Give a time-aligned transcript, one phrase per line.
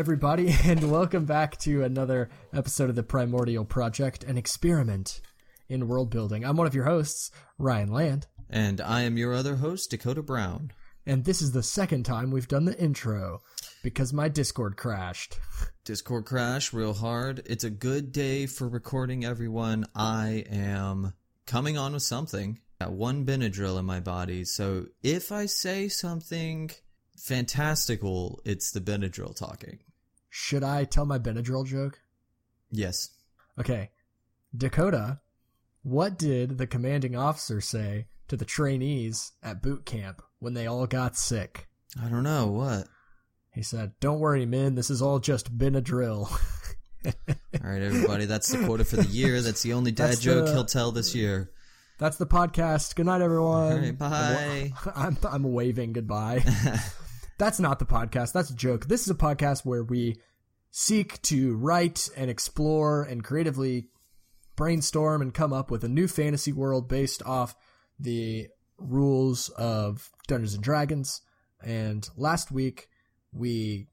[0.00, 5.20] Everybody, and welcome back to another episode of the Primordial Project, an experiment
[5.68, 6.42] in world building.
[6.42, 10.72] I'm one of your hosts, Ryan Land, And I am your other host, Dakota Brown.
[11.04, 13.42] and this is the second time we've done the intro
[13.82, 15.38] because my Discord crashed.
[15.84, 17.42] Discord crash real hard.
[17.44, 19.84] It's a good day for recording, everyone.
[19.94, 21.12] I am
[21.46, 22.58] coming on with something.
[22.80, 26.70] Got one Benadryl in my body, so if I say something
[27.18, 29.80] fantastical, it's the Benadryl talking.
[30.30, 32.00] Should I tell my Benadryl joke?
[32.70, 33.10] Yes.
[33.58, 33.90] Okay.
[34.56, 35.20] Dakota,
[35.82, 40.86] what did the commanding officer say to the trainees at boot camp when they all
[40.86, 41.66] got sick?
[42.00, 42.86] I don't know what.
[43.52, 46.30] He said, Don't worry, men, this is all just Benadryl.
[47.02, 47.12] All
[47.70, 49.40] right, everybody, that's the quota for the year.
[49.42, 51.50] That's the only dad That's joke the- he'll tell this year.
[51.96, 52.94] That's the podcast.
[52.94, 53.80] Good night, everyone.
[53.80, 54.72] Right, bye.
[54.94, 56.44] I'm, I'm waving goodbye.
[57.40, 58.34] That's not the podcast.
[58.34, 58.84] That's a joke.
[58.84, 60.20] This is a podcast where we
[60.70, 63.86] seek to write and explore and creatively
[64.56, 67.54] brainstorm and come up with a new fantasy world based off
[67.98, 71.22] the rules of Dungeons and Dragons.
[71.64, 72.88] And last week
[73.32, 73.86] we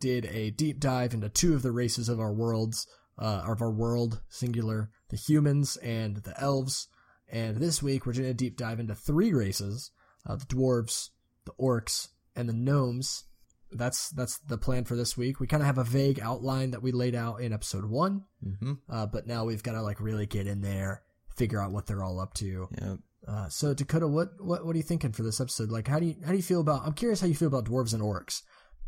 [0.00, 2.86] did a deep dive into two of the races of our worlds,
[3.18, 6.88] uh, of our world, singular, the humans and the elves.
[7.30, 9.90] And this week we're doing a deep dive into three races,
[10.26, 11.10] uh, the dwarves,
[11.44, 13.24] the orcs, and the gnomes.
[13.72, 15.40] That's, that's the plan for this week.
[15.40, 18.24] We kind of have a vague outline that we laid out in episode one.
[18.42, 21.02] hmm Uh, but now we've got to like really get in there,
[21.36, 22.68] figure out what they're all up to.
[22.80, 22.94] Yeah.
[23.26, 25.70] Uh, so Dakota, what, what, what are you thinking for this episode?
[25.72, 27.64] Like, how do you, how do you feel about, I'm curious how you feel about
[27.64, 28.42] dwarves and orcs.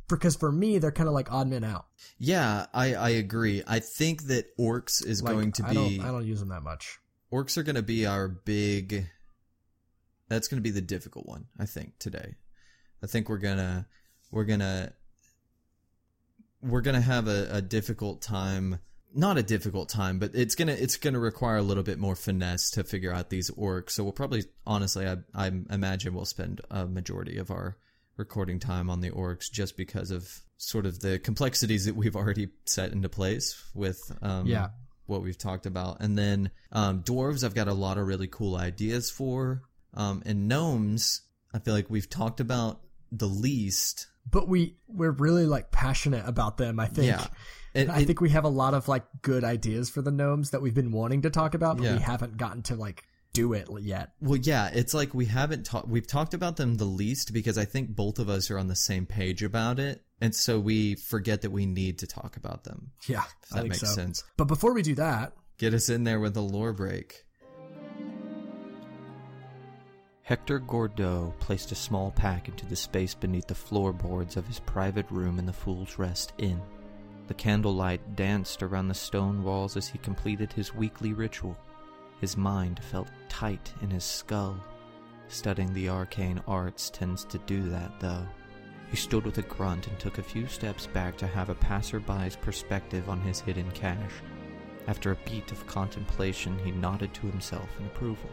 [0.09, 1.87] Because for me, they're kind of like odd men out.
[2.19, 3.65] Yeah, I, I agree.
[3.67, 6.51] I think that orcs is Like, going to I be don't, I don't use them
[6.51, 7.01] that much.
[7.33, 9.09] orcs are going to be our big
[10.29, 12.35] that's going to be the difficult one i think today
[13.07, 13.87] i think we're to
[14.33, 14.93] we're to
[16.61, 18.79] we're to have a, a difficult time
[19.15, 22.71] not a difficult time but it's to it's to require a little bit more finesse
[22.71, 26.87] to figure out these orcs so we'll probably honestly i i imagine we'll spend a
[26.87, 27.77] majority of our
[28.17, 32.49] recording time on the orcs just because of sort of the complexities that we've already
[32.65, 34.69] set into place with um Yeah.
[35.07, 35.99] what we've talked about.
[36.01, 39.63] And then um, dwarves, I've got a lot of really cool ideas for.
[39.95, 41.21] Um, and gnomes,
[41.55, 42.81] I feel like we've talked about
[43.13, 44.07] the least.
[44.31, 47.07] But we, we're really like passionate about them, I think.
[47.09, 47.27] Yeah.
[47.75, 50.51] It, I it- think we have a lot of like good ideas for the gnomes
[50.51, 51.93] that we've been wanting to talk about, but Yeah.
[51.95, 54.13] we haven't gotten to like do it yet.
[54.23, 55.87] well, yeah, it's like we haven't talked.
[55.89, 58.75] We've talked about them the least because I think both of us are on the
[58.75, 62.93] same page about it, and so we forget that we need to talk about them.
[63.07, 63.89] Yeah, that think makes so.
[63.89, 64.25] sense.
[64.39, 67.26] But before we do that, Get us in there with a lore break.
[70.27, 75.09] Hector Gordeau placed a small pack into the space beneath the floorboards of his private
[75.09, 76.61] room in the Fool's Rest Inn.
[77.29, 81.57] The candlelight danced around the stone walls as he completed his weekly ritual.
[82.21, 84.57] His mind felt tight in his skull.
[85.29, 88.27] Studying the arcane arts tends to do that, though.
[88.91, 92.35] He stood with a grunt and took a few steps back to have a passerby's
[92.35, 94.21] perspective on his hidden cache.
[94.89, 98.31] After a beat of contemplation, he nodded to himself in approval.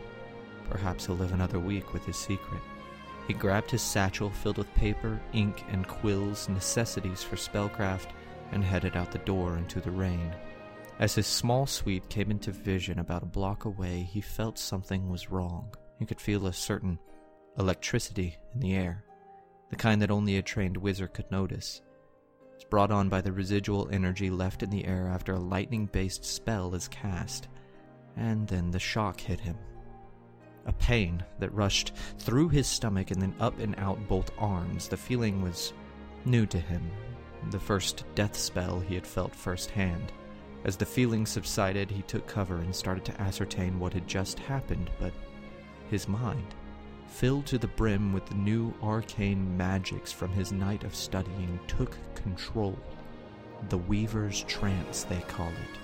[0.69, 2.61] Perhaps he'll live another week with his secret.
[3.27, 8.09] He grabbed his satchel filled with paper, ink, and quills, necessities for spellcraft,
[8.51, 10.33] and headed out the door into the rain.
[10.99, 15.31] As his small suite came into vision about a block away, he felt something was
[15.31, 15.73] wrong.
[15.99, 16.99] He could feel a certain
[17.57, 19.03] electricity in the air,
[19.69, 21.81] the kind that only a trained wizard could notice.
[22.55, 26.23] It's brought on by the residual energy left in the air after a lightning based
[26.23, 27.47] spell is cast.
[28.15, 29.57] And then the shock hit him.
[30.65, 34.87] A pain that rushed through his stomach and then up and out both arms.
[34.87, 35.73] The feeling was
[36.25, 36.89] new to him,
[37.51, 40.11] the first death spell he had felt firsthand.
[40.63, 44.89] As the feeling subsided, he took cover and started to ascertain what had just happened,
[44.99, 45.11] but
[45.89, 46.55] his mind,
[47.07, 51.97] filled to the brim with the new arcane magics from his night of studying, took
[52.15, 52.79] control.
[53.69, 55.82] The Weaver's Trance, they call it.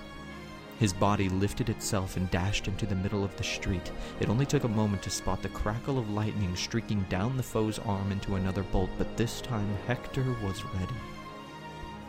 [0.80, 3.92] His body lifted itself and dashed into the middle of the street.
[4.18, 7.78] It only took a moment to spot the crackle of lightning streaking down the foe's
[7.80, 10.94] arm into another bolt, but this time Hector was ready.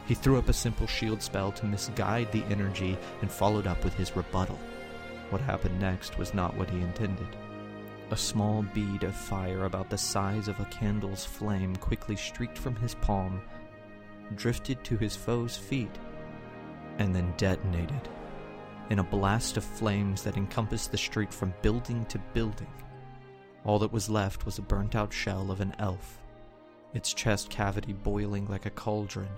[0.07, 3.93] He threw up a simple shield spell to misguide the energy and followed up with
[3.95, 4.57] his rebuttal.
[5.31, 7.27] What happened next was not what he intended.
[8.11, 12.77] A small bead of fire about the size of a candle's flame quickly streaked from
[12.77, 13.41] his palm,
[14.35, 15.99] drifted to his foe's feet,
[16.99, 18.07] and then detonated
[18.91, 22.67] in a blast of flames that encompassed the street from building to building.
[23.63, 26.19] All that was left was a burnt out shell of an elf,
[26.93, 29.29] its chest cavity boiling like a cauldron.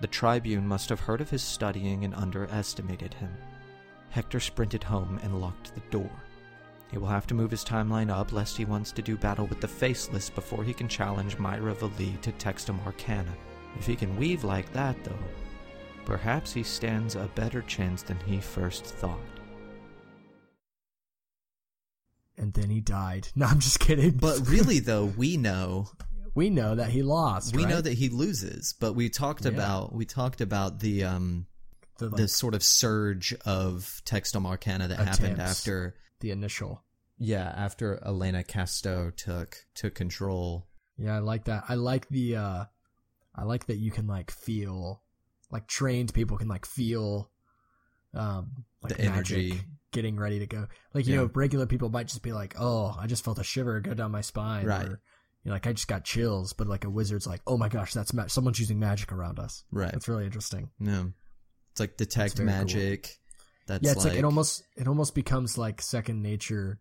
[0.00, 3.36] The tribune must have heard of his studying and underestimated him.
[4.08, 6.10] Hector sprinted home and locked the door.
[6.90, 9.60] He will have to move his timeline up lest he wants to do battle with
[9.60, 13.34] the Faceless before he can challenge Myra Vali to text Textum Arcana.
[13.78, 15.12] If he can weave like that, though,
[16.04, 19.18] perhaps he stands a better chance than he first thought.
[22.36, 23.28] And then he died.
[23.36, 24.12] No, I'm just kidding.
[24.12, 25.88] But really, though, we know
[26.34, 27.54] we know that he lost.
[27.54, 27.70] we right?
[27.70, 28.74] know that he loses.
[28.78, 29.52] But we talked Yeah.
[29.52, 31.46] about we talked about the um
[31.98, 36.82] the, like, the sort of surge of Textum Arcana that happened after the initial.
[37.18, 40.66] yeah after Elena Casto took took control.
[40.98, 41.64] Yeah, I like that.
[41.68, 42.64] I like the uh
[43.36, 45.02] I like that you can like feel
[45.54, 47.30] like trained people can like feel
[48.12, 49.60] um like The energy.
[49.92, 50.66] getting ready to go.
[50.92, 51.20] Like you Yeah.
[51.22, 54.10] know, regular people might just be like, "Oh, I just felt a shiver go down
[54.10, 54.86] my spine." Right.
[54.86, 55.00] Or,
[55.42, 57.92] you know, like I just got chills, but like a wizard's like, "Oh my gosh,
[57.94, 59.90] that's ma- someone's using magic around us." Right.
[59.92, 60.70] That's really interesting.
[60.78, 61.12] No,
[61.70, 62.56] it's like detect very cool.
[62.58, 63.16] magic.
[63.66, 66.80] That's yeah, it's like, like, it almost it almost becomes like second nature.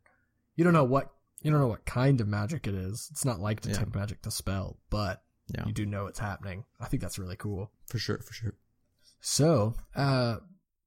[0.56, 1.12] You don't know what
[1.42, 3.08] you don't know what kind of magic it is.
[3.12, 5.22] It's not like detect magic to spell, but
[5.54, 6.64] yeah you do know it's happening.
[6.80, 7.72] I think that's really cool.
[7.88, 8.56] for sure for sure.
[9.26, 10.38] So, uh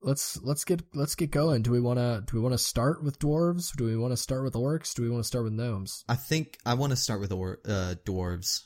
[0.03, 1.62] let's let's get let's get going.
[1.62, 3.75] Do we want to do we want to start with dwarves?
[3.75, 4.94] Do we want to start with orcs?
[4.94, 6.05] Do we want to start with gnomes?
[6.06, 8.65] I think I want to start with or, uh, dwarves.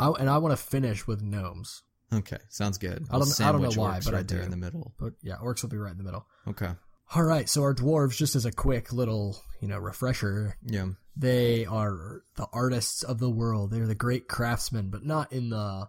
[0.00, 1.82] I, and I want to finish with gnomes.
[2.12, 3.06] Okay, sounds good.
[3.08, 4.44] I don't- I don't know why, but I right there do.
[4.44, 4.94] in the middle.
[4.98, 6.26] But yeah, orcs will be right in the middle.
[6.48, 6.72] Okay,
[7.14, 11.64] All right, so our dwarves just as a quick little, you know, refresher, yeah, they
[11.66, 13.70] are the artists of the world.
[13.70, 15.88] They're the great craftsmen, but not in the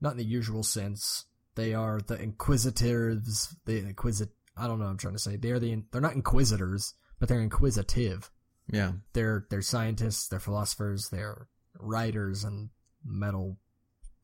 [0.00, 1.24] not in the usual sense.
[1.54, 3.54] They are the inquisitors.
[3.66, 4.30] The inquisit.
[4.56, 4.84] I don't know.
[4.86, 5.36] what I'm trying to say.
[5.36, 5.82] They're the.
[5.90, 8.30] They're not inquisitors, but they're inquisitive.
[8.70, 8.92] yeah.
[9.12, 10.28] They're they're scientists.
[10.28, 11.08] They're philosophers.
[11.10, 12.70] They're writers and
[13.04, 13.58] metal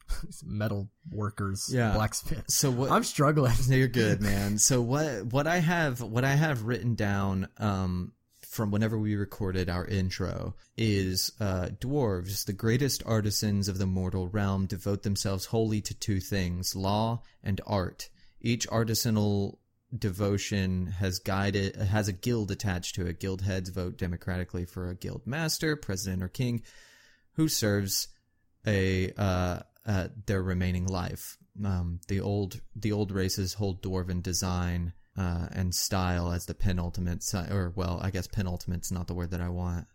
[0.44, 1.69] metal workers.
[1.72, 1.92] Yeah.
[1.94, 2.54] blacksmiths.
[2.54, 2.90] So what?
[2.90, 3.52] I'm struggling.
[3.69, 4.58] You're good, man.
[4.58, 5.26] So what?
[5.26, 8.12] What I have, what I have written down, um,
[8.58, 14.26] from whenever we recorded our intro is uh, dwarves, the greatest artisans of the mortal
[14.26, 18.08] realm, devote themselves wholly to two things: law and art.
[18.40, 19.58] Each artisanal
[19.96, 23.20] devotion has guided has a guild attached to it.
[23.20, 26.61] Guild heads vote democratically for a guild master, president, or king,
[27.34, 28.08] who serves
[28.66, 31.38] a uh, uh, their remaining life.
[31.64, 37.23] Um, the old the old races hold dwarven design uh, and style as the penultimate,
[37.23, 39.87] si- or well, I guess penultimate's not the word that I want,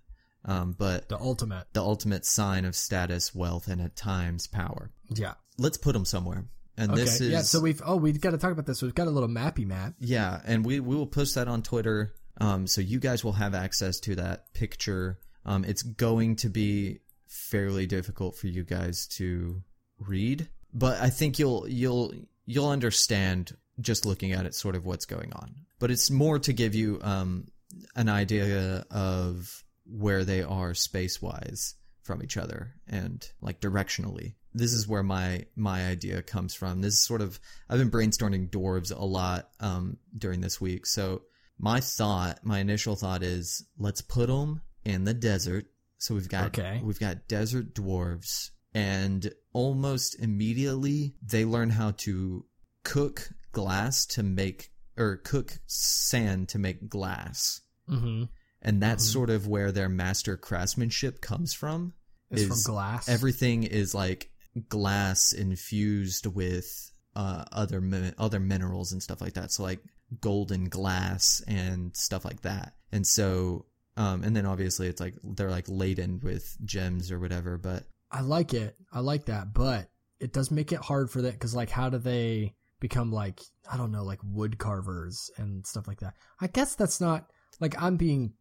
[0.46, 1.66] um, but The ultimate.
[1.74, 4.92] the ultimate sign of status, wealth, and at times power.
[5.10, 5.36] Yeah.
[5.58, 6.46] Let's put them somewhere.
[6.76, 7.02] And Okay.
[7.02, 7.42] this is yeah.
[7.44, 8.82] So we've oh we've got to talk about this.
[8.82, 9.94] We've got a little mappy map.
[10.00, 13.54] Yeah, and we we will post that on Twitter, um, so you guys will have
[13.54, 15.20] access to that picture.
[15.46, 19.62] Um, it's going to be fairly difficult for you guys to
[20.00, 22.12] read, but I think you'll you'll
[22.48, 25.56] you'll understand just looking at it, sort of what's going on.
[25.80, 27.48] But it's more to give you um,
[27.96, 34.36] an idea of where they are space wise from each other and like directionally.
[34.54, 36.82] This is where my my idea comes from.
[36.82, 40.86] This is sort of I've been brainstorming dwarves a lot um, during this week.
[40.86, 41.24] So
[41.58, 45.66] my thought, my initial thought is let's put them in the desert.
[45.98, 46.82] So we've got Okay.
[46.84, 52.46] we've got desert dwarves, and almost immediately they learn how to
[52.84, 58.24] cook glass to make or cook sand to make glass Mm-hmm.
[58.62, 59.12] and that's Mhm.
[59.14, 61.94] sort of where their master craftsmanship comes from
[62.32, 63.10] It's Is from glass.
[63.10, 64.32] everything is like
[64.70, 69.84] glass infused with uh, other mi- other minerals and stuff like that so like
[70.22, 73.66] golden glass and stuff like that and so
[73.98, 78.22] um and then obviously it's like they're like laden with gems or whatever but I
[78.22, 78.76] like it.
[78.92, 81.98] I like that, but it does make it hard for that because, like, how do
[81.98, 86.14] they become like I don't know, like wood carvers and stuff like that?
[86.40, 88.34] I guess that's not like I'm being,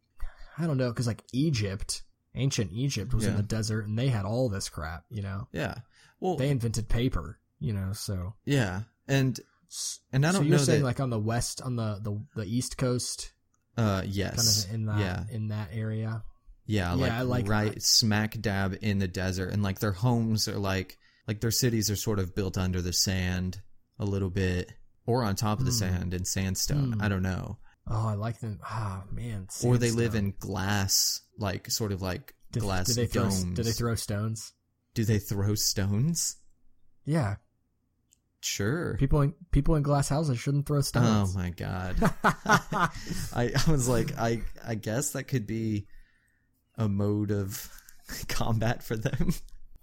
[0.59, 2.03] I don't know, because like Egypt,
[2.35, 5.47] ancient Egypt was in the desert and they had all this crap, you know.
[5.51, 5.75] yeah
[6.19, 7.93] well They invented paper, you know.
[7.93, 9.39] So, yeah and
[10.13, 12.21] and i so don't you're know saying that like on the west, on the the,
[12.35, 13.31] the east coast,
[13.77, 16.23] uh kind yes of in that yeah in that area.
[16.65, 17.83] Yeah, Yeah, like, I like right that.
[17.83, 20.97] smack dab in the desert, and like their homes are like
[21.27, 23.59] like their cities are sort of built under the sand
[23.99, 24.71] a little bit,
[25.05, 25.77] or on top of the Hmm.
[25.77, 26.93] sand in sandstone.
[26.93, 27.01] Hmm.
[27.01, 27.57] I don't know,
[27.87, 28.59] Oh, I like them.
[28.63, 29.47] Ah, man.
[29.63, 33.23] or they live in glass, like sort of like Did, glass did they throw?
[33.23, 33.43] domes.
[33.43, 34.53] Did they throw stones?
[34.93, 36.37] Do they throw stones?
[37.05, 37.35] Yeah,
[38.45, 38.97] Sure.
[38.97, 41.33] People in people in glass houses shouldn't throw stones.
[41.33, 41.95] Oh my god.
[43.33, 45.87] I I was like I I guess that could be
[46.77, 47.71] a mode of
[48.27, 49.33] combat for them.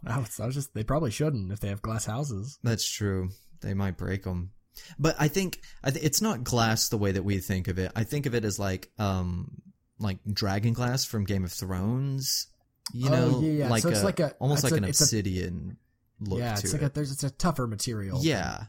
[0.07, 2.59] I was, I was just they probably shouldn't if they have glass houses.
[2.63, 3.31] That's true.
[3.61, 4.51] They might break them.
[4.99, 7.93] But I think I th- it's not glass the way that we think of it.
[7.95, 9.61] I think of it as like um
[9.99, 12.47] like dragon glass from Game of Thrones.
[12.93, 13.69] You Oh, know, yeah, yeah.
[13.69, 15.77] like So it's a, like a- almost like a- an it's a- obsidian
[16.21, 16.87] look yeah, to it's like it.
[16.87, 18.19] a there's it's a tougher material.
[18.23, 18.65] yeah,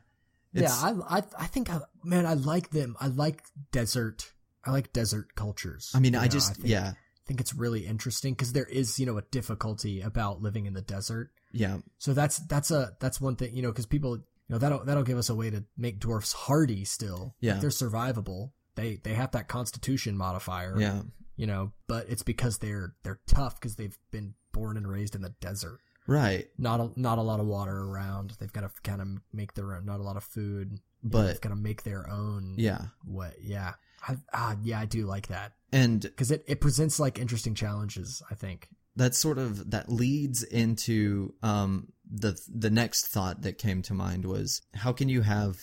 [0.53, 0.69] yeah.
[0.71, 2.95] I I I think I, man, I like them.
[2.99, 4.31] I like desert.
[4.65, 5.91] I like desert cultures.
[5.95, 8.65] I mean, You I know, just think, yeah, I think it's really interesting because there
[8.65, 11.31] is you know a difficulty about living in the desert.
[11.51, 14.19] yeah, So that's that's a that's one thing you know because people
[14.51, 17.35] know that'll that'll give us a way to make dwarfs hardy still.
[17.39, 17.53] Yeah.
[17.53, 18.51] Like, they're survivable.
[18.75, 20.79] They they have that constitution modifier.
[20.79, 21.01] yeah,
[21.35, 25.21] you know, but it's because they're they're tough because they've been born and raised in
[25.21, 25.79] the desert.
[26.07, 26.47] right.
[26.57, 28.33] Not a, not a lot of water around.
[28.39, 29.85] They've got to kind of make their own.
[29.85, 30.71] Not a lot of food.
[30.71, 32.55] You know, But- they've got to make their own.
[32.57, 33.35] Yeah, What?
[33.41, 33.73] Yeah.
[34.07, 38.21] I, ah, yeah, I do like that and because it, it presents like interesting challenges.
[38.31, 38.67] I think.
[38.95, 44.25] That sort of that leads into um the the next thought that came to mind
[44.25, 45.57] was how can you have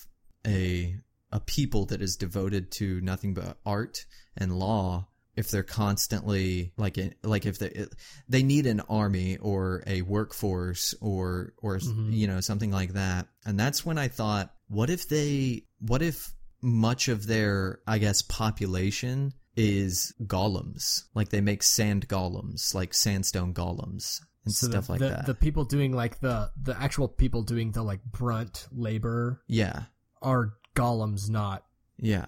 [0.47, 0.97] a
[1.31, 4.07] a people that is devoted to nothing but art
[4.37, 5.07] and law
[5.37, 7.87] if they're constantly like like if they
[8.29, 12.13] they need an army or a workforce or or Mhm.
[12.13, 16.33] you know something like that and that's when i thought what if they what if
[16.63, 23.53] much of their i guess population is golems like they make sand golems like sandstone
[23.53, 27.09] golems and So stuff the, like the, that The people doing like the the actual
[27.09, 29.83] people doing the like brunt labor yeah
[30.23, 31.65] are golems, not
[31.99, 32.27] yeah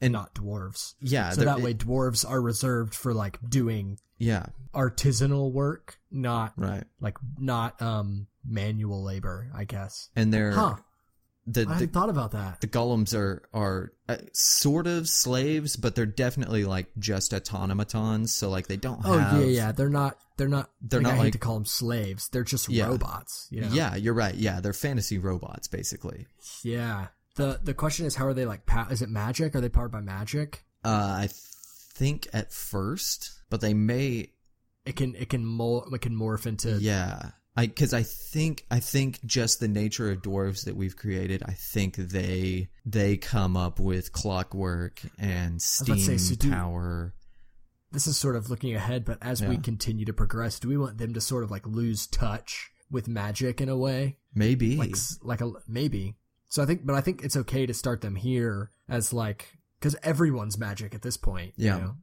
[0.00, 0.94] and not dwarves.
[1.00, 6.84] yeah so that way dwarves are reserved for like doing yeah artisanal work, not right
[7.00, 10.10] like not um manual labor, I guess.
[10.16, 10.76] and they're Huh.
[11.46, 12.60] The, I the thought about that.
[12.60, 18.32] the golems are are uh, sort of slaves, but they're definitely like just automatons.
[18.32, 19.40] So like they don't Oh have.
[19.40, 19.72] yeah, yeah.
[19.72, 20.18] They're not.
[20.36, 20.70] They're not.
[20.80, 22.28] They're like, not I hate like- to call them slaves.
[22.28, 22.86] They're just Yeah.
[22.86, 23.48] robots.
[23.50, 23.68] You know?
[23.72, 24.34] Yeah, you're right.
[24.34, 26.26] Yeah, they're fantasy robots basically.
[26.62, 27.08] Yeah.
[27.36, 28.66] The the question is, how are they like?
[28.66, 29.54] Pa- is it magic?
[29.56, 30.64] Are they powered by magic?
[30.84, 31.28] Uh, I
[31.94, 34.30] think at first, but they may.
[34.84, 36.72] It can it can mol- it can morph into.
[36.80, 41.42] Yeah, I because I think I think just the nature of dwarves that we've created.
[41.44, 47.14] I think they they come up with clockwork and steam say, so do- power.
[47.90, 50.96] This is sort of looking ahead, but as we continue to progress, do we want
[50.96, 54.16] them to sort of like lose touch with magic in a way?
[54.34, 56.16] Maybe like like a maybe.
[56.48, 59.94] So I think, but I think it's okay to start them here as like because
[60.02, 61.52] everyone's magic at this point.
[61.56, 61.76] Yeah.
[61.76, 61.94] you know?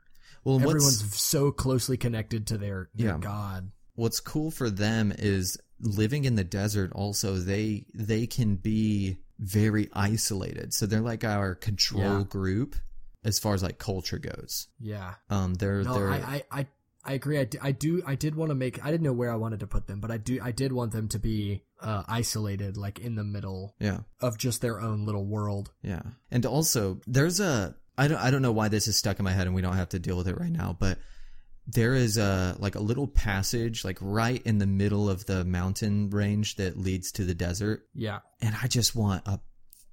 [0.44, 3.18] well, everyone's so closely connected to their, their Yeah.
[3.20, 3.72] god.
[4.00, 9.90] What's cool for them is living in the desert also they they can be very
[9.94, 12.24] isolated so they're like our control Yeah.
[12.38, 12.76] group
[13.24, 16.68] as far as like culture goes Yeah, um they're no, they're I, I, I,
[17.06, 17.40] I agree.
[17.40, 18.04] I, d- I do.
[18.06, 18.84] I did want to make.
[18.86, 20.38] I didn't know where I wanted to put them, but I do.
[20.44, 24.62] I did want them to be uh, isolated, like in the middle yeah of just
[24.62, 25.72] their own little world.
[25.82, 29.24] yeah and also there's a i don't i don't know why this is stuck in
[29.26, 30.98] my head and we don't have to deal with it right now but
[31.72, 36.10] there is a like a little passage like right in the middle of the mountain
[36.10, 39.40] range that leads to the desert Yeah, and I just want a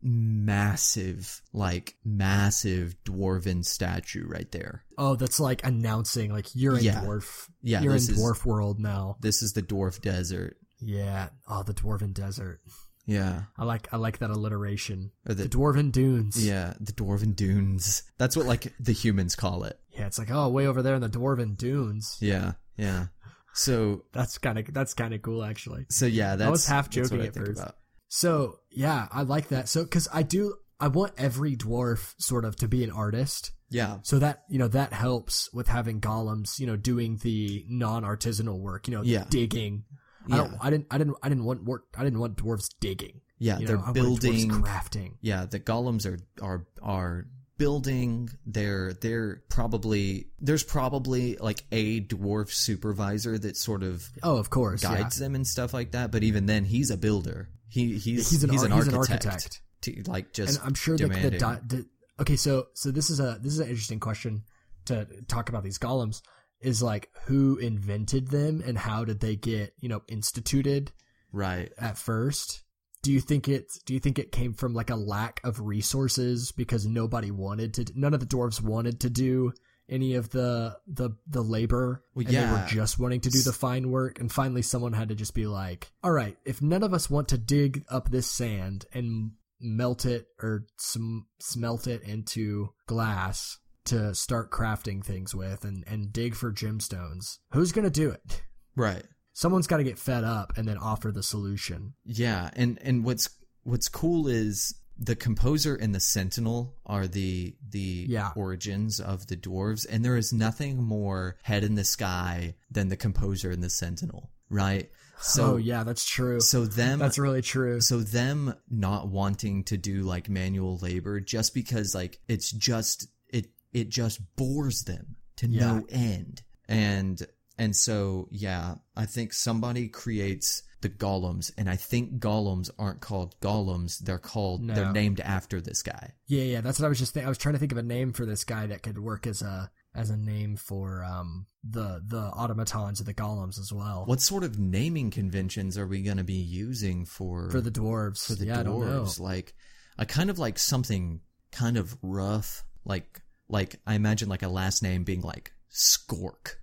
[0.02, 4.84] massive, like massive dwarven statue right there.
[4.96, 7.02] Oh, that's like announcing like you're in Yeah.
[7.04, 7.48] dwarf.
[7.62, 9.16] Yeah, you're in this is- dwarf world now.
[9.20, 10.56] This is the dwarf desert.
[10.80, 11.30] Yeah.
[11.48, 12.60] Oh, the dwarven desert.
[13.08, 15.12] Yeah, I like I like that alliteration.
[15.24, 16.44] The the, dwarven dunes.
[16.44, 18.02] yeah the dwarven dunes.
[18.18, 19.78] That's what like the humans call it.
[19.96, 22.16] Yeah, it's like oh, way over there in the dwarven dunes.
[22.20, 23.06] Yeah, yeah.
[23.54, 25.86] So That's kind of that's kind of cool actually.
[25.88, 27.60] so yeah, that's was half joking I at first.
[27.60, 27.76] about.
[28.08, 29.68] So yeah, I like that.
[29.68, 33.52] So because I do, I want every dwarf sort of to be an artist.
[33.68, 38.60] Yeah, So that you know that helps with having golems, you know, doing the non-artisanal
[38.60, 39.24] work, you know, Yeah.
[39.28, 39.84] digging.
[40.30, 40.54] I don't.
[40.60, 40.86] I didn't.
[40.90, 41.16] I didn't.
[41.22, 41.82] I didn't want work.
[41.96, 43.22] I didn't want dwarves digging.
[43.38, 43.58] yeah.
[43.58, 44.50] You They're know, I building.
[44.50, 45.14] crafting.
[45.20, 47.26] yeah the golems are are are
[47.58, 54.50] building they're they're probably there's probably like a dwarf supervisor that sort of Oh, of
[54.50, 54.82] course.
[54.82, 55.00] yeah.
[55.02, 58.44] guides them and stuff like that but even then he's a builder he he's He's
[58.44, 59.60] an, he's ar- an he's an architect, architect.
[59.82, 61.86] To, like just and I'm sure that the, di- the
[62.20, 64.42] okay, so so this is a this is an interesting question
[64.86, 66.22] to talk about these golems.
[66.62, 70.92] Is like who invented them and how did they get you know instituted
[71.32, 72.62] right at first?
[73.06, 76.50] Do you think it do you think it came from like a lack of resources
[76.50, 79.52] because nobody wanted to none of the dwarves wanted to do
[79.88, 83.52] any of the the the labor Well, and they were just wanting to do the
[83.52, 84.18] fine work?
[84.18, 87.28] And finally someone had to just be like all right if none of us want
[87.28, 94.16] to dig up this sand and melt it or sm- smelt it into glass to
[94.16, 98.42] start crafting things with and and dig for gemstones who's going to do it?
[98.74, 99.04] Right
[99.38, 103.28] someone's got to get fed up and then offer the solution yeah and and what's
[103.64, 108.30] what's cool is the composer and the sentinel are the the Yeah.
[108.34, 112.96] origins of the dwarves and there is nothing more head in the sky than the
[112.96, 114.90] composer and the sentinel right
[115.20, 116.40] so oh yeah, that's true.
[116.40, 117.80] so them that's really true.
[117.80, 123.46] so them not wanting to do like manual labor just because like it's just it
[123.74, 125.66] it just bores them to Yeah.
[125.78, 127.26] no end and
[127.58, 133.34] and so yeah i think somebody creates the golems and i think golems aren't called
[133.40, 134.74] golems they're called No.
[134.74, 137.26] they're named after this guy Yeah, yeah, that's what I was just thinking.
[137.26, 139.42] I was trying to think of a name for this guy that could work as
[139.42, 144.04] a as a name for um the the automatons or the golems as well.
[144.06, 148.26] what sort of naming conventions are we going to be using for for the dwarves?
[148.26, 149.54] for the yeah, I dwarves like
[149.98, 151.20] i kind of like something
[151.52, 156.56] kind of rough like like i imagine like a last name being like skork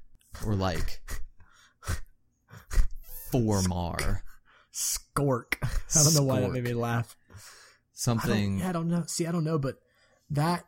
[0.45, 1.01] or like
[3.31, 4.21] formar
[4.73, 5.55] Skork.
[5.63, 7.15] I don't know why that made me laugh.
[7.29, 7.39] I don't,
[7.93, 9.03] something I don't know.
[9.07, 9.75] See, I don't know, but
[10.31, 10.65] that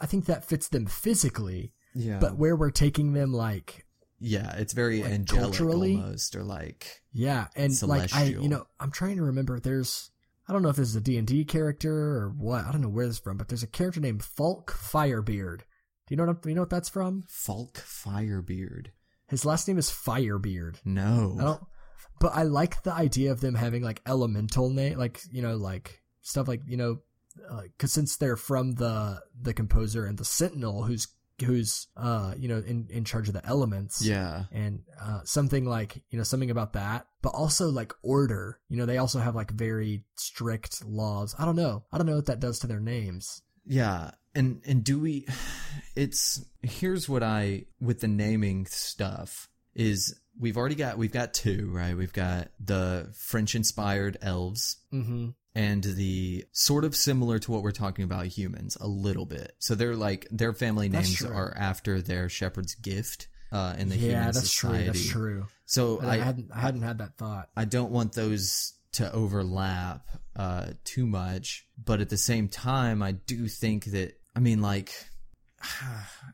[0.00, 1.72] I think that fits them physically.
[1.94, 3.86] yeah But where we're taking them, like,
[4.20, 5.96] yeah it's very like, angelic culturally?
[5.96, 9.60] almost or like yeah, and like I, you know, I'm trying to remember.
[9.60, 10.10] There's,
[10.48, 12.64] I don't know if this is a D and D character or what.
[12.64, 15.60] I don't know where this is from, but there's a character named Falk Firebeard.
[16.06, 16.36] Do you know what?
[16.36, 17.24] I'm- You know what that's from?
[17.28, 18.88] falk firebeard
[19.28, 20.76] His last name is Firebeard.
[20.84, 21.62] no I don't,
[22.20, 26.02] but I like the idea of them having like elemental name, like you know, like
[26.22, 26.98] stuff like you know,
[27.62, 31.08] because since they're from the the composer and the Sentinel, who's
[31.44, 36.00] who's uh you know in in charge of the elements, yeah and uh, something like
[36.10, 38.60] you know something about that, but also like order.
[38.68, 41.34] You know, they also have like very strict laws.
[41.38, 41.84] I don't know.
[41.92, 43.42] I don't know what that does to their names.
[43.66, 45.26] Yeah, and and do we?
[45.96, 51.70] It's here's what I with the naming stuff is we've already got we've got two
[51.72, 51.96] right.
[51.96, 55.28] We've got the French inspired elves Mm-hmm.
[55.54, 59.54] and the sort of similar to what we're talking about humans a little bit.
[59.60, 64.08] So they're like their family names are after their shepherd's gift uh, in the Yeah,
[64.08, 64.78] human that's society.
[64.78, 64.86] true.
[64.86, 65.46] That's true.
[65.66, 67.50] So I, I hadn't I hadn't had that thought.
[67.56, 73.12] I don't want those to overlap uh, too much, but at the same time, I
[73.12, 74.92] do think that I mean, like,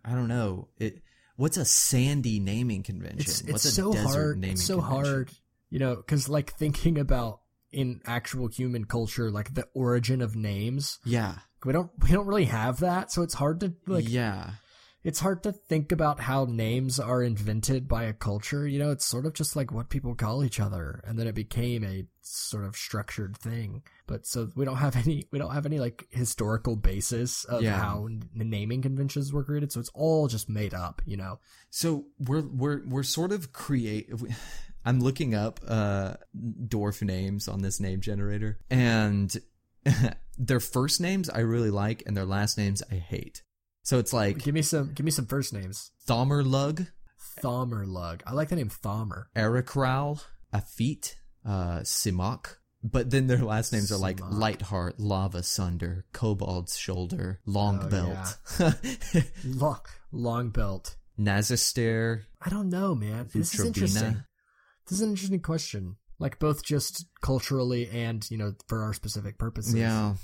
[0.05, 1.03] I don't know it.
[1.37, 3.21] What's a sandy naming convention?
[3.21, 5.05] it's what's a so desert hard naming it's so convention?
[5.05, 5.31] hard
[5.71, 7.41] you know because like thinking about
[7.73, 12.47] in actual human culture like the origin of names Yeah, we don't we don't really
[12.47, 14.51] have that so it's hard to like yeah,
[15.05, 19.07] it's hard to think about how names are invented by a culture you know it's
[19.07, 22.65] sort of just like what people call each other and then it became a sort
[22.65, 26.77] of structured thing but so we don't have any we don't have any like historical
[26.77, 27.79] basis of Yeah.
[27.79, 31.39] how n- naming conventions were created so it's all just made up you know
[31.71, 34.11] So we're we're we're sort of create.
[34.85, 39.35] I'm looking up uh dwarf names on this name generator, and
[40.39, 43.43] their first names I really like, and their last names I hate.
[43.83, 46.89] So it's like give me some give me some first names Thomerlug,
[47.43, 48.23] Thomerlug.
[48.27, 49.25] I like the name Thomer.
[49.37, 52.57] Ericral, Afit, uh, Simok.
[52.83, 54.21] But then their last names are like.
[54.23, 59.81] Lightheart, Lava Sunder, Kobold's Shoulder, Long Oh, Belt, Long,
[60.13, 60.97] long belt.
[61.19, 62.23] Nazister.
[62.41, 63.29] I don't know, man.
[63.35, 64.25] This is interesting.
[64.87, 65.97] This is an interesting question.
[66.19, 69.75] Like both just culturally and you know for our specific purposes.
[69.75, 70.15] Yeah.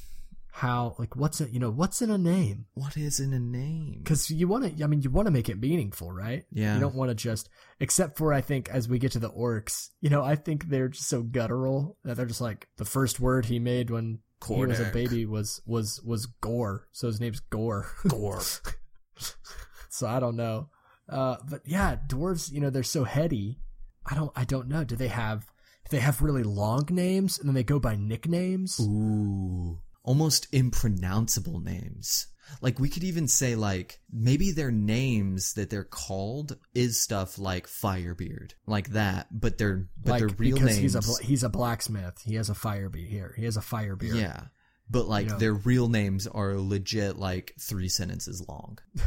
[0.57, 1.51] How like what's it?
[1.51, 2.65] You know what's in a name?
[2.73, 4.01] What is in a name?
[4.03, 4.83] Because you want to.
[4.83, 6.47] I mean, you want to make it meaningful, right?
[6.51, 6.73] Yeah.
[6.73, 7.51] You don't want to just.
[7.79, 10.89] Except for I think as we get to the orcs, you know, I think they're
[10.89, 14.81] just so guttural that they're just like the first word he made when he was
[14.81, 16.89] a baby was was was Gore.
[16.91, 17.93] So his name's Gore.
[18.09, 18.41] Gore.
[19.91, 20.71] so I don't know.
[21.07, 23.59] Uh, but yeah, dwarves, you know, they're so heady.
[24.07, 24.85] I don't, I don't know.
[24.85, 28.81] Do they have, do they have really long names and then they go by nicknames?
[28.81, 29.81] Ooh.
[30.07, 32.29] Almost impronounceable names.
[32.63, 37.67] Like we could even say like maybe their names that they're called is stuff like
[37.67, 41.49] Firebeard, like that, but their but like their real because names he's a he's a
[41.49, 42.23] blacksmith.
[42.25, 43.35] He has a firebeard here.
[43.37, 44.15] He has a firebeard.
[44.15, 44.45] Yeah.
[44.89, 45.39] But like You know.
[45.39, 48.79] their real names are legit like three sentences long.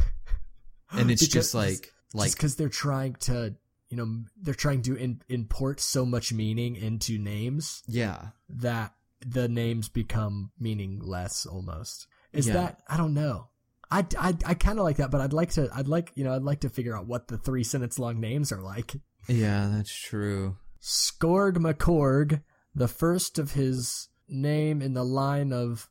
[0.92, 3.54] And it's Because- just like like because they're trying to,
[3.88, 8.30] you know, they're trying to in, import so much meaning into names yeah.
[8.48, 8.92] that
[9.26, 12.06] the names become meaningless almost.
[12.32, 12.54] Is Yeah.
[12.54, 13.48] that I don't know.
[13.92, 16.34] I, I, I kind of like that, but I'd like to I'd like you know
[16.34, 18.94] I'd like to figure out what the three sentence long names are like.
[19.28, 20.56] Yeah, that's true.
[20.80, 22.42] Scorg McCorg,
[22.74, 25.90] the first of his name in the line of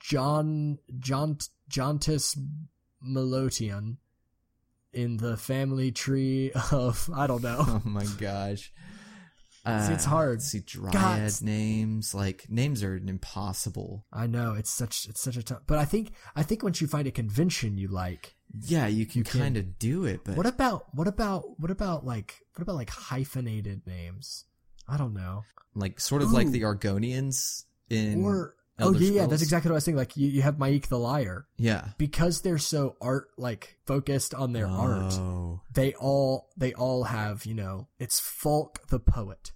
[0.00, 1.38] John John
[1.70, 2.36] Jontis
[3.06, 3.96] Melotian
[4.92, 7.64] in the family tree of I don't know.
[7.68, 8.72] Oh my gosh.
[9.64, 10.38] Uh, it's hard.
[10.38, 11.42] let's See dryad God.
[11.42, 14.06] names like names are impossible.
[14.12, 15.62] I know it's such it's such a tough.
[15.66, 18.34] But I think I think once you find a convention you like,
[18.66, 22.04] Yeah, you can can- kind of do it, but what about what about what about
[22.06, 24.44] like what about like hyphenated names?
[24.88, 25.44] I don't know.
[25.74, 29.74] like sort of like the Argonians in or oh Elder yeah, yeah, that's exactly what
[29.74, 29.96] I was saying.
[29.96, 34.52] Like you, you have M'aiq the liar yeah because they're so art like focused on
[34.52, 35.12] their art.
[35.14, 35.60] Oh.
[35.72, 39.52] They all they all have you know it's Falk the poet,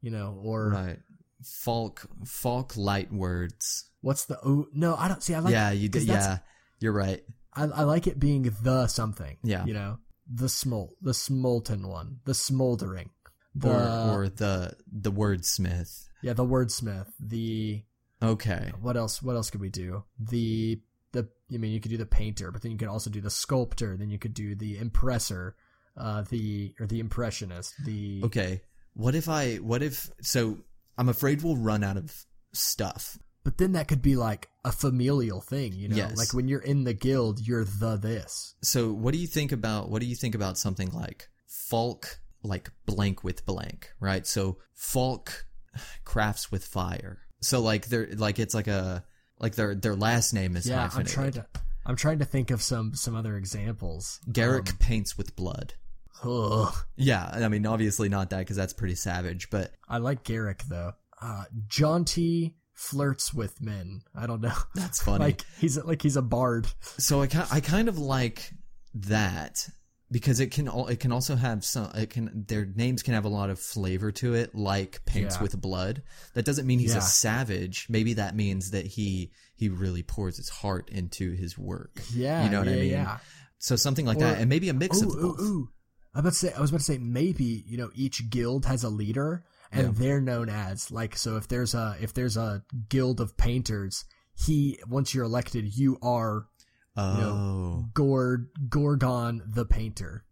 [0.00, 0.98] you know, or right.
[1.42, 3.90] Falk Falk light words.
[4.00, 6.04] what's the oh no I don't see I like yeah, you did.
[6.04, 6.38] Yeah,
[6.80, 7.22] you're right.
[7.52, 9.38] I, I like it being the something.
[9.42, 9.64] Yeah.
[9.64, 9.98] You know,
[10.30, 13.10] the smol, the smolten one, the smoldering,
[13.54, 16.06] the or or the the wordsmith.
[16.22, 17.82] yeah, the wordsmith, the
[18.22, 18.72] Okay.
[18.80, 19.22] what else?
[19.22, 20.04] What else could we do?
[20.18, 20.80] The
[21.12, 23.30] the I mean, you could do the painter, but then you could also do the
[23.30, 23.96] sculptor.
[23.96, 25.54] Then you could do the impressor,
[25.96, 27.74] uh, the or the impressionist.
[27.84, 28.62] The Okay.
[28.94, 29.56] What if I?
[29.56, 30.10] What if?
[30.22, 30.58] So
[30.98, 33.18] I'm afraid we'll run out of stuff.
[33.44, 36.16] but then that could be like a familial thing, you know, Yes.
[36.16, 38.54] like when you're in the guild, you're the this.
[38.62, 39.88] So what do you think about?
[39.88, 44.26] What do you think about something like Falk, like blank with blank, right?
[44.26, 45.46] So Falk
[46.04, 47.18] crafts with fire.
[47.40, 49.04] So like they're like it's like a
[49.38, 51.46] like their their last name is yeah, I'm trying to.
[51.84, 54.20] I'm trying to think of some some other examples.
[54.30, 55.74] Garrick paints with blood.
[56.24, 56.74] Ugh.
[56.96, 60.92] Yeah, I mean obviously not that because that's pretty savage, but I like Garrick though.
[61.20, 64.02] Uh, Jaunty flirts with men.
[64.14, 64.56] I don't know.
[64.74, 65.24] that's funny.
[65.24, 66.66] like he's like he's a bard.
[66.80, 68.50] so I I kind of like
[68.94, 69.68] that
[70.10, 73.24] because it can al- it can also have some it can their names can have
[73.24, 75.42] a lot of flavor to it like paints Yeah.
[75.42, 76.02] with blood
[76.34, 76.98] that doesn't mean he's Yeah.
[76.98, 82.00] a savage maybe that means that he he really pours his heart into his work
[82.12, 83.18] Yeah, you know what yeah, i mean Yeah.
[83.58, 85.68] so something like Or- that and maybe a mix Ooh, of ooh, both ooh.
[86.14, 88.64] I was about to say I was about to say maybe you know each guild
[88.66, 92.62] has a leader and they're known as like so if there's a if there's a
[92.88, 96.46] guild of painters he once you're elected you are
[96.96, 100.24] oh know, Gord Gorgon the painter.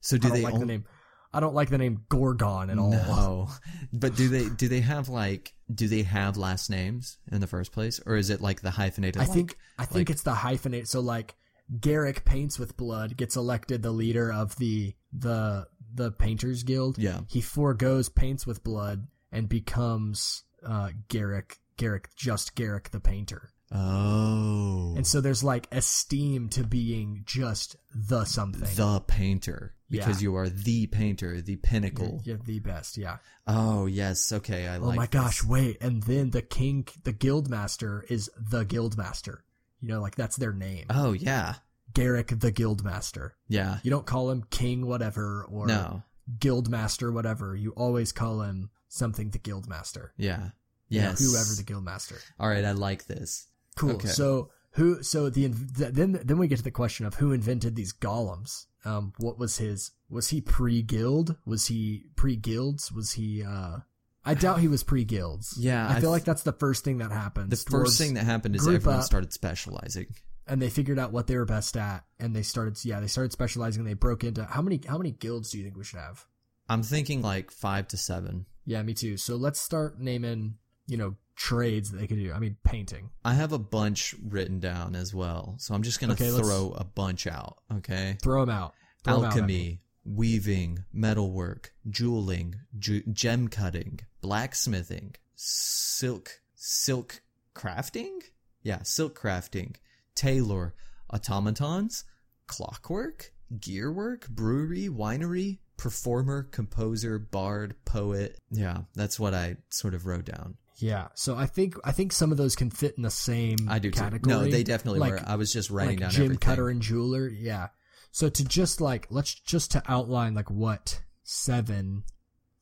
[0.00, 0.84] so do I don't they like the name.
[1.32, 2.90] I don't like the name Gorgon at all.
[2.90, 3.48] no
[3.92, 7.72] but do they do they have like do they have last names in the first
[7.72, 10.86] place or is it like the hyphenated I like- think I think it's the hyphenate.
[10.86, 11.34] So like
[11.80, 16.96] Garrick paints with blood gets elected the leader of the the the painters guild.
[16.98, 23.50] yeah He foregoes paints with blood and becomes uh Garrick Garrick just Garrick the painter.
[23.72, 28.68] Oh And so there's like esteem to being just the something.
[28.76, 30.24] the painter because Yeah.
[30.26, 32.20] you are the painter, the pinnacle.
[32.24, 33.18] You're the best, yeah.
[33.46, 34.96] Oh yes, okay, I Oh like.
[34.96, 35.48] my gosh, this.
[35.48, 39.44] wait, and then the king the guild master is the guild master.
[39.80, 40.86] You know, like that's their name.
[40.90, 41.54] Oh yeah,
[41.94, 43.36] Garrick the guild master.
[43.48, 43.78] yeah.
[43.82, 46.02] You don't call him king whatever or No,
[46.40, 47.54] guild master whatever.
[47.54, 50.12] You always call him something the guild master.
[50.16, 50.50] yeah,
[50.88, 52.16] You know, whoever the guild master.
[52.40, 53.46] All right, I like this.
[53.76, 53.92] Cool.
[53.92, 54.08] Okay.
[54.08, 55.02] So who?
[55.02, 58.66] So the th- then then we get to the question of who invented these golems.
[58.84, 59.90] Um, what was his?
[60.10, 61.36] Was he pre guild?
[61.44, 62.90] Was he pre guilds?
[62.92, 63.42] Was he?
[63.42, 63.78] uh
[64.24, 65.56] I doubt he was pre guilds.
[65.58, 67.50] Yeah, I I feel th- like that's the first thing that happens.
[67.64, 69.04] The first thing that happened is everyone up.
[69.04, 70.06] started specializing.
[70.46, 72.82] and they figured out what they were best at, and they started.
[72.84, 73.84] Yeah, they started specializing.
[73.84, 74.80] They broke into how many?
[74.86, 76.24] How many guilds do you think we should have?
[76.68, 78.46] I'm thinking like five to seven.
[78.64, 79.16] Yeah, me too.
[79.16, 80.54] So let's start naming.
[80.86, 82.32] You know, trades that they could do.
[82.32, 83.10] I mean, painting.
[83.24, 86.84] I have a bunch written down as well, so I'm just gonna Okay, throw a
[86.84, 87.58] bunch out.
[87.72, 88.16] Okay.
[88.22, 88.74] Throw them out.
[89.04, 89.40] Throw 'em out at me.
[89.40, 97.20] alchemy, weaving, metalwork, jeweling, ju- gem cutting, blacksmithing, silk, silk
[97.54, 98.20] crafting?
[98.62, 99.76] Yeah, silk crafting,
[100.14, 100.74] tailor,
[101.12, 102.04] automatons,
[102.46, 108.38] clockwork, gearwork, brewery, winery, performer, composer, bard, poet.
[108.50, 110.56] Yeah, that's what I sort of wrote down.
[110.78, 113.78] Yeah, so I think I think some of those can fit in the same I
[113.78, 113.98] do too.
[114.00, 114.34] category.
[114.34, 115.22] No, they definitely like, were.
[115.26, 116.40] I was just writing like down gym everything.
[116.40, 117.28] cutter and jeweler.
[117.28, 117.68] Yeah.
[118.12, 122.04] So to just like let's just to outline like what seven.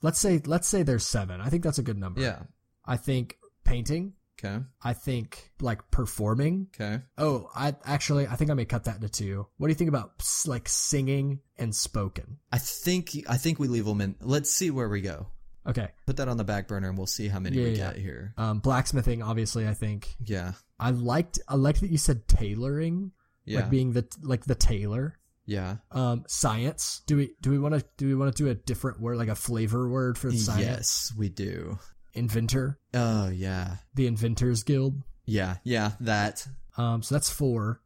[0.03, 1.40] Let's say let's say there's seven.
[1.40, 2.20] I think that's a good number.
[2.20, 2.40] Yeah.
[2.85, 4.14] I think painting.
[4.38, 4.62] Okay.
[4.83, 6.68] I think like performing.
[6.74, 7.03] Okay.
[7.16, 9.46] Oh, I actually I think I may cut that into two.
[9.57, 12.38] What do you think about like singing and spoken?
[12.53, 14.16] I think I think we leave them in.
[14.20, 15.29] Let's see where we go.
[15.66, 15.88] Okay.
[16.07, 17.92] Put that on the back burner and we'll see how many we Yeah, yeah.
[17.92, 18.35] get here.
[18.37, 19.66] Um, blacksmithing, obviously.
[19.66, 20.53] I think Yeah.
[20.79, 23.12] I liked I liked that you said tailoring,
[23.44, 23.61] Yeah.
[23.61, 25.14] like being the like the tailor.
[25.46, 25.77] yeah.
[25.90, 27.03] Um, science.
[27.07, 29.29] Do we do we want to do we want to do a different word, like
[29.29, 30.61] a flavor word for science?
[30.61, 31.79] Yes, we do.
[32.14, 33.77] Inventor, Oh, yeah.
[33.94, 35.03] the Inventors Guild.
[35.27, 35.57] Yeah.
[35.64, 35.92] Yeah.
[36.00, 36.46] That.
[36.77, 37.81] Um, so that's four.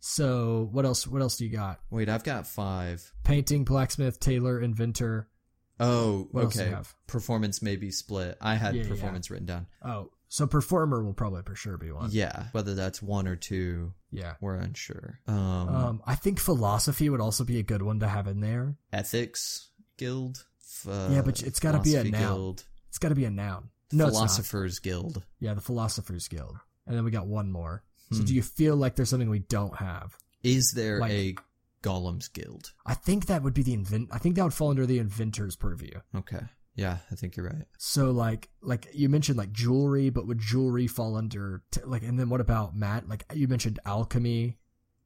[0.00, 1.06] So what else?
[1.06, 1.80] What else do you got?
[1.90, 3.12] Wait, I've got five.
[3.22, 5.28] Painting, blacksmith, tailor, inventor.
[5.82, 6.88] Oh, What else do you okay.
[7.06, 8.36] Performance may be split.
[8.40, 8.88] I had Yeah, yeah.
[8.88, 9.66] performance written down.
[9.82, 12.10] Oh, so performer will probably for sure be one.
[12.12, 14.34] Yeah, whether that's one or two, Yeah.
[14.40, 15.20] we're unsure.
[15.26, 15.36] Um,
[15.68, 18.76] Um, I think philosophy would also be a good one to have in there.
[18.92, 20.44] ethics guild.
[20.88, 22.12] Uh, Yeah, but it's gotta be a noun.
[22.20, 23.70] Guild, It's got to be a noun.
[23.92, 25.22] No, philosophers guild.
[25.38, 26.56] Yeah, the Philosophers Guild.
[26.86, 27.84] And then we got one more.
[28.10, 28.24] So Hmm.
[28.24, 30.16] do you feel like there's something we don't have?
[30.42, 31.34] Is there Like- a
[31.82, 32.72] golems guild?
[32.86, 34.08] I think that would be the invent.
[34.12, 36.00] I think that would fall under the inventor's purview.
[36.14, 36.40] Okay.
[36.74, 37.66] Yeah, I think you're right.
[37.76, 42.02] So like, like you mentioned like jewelry, but would jewelry fall under t- like?
[42.02, 43.08] And then what about Matt?
[43.08, 44.56] Like you mentioned alchemy.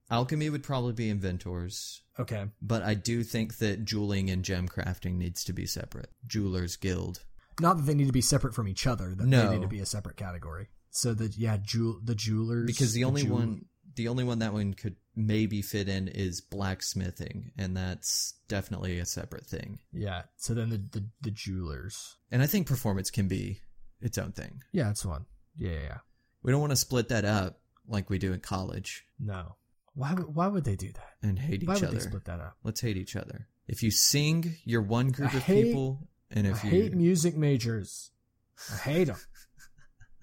[0.09, 2.45] Alchemy would probably be inventors, Okay.
[2.63, 6.11] but I do think that jeweling and gem crafting needs to be separate.
[6.25, 7.25] Jewelers guild.
[7.61, 9.17] Not that they need to be separate from each other.
[9.17, 9.49] That No.
[9.49, 10.69] they need to be a separate category.
[10.91, 13.65] So that yeah, jewel the jewelers because the only jewel- one
[13.97, 19.07] the only one that one could maybe fit in is blacksmithing and that's definitely a
[19.07, 20.23] separate thing Yeah.
[20.37, 22.17] So then the the, the jewelers.
[22.31, 23.61] and i think performance can be
[24.01, 25.25] its own thing Yeah, it's one.
[25.59, 25.99] Yeah, yeah, yeah.
[26.43, 29.57] we don't want to split that up like we do in college No.
[29.95, 31.13] Why would why would they do that?
[31.27, 32.57] and hate each Why would other split that up?
[32.63, 36.47] let's hate each other if you sing you're one group I of hate- people and
[36.47, 38.11] if I you hate music majors.
[38.73, 39.17] I hate them.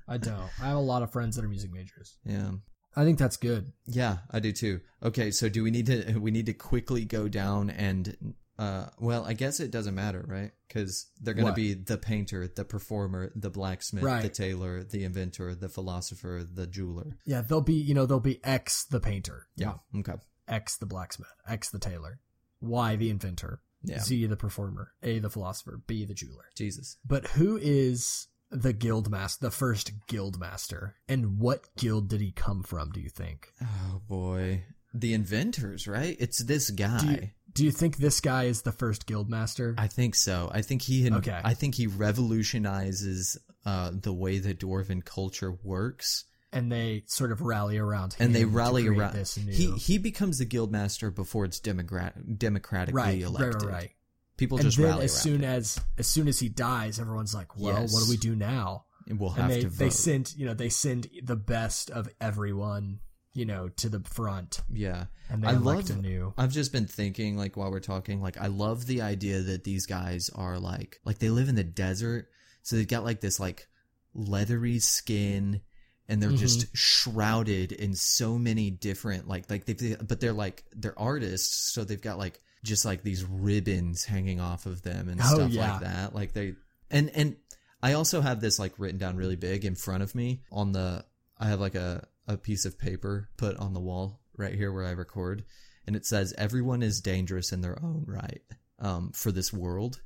[0.07, 0.49] I don't.
[0.61, 2.17] I have a lot of friends that are music majors.
[2.25, 2.51] yeah
[2.95, 3.71] I think that's good.
[3.87, 7.27] yeah i do too okay so do we need to we need to quickly go
[7.27, 11.73] down and uh well i guess it doesn't matter right because they're going to be
[11.73, 17.41] the painter the performer the blacksmith the tailor the inventor the philosopher the jeweler Yeah,
[17.41, 19.47] they'll be you know they'll be X the painter.
[19.55, 20.13] yeah okay
[20.47, 21.29] X the blacksmith.
[21.47, 22.19] X the tailor.
[22.61, 23.61] Y the inventor.
[23.81, 24.91] yeah Z the performer.
[25.01, 25.81] A the philosopher.
[25.87, 26.45] B the jeweler.
[26.55, 29.47] jesus But who is the guild master?
[29.47, 32.91] The first guild master, and what guild did he come from?
[32.91, 33.49] Do you think?
[33.61, 34.63] oh boy
[34.95, 38.71] the inventors right it's this guy Do you, do you think this guy is the
[38.71, 39.73] first guild master?
[39.75, 41.39] i think so i think he Okay.
[41.43, 47.41] i think he revolutionizes uh the way that dwarven culture works and they sort of
[47.41, 49.51] rally around him and they rally around this new.
[49.51, 53.91] he he becomes the guild master before it's democrat democratically right, elected right, right.
[54.37, 57.57] People And just then rally as soon as as soon as he dies, everyone's like,
[57.57, 60.53] "Well, what do we do now?" and we'll And they to they send you know
[60.53, 62.99] they send the best of everyone
[63.33, 66.33] you know to the front, yeah and they I elect love- new.
[66.37, 69.85] I've just been thinking, like, while we're talking, like, I love the idea that these
[69.87, 72.27] guys are like, like, they live in the desert,
[72.61, 73.67] so they've got like this, like,
[74.13, 75.61] leathery skin,
[76.07, 76.73] and they're just Mm-hmm.
[76.75, 82.01] shrouded in so many different, like, like they, but they're like, they're artists, so they've
[82.01, 85.71] got like, just like these ribbons hanging off of them and Oh, stuff yeah.
[85.73, 86.15] like that.
[86.15, 86.55] Like, they,
[86.89, 87.35] and, and
[87.81, 91.03] I also have this, like, written down really big in front of me on the,
[91.37, 94.85] I have like a, a piece of paper put on the wall right here where
[94.85, 95.43] I record
[95.85, 98.41] and it says everyone is dangerous in their own right
[98.79, 100.01] um, for this world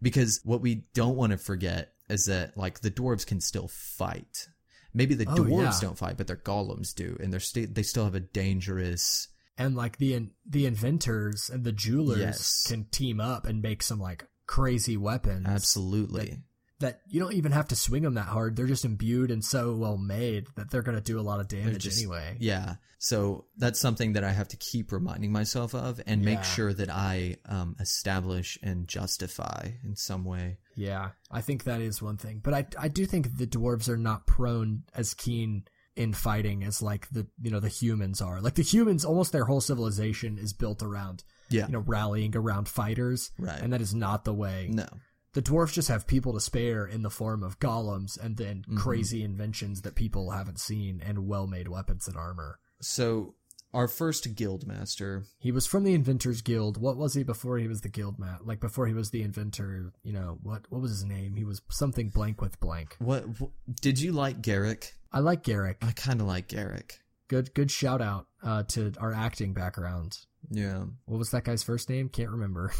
[0.00, 4.46] because what we don't want to forget is that like the dwarves can still fight
[4.94, 5.88] maybe the Oh, dwarves yeah.
[5.88, 9.74] don't fight but their golems do and they're sta- they still have a dangerous and
[9.76, 12.64] like the the inventors and the jewelers Yes.
[12.66, 16.38] can team up and make some like crazy weapons absolutely.
[16.80, 18.54] that you don't even have to swing them that hard.
[18.56, 21.48] They're just imbued and so well made that they're going to do a lot of
[21.48, 22.36] damage just- anyway.
[22.38, 22.76] Yeah.
[22.98, 26.42] So that's something that i have to keep reminding myself of and make Yeah.
[26.42, 30.58] sure that i um, establish and justify in some way.
[30.74, 31.10] Yeah.
[31.30, 34.26] I think that is one thing but i i do think the dwarves are not
[34.26, 35.64] prone as keen
[35.96, 39.46] in fighting as like the you know the humans are like the humans almost their
[39.46, 43.60] whole civilization is built around yeah you know rallying around fighters Right.
[43.62, 44.86] and that is not the way no
[45.32, 48.76] the dwarves just have people to spare in the form of golems and then Mm-hmm.
[48.78, 52.58] crazy inventions that people haven't seen and well-made weapons and armor.
[52.80, 53.34] so
[53.74, 56.80] our first guild master He was from the Inventors Guild.
[56.80, 58.46] What was he before he was the guild mat?
[58.46, 61.36] Like before he was the inventor, you know, what what was his name?
[61.36, 62.96] He was something blank with blank.
[62.98, 63.50] what, what
[63.80, 65.78] did you like garrick I like Garrick.
[65.80, 67.00] I kind of like Garrick.
[67.28, 70.18] Good good shout out uh, to our acting background.
[70.50, 70.84] Yeah.
[71.06, 72.10] What was that guy's first name?
[72.10, 72.70] Can't remember.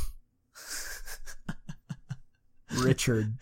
[2.79, 3.39] Richard.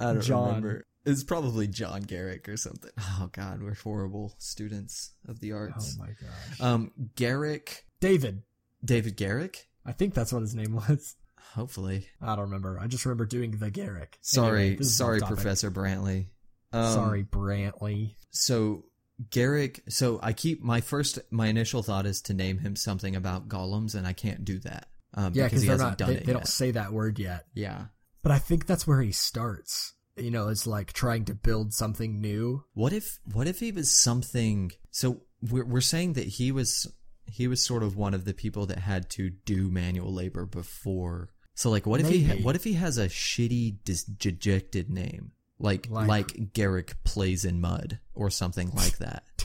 [0.00, 0.46] I don't John.
[0.46, 0.86] remember.
[1.06, 2.90] It's probably John Garrick or something.
[2.98, 5.96] Oh God, we're horrible students of the arts.
[5.98, 6.60] Oh my gosh.
[6.60, 8.42] um, Garrick, David.
[8.84, 9.68] David Garrick.
[9.84, 11.16] I think that's what his name was.
[11.54, 12.06] Hopefully.
[12.20, 12.78] I don't remember.
[12.80, 14.18] I just remember doing the Garrick.
[14.22, 15.20] Sorry, Anyway, sorry.
[15.20, 16.26] Professor Brantley.
[16.72, 18.14] Um, Sorry, Brantley.
[18.30, 18.86] So
[19.30, 19.82] Garrick.
[19.88, 23.94] So I keep my first, my initial thought is to name him something about golems,
[23.94, 24.88] and I can't do that.
[25.14, 25.98] Um, Yeah, because because he they're hasn't not.
[25.98, 26.38] done They, it they yet.
[26.38, 27.46] don't say that word yet.
[27.54, 27.84] Yeah.
[28.22, 29.92] But I think that's where he starts.
[30.16, 32.64] You know, it's like trying to build something new.
[32.74, 36.86] What if what if he was something so we're we're saying that he was
[37.26, 41.30] he was sort of one of the people that had to do manual labor before
[41.54, 45.88] So like, what if he what if he has a shitty, dis- dejected name, like
[45.90, 49.24] Like- like Garrick plays in mud or something like that?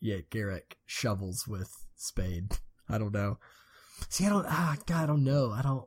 [0.00, 2.52] Yeah, Garrick shovels with spade.
[2.88, 3.38] I don't know.
[4.08, 4.46] See, I don't.
[4.48, 5.50] Ah, God, I don't know.
[5.50, 5.84] I don't.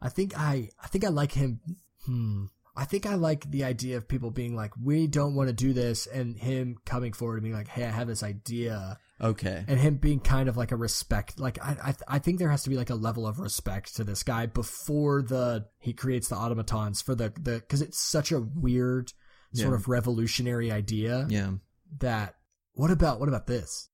[0.00, 0.70] I think I.
[0.82, 1.60] I think I like him.
[2.06, 2.46] Hmm.
[2.76, 5.72] I think I like the idea of people being like, "We don't want to do
[5.72, 9.78] this," and him coming forward and being like, "Hey, I have this idea," Okay, and
[9.78, 11.38] him being kind of like a respect.
[11.38, 11.76] Like, I.
[11.90, 14.46] I, I think there has to be like a level of respect to this guy
[14.46, 19.12] before the he creates the automatons for the the because it's such a weird
[19.52, 19.74] sort Yeah.
[19.74, 21.50] of revolutionary idea yeah,
[21.98, 22.36] that
[22.72, 23.88] what about what about this?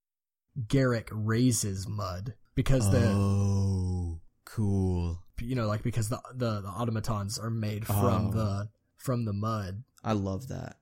[0.68, 5.22] Garrick raises mud because the oh, cool.
[5.40, 8.30] You know like because the, the the automatons are made from Oh.
[8.32, 9.82] the from the mud.
[10.04, 10.76] I love that.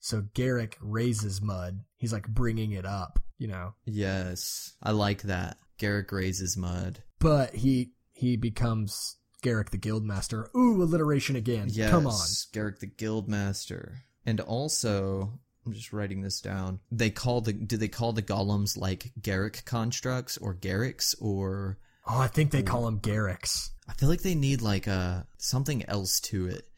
[0.00, 1.80] So Garrick raises mud.
[1.96, 3.74] He's like bringing it up, you know.
[3.84, 5.58] Yes, I like that.
[5.78, 7.02] Garrick raises mud.
[7.20, 10.46] But he he becomes Garrick the Guildmaster.
[10.56, 11.68] Ooh, alliteration again.
[11.70, 12.26] Yes, Come on.
[12.52, 13.94] Garrick the Guildmaster.
[14.24, 16.80] And also, I'm just writing this down.
[16.90, 22.18] They call the do they call the golems like Garrick constructs or Garricks or Oh,
[22.18, 23.70] I think they call him Garricks.
[23.88, 26.68] I feel like they need like a something else to it.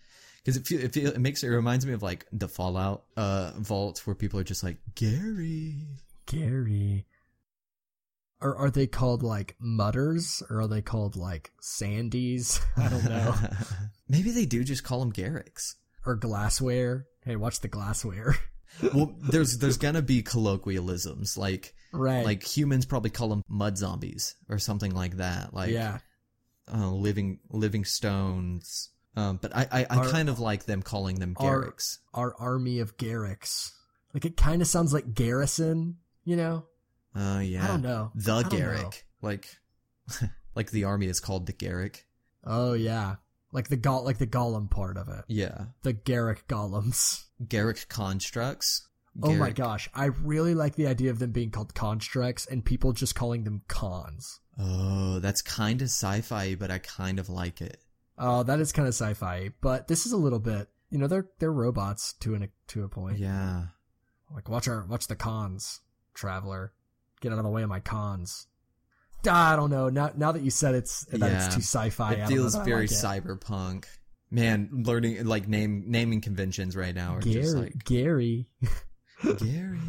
[0.43, 3.53] Because it, feel, it, feel, it makes it reminds me of like the Fallout uh,
[3.57, 5.77] vault where people are just like Gary.
[6.27, 7.07] Gary.
[8.43, 12.61] Or are they called like mutters or are they called like sandies?
[12.77, 13.35] I don't know.
[14.09, 15.77] Maybe they do just call them Garricks.
[16.05, 17.07] or glassware.
[17.25, 18.37] Hey, watch the glassware.
[18.83, 22.25] Well, there's there's gonna be colloquialisms like right.
[22.25, 25.55] like humans probably call them mud zombies or something like that.
[25.55, 25.99] Like yeah.
[26.73, 28.91] uh, living living stones.
[29.17, 31.99] Um, but I I, I Our- kind of like them calling them Garricks.
[32.13, 33.73] Our army of Garricks.
[34.13, 36.67] Like it kind of sounds like garrison, you know?
[37.17, 37.65] Uh, yeah.
[37.65, 38.13] I don't know.
[38.15, 38.59] The I don't know.
[38.59, 39.49] Garrick, like
[40.55, 42.07] like the army is called the Garrick.
[42.45, 43.17] Oh yeah.
[43.55, 45.25] Like the go- like the golem part of it.
[45.29, 47.25] Yeah, The Garrick golems.
[47.49, 48.89] Garrick constructs.
[49.23, 49.89] Oh my gosh.
[49.95, 53.63] I really like the idea of them being called constructs and people just calling them
[53.69, 54.41] cons.
[54.59, 57.79] Oh, that's kind of sci-fi, but I kind of like it.
[58.19, 61.29] Oh, that is kind of sci-fi, but this is a little bit, you know, they're
[61.39, 63.19] they're robots to an to a point.
[63.19, 63.67] Yeah.
[64.35, 65.81] Like watch our watch the cons,
[66.13, 66.73] traveler.
[67.21, 68.49] Get out of the way of my cons.
[69.29, 69.89] I don't know.
[69.89, 71.47] Now now that you said it's that Yeah.
[71.47, 72.95] it's too sci-fi, I it feels know that I very like it.
[72.95, 73.85] cyberpunk.
[74.31, 78.49] Man, learning like name naming conventions right now are Gary, just like Gary.
[79.39, 79.81] Gary.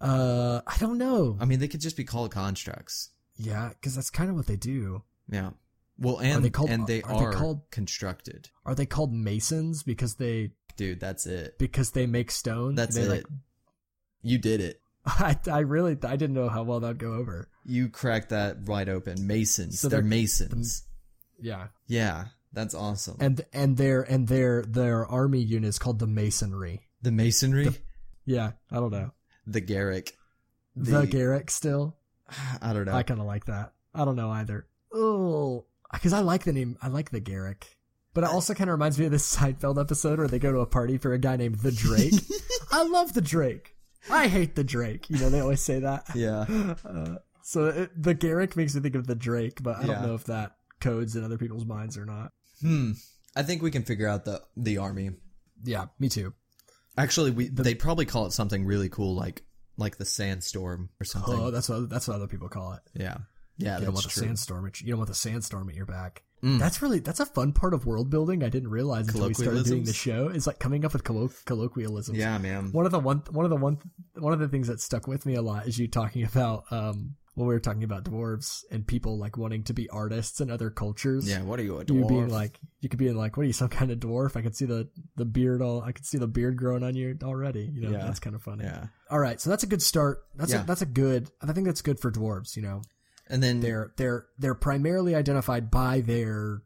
[0.00, 1.36] Uh, I don't know.
[1.40, 3.10] I mean, they could just be called constructs.
[3.36, 5.02] yeah, because that's kind of what they do.
[5.28, 5.50] Yeah.
[5.98, 8.50] Well, and they called- and they are they called- constructed.
[8.64, 11.58] Are they called masons because they Dude, that's it.
[11.58, 12.76] because they make stone?
[12.76, 13.08] That's it.
[13.08, 13.24] Like,
[14.22, 14.80] You did it.
[15.04, 17.48] I I really I didn't know how well that'd go over.
[17.68, 19.26] You cracked that wide open.
[19.26, 19.78] Masons.
[19.80, 20.82] So they're, they're- masons.
[21.40, 23.16] Yeah, yeah, that's awesome.
[23.20, 26.80] and and their and their their army unit is called the masonry.
[27.00, 27.68] the masonry,
[28.24, 29.12] Yeah, I don't know.
[29.46, 30.16] the Garrick,
[30.74, 31.96] The, Garrick still.
[32.60, 32.92] I don't know.
[32.92, 33.72] I kind of like that.
[33.94, 34.66] I don't know either.
[34.92, 36.76] Oh, because I like the name.
[36.82, 37.76] I like the Garrick,
[38.14, 40.58] but it also kind of reminds me of this Seinfeld episode where they go to
[40.58, 42.14] a party for a guy named the Drake.
[42.72, 43.76] I love the Drake.
[44.10, 45.08] I hate the Drake.
[45.08, 46.06] You know they always say that.
[46.16, 46.46] yeah.
[46.84, 47.16] Uh,
[47.48, 49.86] so it, the Garrick makes me think of the Drake, but I Yeah.
[49.94, 52.32] don't know if that codes in other people's minds or not.
[52.60, 52.92] Hmm.
[53.34, 55.12] I think we can figure out the the army.
[55.64, 56.34] Yeah, me too.
[56.96, 59.44] Actually, we they'd probably call it something really cool, like
[59.76, 61.34] like the sandstorm or something.
[61.34, 62.80] Oh, that's what that's what other people call it.
[62.94, 63.18] yeah,
[63.56, 64.22] yeah, you don't that's want the true.
[64.26, 64.66] sandstorm.
[64.66, 66.24] At, you don't want the sandstorm at your back.
[66.42, 66.58] Mm.
[66.58, 68.42] That's really that's a fun part of world building.
[68.44, 69.96] I didn't realize until we started doing the Colloquialisms?
[69.96, 70.28] show.
[70.28, 72.16] Is like coming up with collo- colloquialisms.
[72.18, 72.70] yeah, man.
[72.72, 73.78] One of the one one of the one
[74.14, 77.14] one of the things that stuck with me a lot is you talking about um
[77.38, 80.70] when we were talking about dwarves and people like wanting to be artists in other
[80.70, 81.28] cultures.
[81.28, 82.08] Yeah, what are you a You dwarf?
[82.08, 84.36] being like you could be like, what are you, some kind of dwarf?
[84.36, 87.16] I could see the the beard all I could see the beard growing on you
[87.22, 87.70] already.
[87.72, 87.98] You know, Yeah.
[88.04, 88.64] that's kind of funny.
[88.64, 90.24] yeah, All right, so that's a good start.
[90.34, 90.64] That's Yeah.
[90.64, 91.30] a that's a good.
[91.40, 92.56] I think that's good for dwarves.
[92.56, 92.82] You know,
[93.28, 96.62] and then they're they're they're primarily identified by their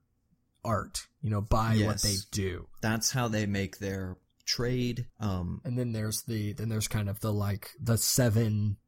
[0.64, 1.06] art.
[1.20, 2.66] You know, by what they do.
[2.80, 4.16] that's how they make their
[4.46, 5.06] trade.
[5.20, 8.78] Um, And then there's the then there's kind of the like the seven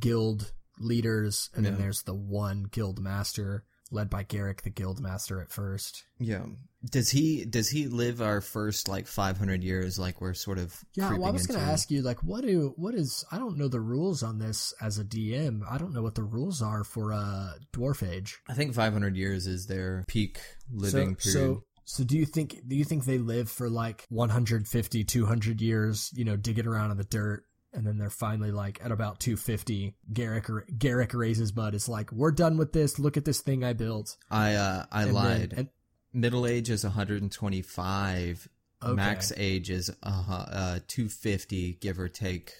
[0.00, 3.64] guild leaders, and then there's the one guild master
[3.94, 6.04] led by Garrick, the guild master at first.
[6.18, 6.44] yeah.
[6.90, 9.98] Does he does he live our first like 500 years?
[9.98, 12.74] Like we're sort of Yeah, well, I was going to ask you, like, what do
[12.76, 13.24] what is?
[13.32, 15.62] I don't know the rules on this as a DM.
[15.66, 18.38] I don't know what the rules are for uh, dwarf age.
[18.50, 21.54] I think 500 years is their peak living so, period.
[21.56, 26.10] So, so do you think do you think they live for like 150, 200 years?
[26.12, 27.44] You know, digging around in the dirt
[27.74, 29.94] and then they're finally like at about 250.
[30.12, 30.46] Garrick
[30.78, 31.74] Garrick raises Bud.
[31.74, 32.98] It's like we're done with this.
[32.98, 34.16] Look at this thing I built.
[34.30, 35.54] I uh I And then- lied.
[35.56, 35.68] and-
[36.16, 38.48] Middle age is 125.
[38.82, 38.92] Okay.
[38.94, 42.52] Max age is uh, uh 250, give or take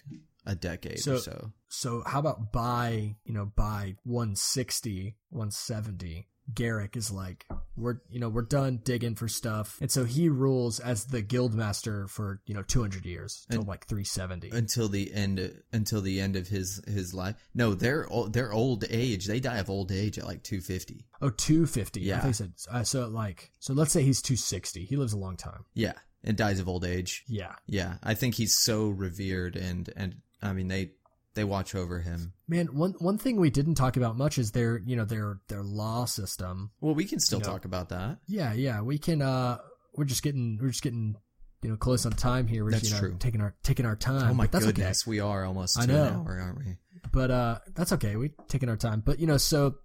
[0.47, 1.53] a decade So- or so.
[1.69, 6.27] so how about by you know by 160, 170?
[6.53, 10.79] Garrick is like we're you know we're done digging for stuff, and so he rules
[10.79, 14.51] as the guild master for you know 200 years until like 370.
[14.51, 17.37] Until the end, until the end of his his life.
[17.55, 19.27] No, they're they're old age.
[19.27, 21.07] They die of old age at like 250.
[21.23, 22.01] oh, 250.
[22.01, 22.27] Yeah.
[22.27, 23.09] he said uh, so.
[23.09, 24.85] Like so, let's say he's 260.
[24.85, 25.65] He lives a long time.
[25.75, 27.25] Yeah, and dies of old age.
[27.27, 27.55] Yeah.
[27.67, 30.93] Yeah, I think he's so revered, and and I mean they
[31.35, 32.33] they watch over him.
[32.49, 35.63] Man, one one thing we didn't talk about much is their you know their their
[35.63, 36.71] law system.
[36.81, 37.51] Well, we can still You know.
[37.53, 38.19] talk about that.
[38.27, 39.21] Yeah, yeah, we can.
[39.23, 39.59] uh
[39.97, 41.17] We're just getting we're just getting
[41.63, 42.63] you know close on time here.
[42.65, 43.17] We're just, That's you know, true.
[43.19, 44.31] taking our taking our time.
[44.31, 46.05] oh my that's goodness, we are almost I know.
[46.25, 46.77] hour, aren't we?
[47.13, 48.17] But uh, that's okay.
[48.17, 49.01] We're taking our time.
[49.05, 49.77] But you know, so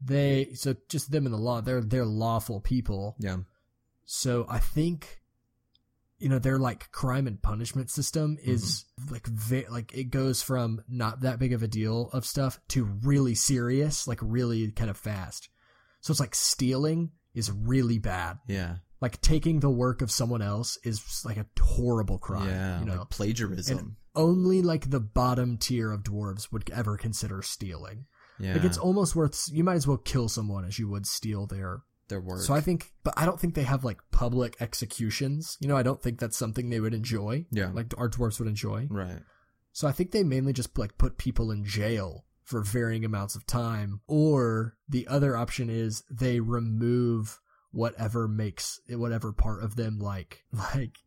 [0.00, 1.60] they so just them in the law.
[1.60, 3.14] They're they're lawful people.
[3.18, 3.38] Yeah,
[4.04, 5.20] So I think,
[6.22, 9.12] you know, their like crime and punishment system is mm-hmm.
[9.12, 12.84] like ve- like it goes from not that big of a deal of stuff to
[12.84, 15.48] really serious, like really kind of fast.
[16.00, 18.38] So it's like stealing is really bad.
[18.46, 22.48] yeah, Like taking the work of someone else is like a horrible crime.
[22.48, 22.78] yeah.
[22.80, 23.96] you know, like plagiarism.
[24.14, 28.06] only like the bottom tier of dwarves would ever consider stealing.
[28.38, 29.44] yeah, Like it's almost worth.
[29.50, 32.40] You might as well kill someone as you would steal their their work.
[32.40, 35.56] so I think, but I don't think they have like public executions.
[35.60, 37.46] You know, I don't think that's something they would enjoy.
[37.50, 37.70] Yeah.
[37.72, 38.86] Like our dwarves would enjoy.
[38.90, 39.20] right.
[39.74, 43.46] So I think they mainly just like put people in jail for varying amounts of
[43.46, 44.00] time.
[44.06, 47.40] Or the other option is they remove
[47.70, 50.44] whatever makes whatever part of them like
[50.74, 50.98] like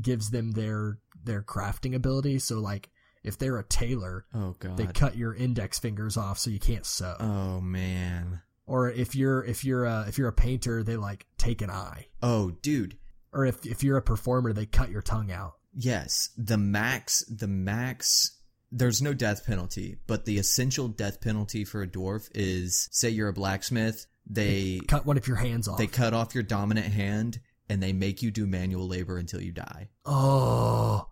[0.00, 2.38] gives them their their crafting ability.
[2.38, 2.90] So like
[3.24, 4.76] if they're a tailor, Oh god.
[4.76, 7.16] they cut your index fingers off so you can't sew.
[7.18, 8.42] oh man.
[8.66, 12.06] Or if you're if you're a if you're a painter, they like take an eye.
[12.22, 12.96] Oh dude.
[13.32, 15.54] or if if you're a performer, they cut your tongue out.
[15.74, 18.38] Yes, the max, the max.
[18.70, 23.28] There's no death penalty, but the essential death penalty for a dwarf is, say you're
[23.28, 25.76] a blacksmith, they Cut one of your hands off.
[25.78, 29.52] they cut off your dominant hand and they make you do manual labor until you
[29.52, 29.88] die.
[30.06, 31.06] oh,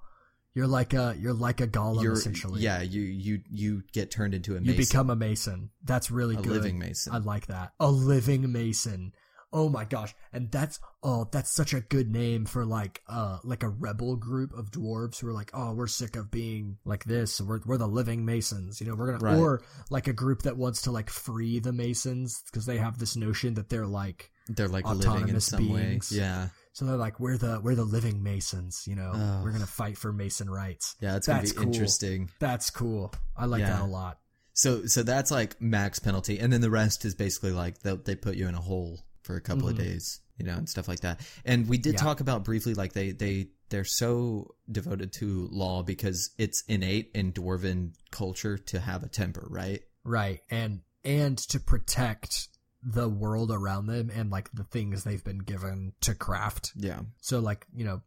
[0.55, 2.61] you're like a you're like a golem You're essentially.
[2.61, 4.73] yeah, you you you get turned into a mason.
[4.73, 5.71] you become a mason.
[5.85, 6.45] That's really good.
[6.45, 6.57] a good.
[6.57, 7.15] living mason.
[7.15, 7.73] I like that.
[7.79, 9.13] A living mason.
[9.53, 10.15] Oh my gosh.
[10.33, 14.53] And that's oh, that's such a good name for like uh like a rebel group
[14.57, 17.41] of dwarves who are like, "Oh, we're sick of being like this.
[17.41, 19.35] We're we're the living masons." You know, we're going Right.
[19.35, 22.99] to or like a group that wants to like free the masons because they have
[22.99, 26.13] this notion that they're like They're like living in some beings.
[26.13, 26.19] way.
[26.19, 26.49] Yeah,
[26.81, 29.13] so they're like, "We're the we're the living masons, you know.
[29.15, 29.45] Ugh.
[29.45, 31.67] We're going to fight for mason rights." yeah, gonna That's be cool.
[31.67, 32.31] interesting.
[32.41, 33.13] That's cool.
[33.37, 33.71] I like Yeah.
[33.71, 34.19] that a lot.
[34.55, 38.17] So so that's like max penalty, and then the rest is basically like they they
[38.17, 41.01] put you in a hole for a couple of days, you know, and stuff like
[41.01, 41.21] that.
[41.45, 41.97] And we did Mm-hmm.
[42.05, 42.09] Yeah.
[42.09, 47.33] talk about briefly like they they they're so devoted to law because it's innate in
[47.33, 49.83] dwarven culture to have a temper, right?
[50.05, 50.41] Right.
[50.51, 52.49] And and to protect
[52.83, 56.73] the world around them and like the things they've been given to craft.
[56.77, 58.03] Yeah, So like, you know,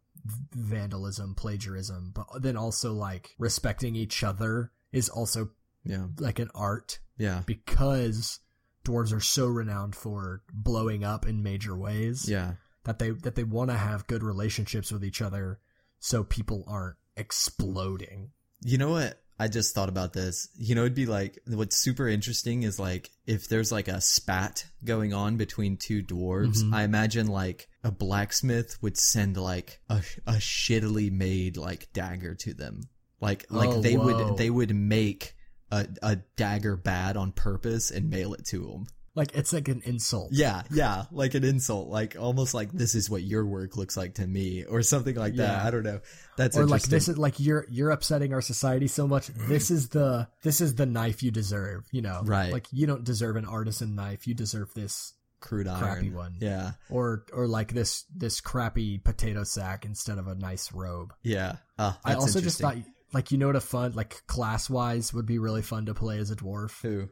[0.52, 5.50] vandalism, plagiarism, but then also like respecting each other is also
[5.84, 8.40] yeah, like an art yeah, because
[8.84, 12.54] dwarves are so renowned for blowing up in major ways yeah.
[12.84, 15.58] that they that they want to have good relationships with each other
[15.98, 18.30] so people aren't exploding.
[18.62, 19.20] You know what?
[19.38, 20.48] I just thought about this.
[20.56, 24.66] You know, it'd be like what's super interesting is like if there's like a spat
[24.84, 26.62] going on between two dwarves.
[26.62, 26.72] Mhm.
[26.72, 32.54] I imagine like a blacksmith would send like a a shittily made like dagger to
[32.54, 32.82] them.
[33.20, 34.28] Like like Oh, they whoa.
[34.30, 35.34] would they would make
[35.70, 38.86] a a dagger bad on purpose and mail it to them.
[39.16, 40.30] Like it's like an insult.
[40.32, 44.14] Yeah, yeah, like an insult, like almost like this is what your work looks like
[44.14, 45.58] to me, or something like that.
[45.60, 45.66] Yeah.
[45.66, 46.00] I don't know.
[46.36, 49.90] That's or like this is like you're you're upsetting our society so much this is
[49.90, 52.52] the this is the knife you deserve you know Right.
[52.52, 55.78] like you don't deserve an artisan knife you deserve this crude iron.
[55.80, 56.34] crappy one.
[56.40, 61.56] Yeah, or or like this this crappy potato sack instead of a nice robe yeah.
[61.78, 62.76] Ah, i also just thought
[63.12, 66.18] like you know what a fun like class wise would be really fun to play
[66.18, 67.08] as a dwarf Who?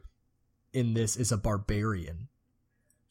[0.73, 2.27] In this is a barbarian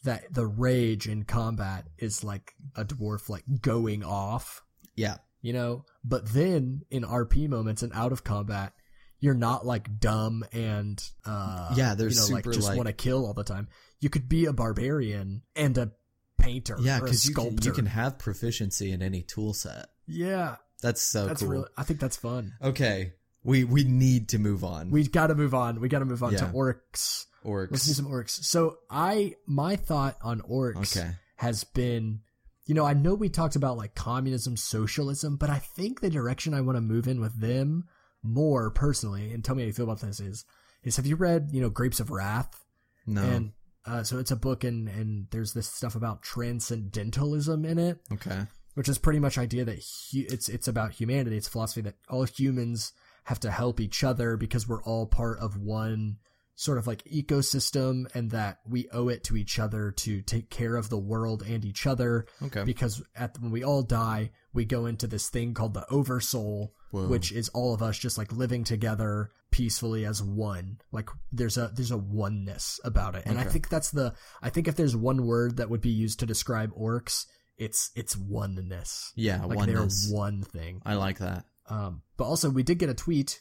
[0.05, 4.63] that the rage in combat is like a dwarf like going off
[4.97, 8.73] Yeah, you know but then in rp moments and out of combat
[9.21, 12.93] you're not like dumb and uh Yeah, they're you know like just like- want to
[12.93, 13.69] kill all the time
[14.01, 15.93] you could be a barbarian and a
[16.39, 19.87] painter yeah, because you can, you can have proficiency in any tool set.
[20.09, 21.51] yeah That's so that's cool.
[21.51, 23.13] really i think that's fun Okay,
[23.45, 24.91] We we need to move on.
[24.91, 25.81] We got to move on.
[25.81, 27.27] We got to move on to orcs.
[27.45, 27.71] Orcs.
[27.71, 28.31] Let's do some orcs.
[28.45, 31.11] So I, my thought on orcs Okay.
[31.37, 32.21] has been,
[32.67, 36.55] you know, I know we talked about like communism, socialism, but I think the direction
[36.55, 37.85] I want to move in with them
[38.23, 40.45] more personally, and tell me how you feel about this is,
[40.85, 42.65] is have you read, you know, Grapes of Wrath?
[43.07, 43.23] no.
[43.23, 43.53] And
[43.85, 48.43] uh, so it's a book, and and there's this stuff about transcendentalism in it, okay.
[48.75, 49.79] which is pretty much idea that
[50.13, 51.37] hu- it's it's about humanity.
[51.37, 52.93] It's philosophy that all humans
[53.25, 56.19] have to help each other because we're all part of one
[56.55, 60.77] sort of like ecosystem, and that we owe it to each other to take care
[60.77, 62.27] of the world and each other.
[62.43, 62.65] Okay.
[62.65, 67.09] Because at when we all die, we go into this thing called the oversoul, Whoa.
[67.09, 70.79] which is all of us just like living together peacefully as one.
[70.93, 73.25] Like there's a there's a oneness about it.
[73.27, 76.21] And I think that's the I think if there's one word that would be used
[76.21, 77.27] to describe orcs,
[77.57, 79.13] it's it's oneness.
[79.15, 80.09] yeah, Like oneness.
[80.09, 80.83] they're one thing.
[80.85, 81.45] I like that.
[81.69, 83.41] Um but also we did get a tweet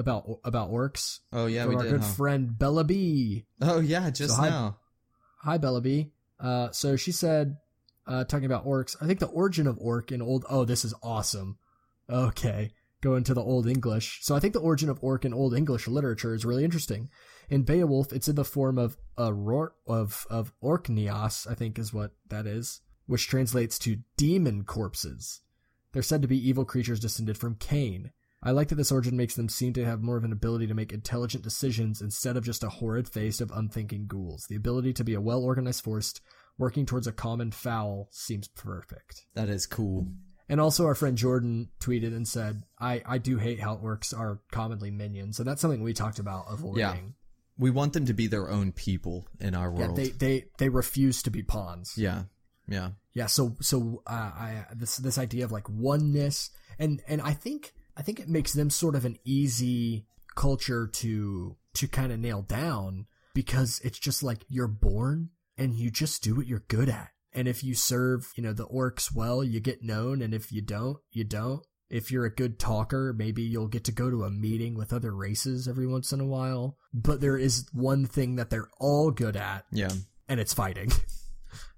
[0.00, 1.90] about about orcs Oh yeah, we our did.
[1.92, 2.06] good huh?
[2.14, 3.44] friend Bella B.
[3.60, 4.78] oh yeah, just So hi- now.
[5.42, 6.10] Hi, Bella B.
[6.40, 7.56] Uh, so she said,
[8.06, 10.92] uh, talking about orcs, I think the origin of orc in old, oh, this is
[11.02, 11.56] awesome.
[12.08, 12.72] Okay.
[13.02, 14.18] Go into the Old English.
[14.22, 17.08] So I think the origin of orc in Old English literature is really interesting.
[17.48, 21.94] In Beowulf, it's in the form of a ror- of, of orcneas, I think is
[21.94, 25.40] what that is, which translates to demon corpses.
[25.92, 28.10] They're said to be evil creatures descended from Cain.
[28.42, 30.74] I like that this origin makes them seem to have more of an ability to
[30.74, 34.46] make intelligent decisions instead of just a horrid face of unthinking ghouls.
[34.48, 36.14] The ability to be a well organized force
[36.56, 39.26] working towards a common foul seems perfect.
[39.34, 40.08] That is cool.
[40.48, 44.40] And also, our friend Jordan tweeted and said, I, I do hate how orcs are
[44.50, 45.38] commonly minions.
[45.38, 46.80] And that's something we talked about avoiding.
[46.80, 46.96] Yeah.
[47.56, 49.96] We want them to be their own people in our world.
[49.98, 51.94] Yeah, they, they, they refuse to be pawns.
[51.96, 52.22] yeah.
[52.66, 52.90] Yeah.
[53.12, 57.72] Yeah, so so uh, I this this idea of like oneness and and I think
[57.96, 62.42] I think it makes them sort of an easy culture to to kind of nail
[62.42, 67.10] down because it's just like you're born and you just do what you're good at.
[67.32, 70.62] And if you serve, you know, the orcs well, you get known and if you
[70.62, 71.62] don't, you don't.
[71.88, 75.12] If you're a good talker, maybe you'll get to go to a meeting with other
[75.14, 76.76] races every once in a while.
[76.94, 79.90] But there is one thing that they're all good at Yeah.
[80.28, 80.92] and it's fighting.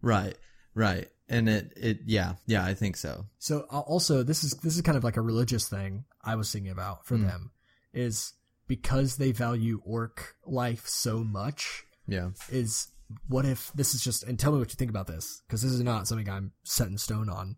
[0.03, 0.37] Right.
[0.75, 1.09] Right.
[1.33, 2.35] And it it yeah.
[2.47, 3.27] Yeah, I think so.
[3.39, 6.71] So also this is this is kind of like a religious thing I was thinking
[6.71, 7.27] about for Mm.
[7.27, 7.51] them
[7.93, 8.33] is
[8.69, 12.31] because they value orc life so much Yeah.
[12.51, 12.89] is
[13.29, 15.73] what if this is just and tell me what you think about this because this
[15.73, 17.57] is not something I'm set in stone on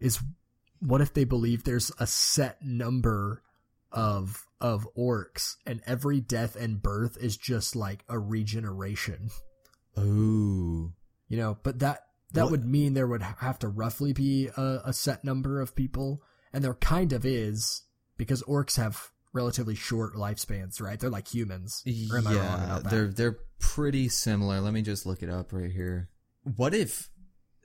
[0.00, 0.18] is
[0.80, 3.42] what if they believe there's a set number
[3.92, 9.30] of of orcs and every death and birth is just like a regeneration
[9.98, 10.92] Ooh.
[11.28, 14.80] you know but that that What- would mean there would have to roughly be a,
[14.86, 16.22] a set number of people
[16.52, 17.82] and there kind of is
[18.16, 22.80] because orcs have relatively short lifespans right they're like humans or am I wrong yeah,
[22.84, 24.60] they're they're pretty similar.
[24.60, 26.08] Let me just look it up right here.
[26.56, 27.10] What if?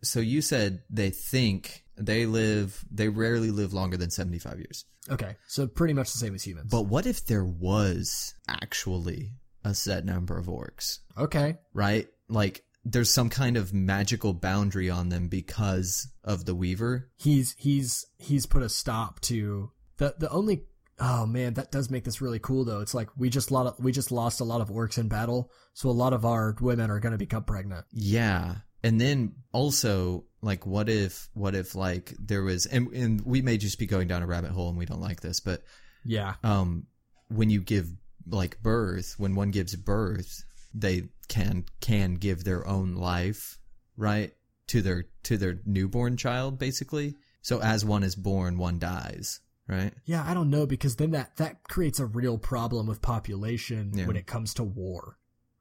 [0.04, 2.84] So you said they think they live.
[2.92, 4.84] They rarely live longer than seventy five years.
[5.10, 9.32] okay so pretty much the same as humans But what if there was actually
[9.64, 11.00] a set number of orcs?
[11.18, 12.08] okay Right?
[12.28, 17.10] Like there's some kind of magical boundary on them because of the Weaver.
[17.18, 20.64] he's he's he's put a stop to the the only
[21.00, 23.84] oh man that does make this really cool though it's like we just lot of,
[23.84, 26.90] we just lost a lot of orcs in battle so a lot of our women
[26.90, 28.56] are going to become pregnant Yeah.
[28.84, 33.58] And then also, like, what if, what if, like, there was, and, and we may
[33.58, 35.64] just be going down a rabbit hole and we don't like this, but,
[36.04, 36.86] yeah um,
[37.30, 37.90] when you give,
[38.28, 40.45] like, birth, when one gives birth,
[40.78, 43.58] they can, can give their own life,
[43.98, 44.34] right?
[44.68, 47.16] To their, to their newborn child, basically.
[47.42, 49.94] So as one is born, one dies, right?
[50.06, 54.08] Yeah, I don't know because then that that creates a real problem with population Yeah.
[54.08, 55.18] when it comes to war.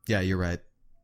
[0.07, 0.61] Yeah, you're right.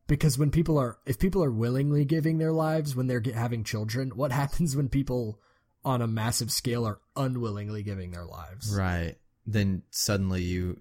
[0.07, 4.09] Because when people are if people are willingly giving their lives when they're having children,
[4.15, 5.39] what happens when people
[5.85, 8.75] on a massive scale are unwillingly giving their lives?
[8.75, 9.15] Right.
[9.45, 10.79] Then suddenly you,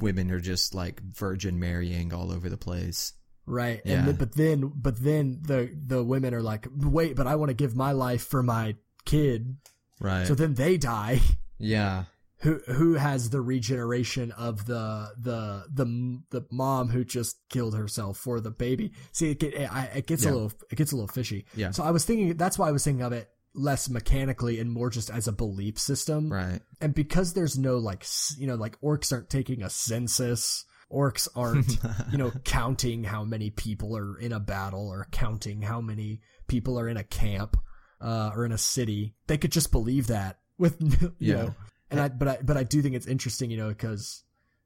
[0.00, 3.12] women are just like virgin marrying all over the place.
[3.46, 3.80] Right.
[3.84, 4.06] Yeah.
[4.08, 7.54] And but then but then the the women are like, "Wait, but I want to
[7.54, 9.56] give my life for my kid."
[10.00, 10.26] Right.
[10.26, 11.20] So then they die.
[11.58, 12.04] yeah.
[12.42, 18.16] Who who has the regeneration of the the the the mom who just killed herself
[18.18, 18.92] for the baby?
[19.12, 20.30] See, it, it, it gets Yeah.
[20.30, 21.46] a little it gets a little fishy.
[21.56, 21.72] Yeah.
[21.72, 24.88] So I was thinking that's why I was thinking of it less mechanically and more
[24.90, 26.32] just as a belief system.
[26.32, 26.60] Right.
[26.80, 28.04] And because there's no like
[28.38, 30.64] you know like orcs aren't taking a census.
[30.90, 31.76] Orcs aren't,
[32.10, 36.80] you know, counting how many people are in a battle or counting how many people
[36.80, 37.58] are in a camp
[38.00, 39.14] uh, or in a city.
[39.26, 41.34] They could just believe that with, you Yeah.
[41.34, 41.54] know,
[41.90, 44.22] And I, but I, but I do think it's interesting, you know, because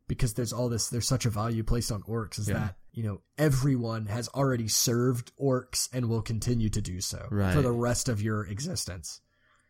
[0.06, 2.54] because there's all this, there's such a value placed on orcs, is Yeah.
[2.54, 7.54] that you know everyone has already served orcs and will continue to do so Right.
[7.54, 9.20] for the rest of your existence.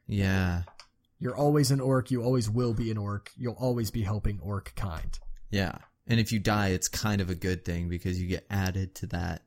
[0.06, 0.62] Yeah.
[1.18, 2.10] You're always an orc.
[2.10, 3.30] You always will be an orc.
[3.36, 5.16] You'll always be helping orc kind.
[5.50, 5.78] Yeah.
[6.08, 9.06] And if you die, it's kind of a good thing because you get added to
[9.08, 9.44] that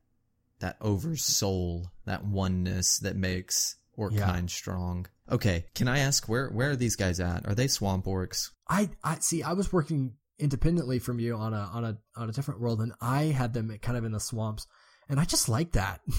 [0.60, 4.26] that over soul, that oneness that makes orc Yeah.
[4.26, 5.06] kind strong.
[5.30, 7.46] Okay, can I ask where where are these guys at?
[7.46, 8.52] Are they swamp orcs?
[8.70, 9.44] I, I see.
[9.44, 12.94] I was working independently from you on a on a on a different world, and
[13.02, 14.68] I had them kind of in the swamps,
[15.10, 16.02] and I just like that.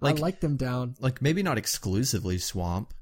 [0.00, 0.96] Like- I like them down.
[0.98, 2.92] Like maybe not exclusively swamp,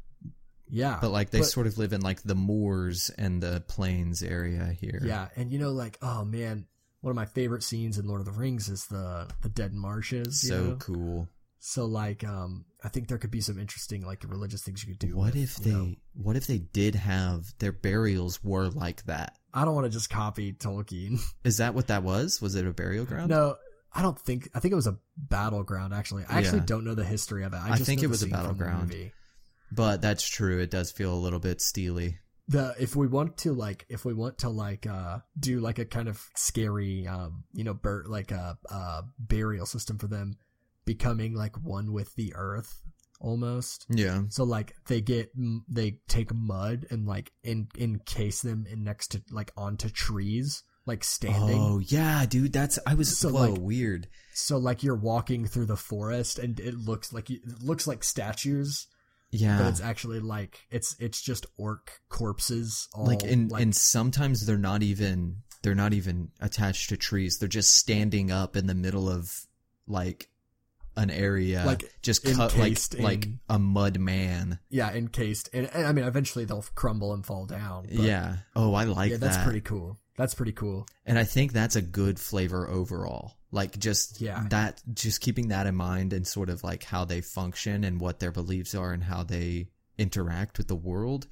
[0.68, 4.22] Yeah, but like they But- sort of live in like the moors and the plains
[4.22, 5.00] area here.
[5.02, 6.66] Yeah, and you know, like, oh man,
[7.00, 10.46] one of my favorite scenes in Lord of the Rings is the the dead marshes.
[10.46, 10.76] So know?
[10.76, 11.28] cool.
[11.58, 15.08] so like, um, I think there could be some interesting like religious things you could
[15.08, 15.16] do.
[15.16, 19.06] What with, if you they know- what if they did have their burials were like
[19.06, 19.38] that?
[19.52, 21.18] I don't want to just copy Tolkien.
[21.44, 22.40] Is that what that was?
[22.40, 23.30] Was it a burial ground?
[23.30, 23.56] no,
[23.92, 24.48] I don't think.
[24.54, 25.92] I think it was a battleground.
[25.94, 26.66] Actually, I actually Yeah.
[26.66, 27.56] don't know the history of it.
[27.56, 29.10] I, I just think it was a scene from the battleground.
[29.72, 30.58] But that's true.
[30.58, 32.18] It does feel a little bit steely.
[32.48, 35.84] the if we want to like if we want to like uh do like a
[35.84, 40.36] kind of scary um you know bur- like a uh burial system for them
[40.84, 42.82] becoming like one with the earth
[43.20, 44.22] almost Yeah.
[44.28, 45.30] so like they get
[45.68, 51.04] they take mud and like in encase them in next to like onto trees like
[51.04, 52.52] standing Oh yeah, dude.
[52.54, 54.08] That's I was So, whoa like- weird.
[54.32, 58.02] so like you're walking through the forest and it looks like you- it looks like
[58.02, 58.86] statues
[59.30, 63.76] Yeah, but it's actually like it's it's just orc corpses all like in like, and
[63.76, 67.36] sometimes they're not even they're not even attached to trees.
[67.38, 69.46] They're just standing up in the middle of
[69.86, 70.29] like
[71.00, 74.58] an area, Like, just cut like encased like a mud man.
[74.68, 78.36] yeah encased and, and i mean eventually they'll crumble and fall down yeah.
[78.54, 79.10] Oh, I like that.
[79.12, 79.44] yeah that's that.
[79.44, 83.38] pretty cool that's pretty cool And I think that's a good flavor overall.
[83.50, 84.44] Like just Yeah.
[84.50, 88.20] that just keeping that in mind and sort of like how they function and what
[88.20, 91.26] their beliefs are and how they interact with the world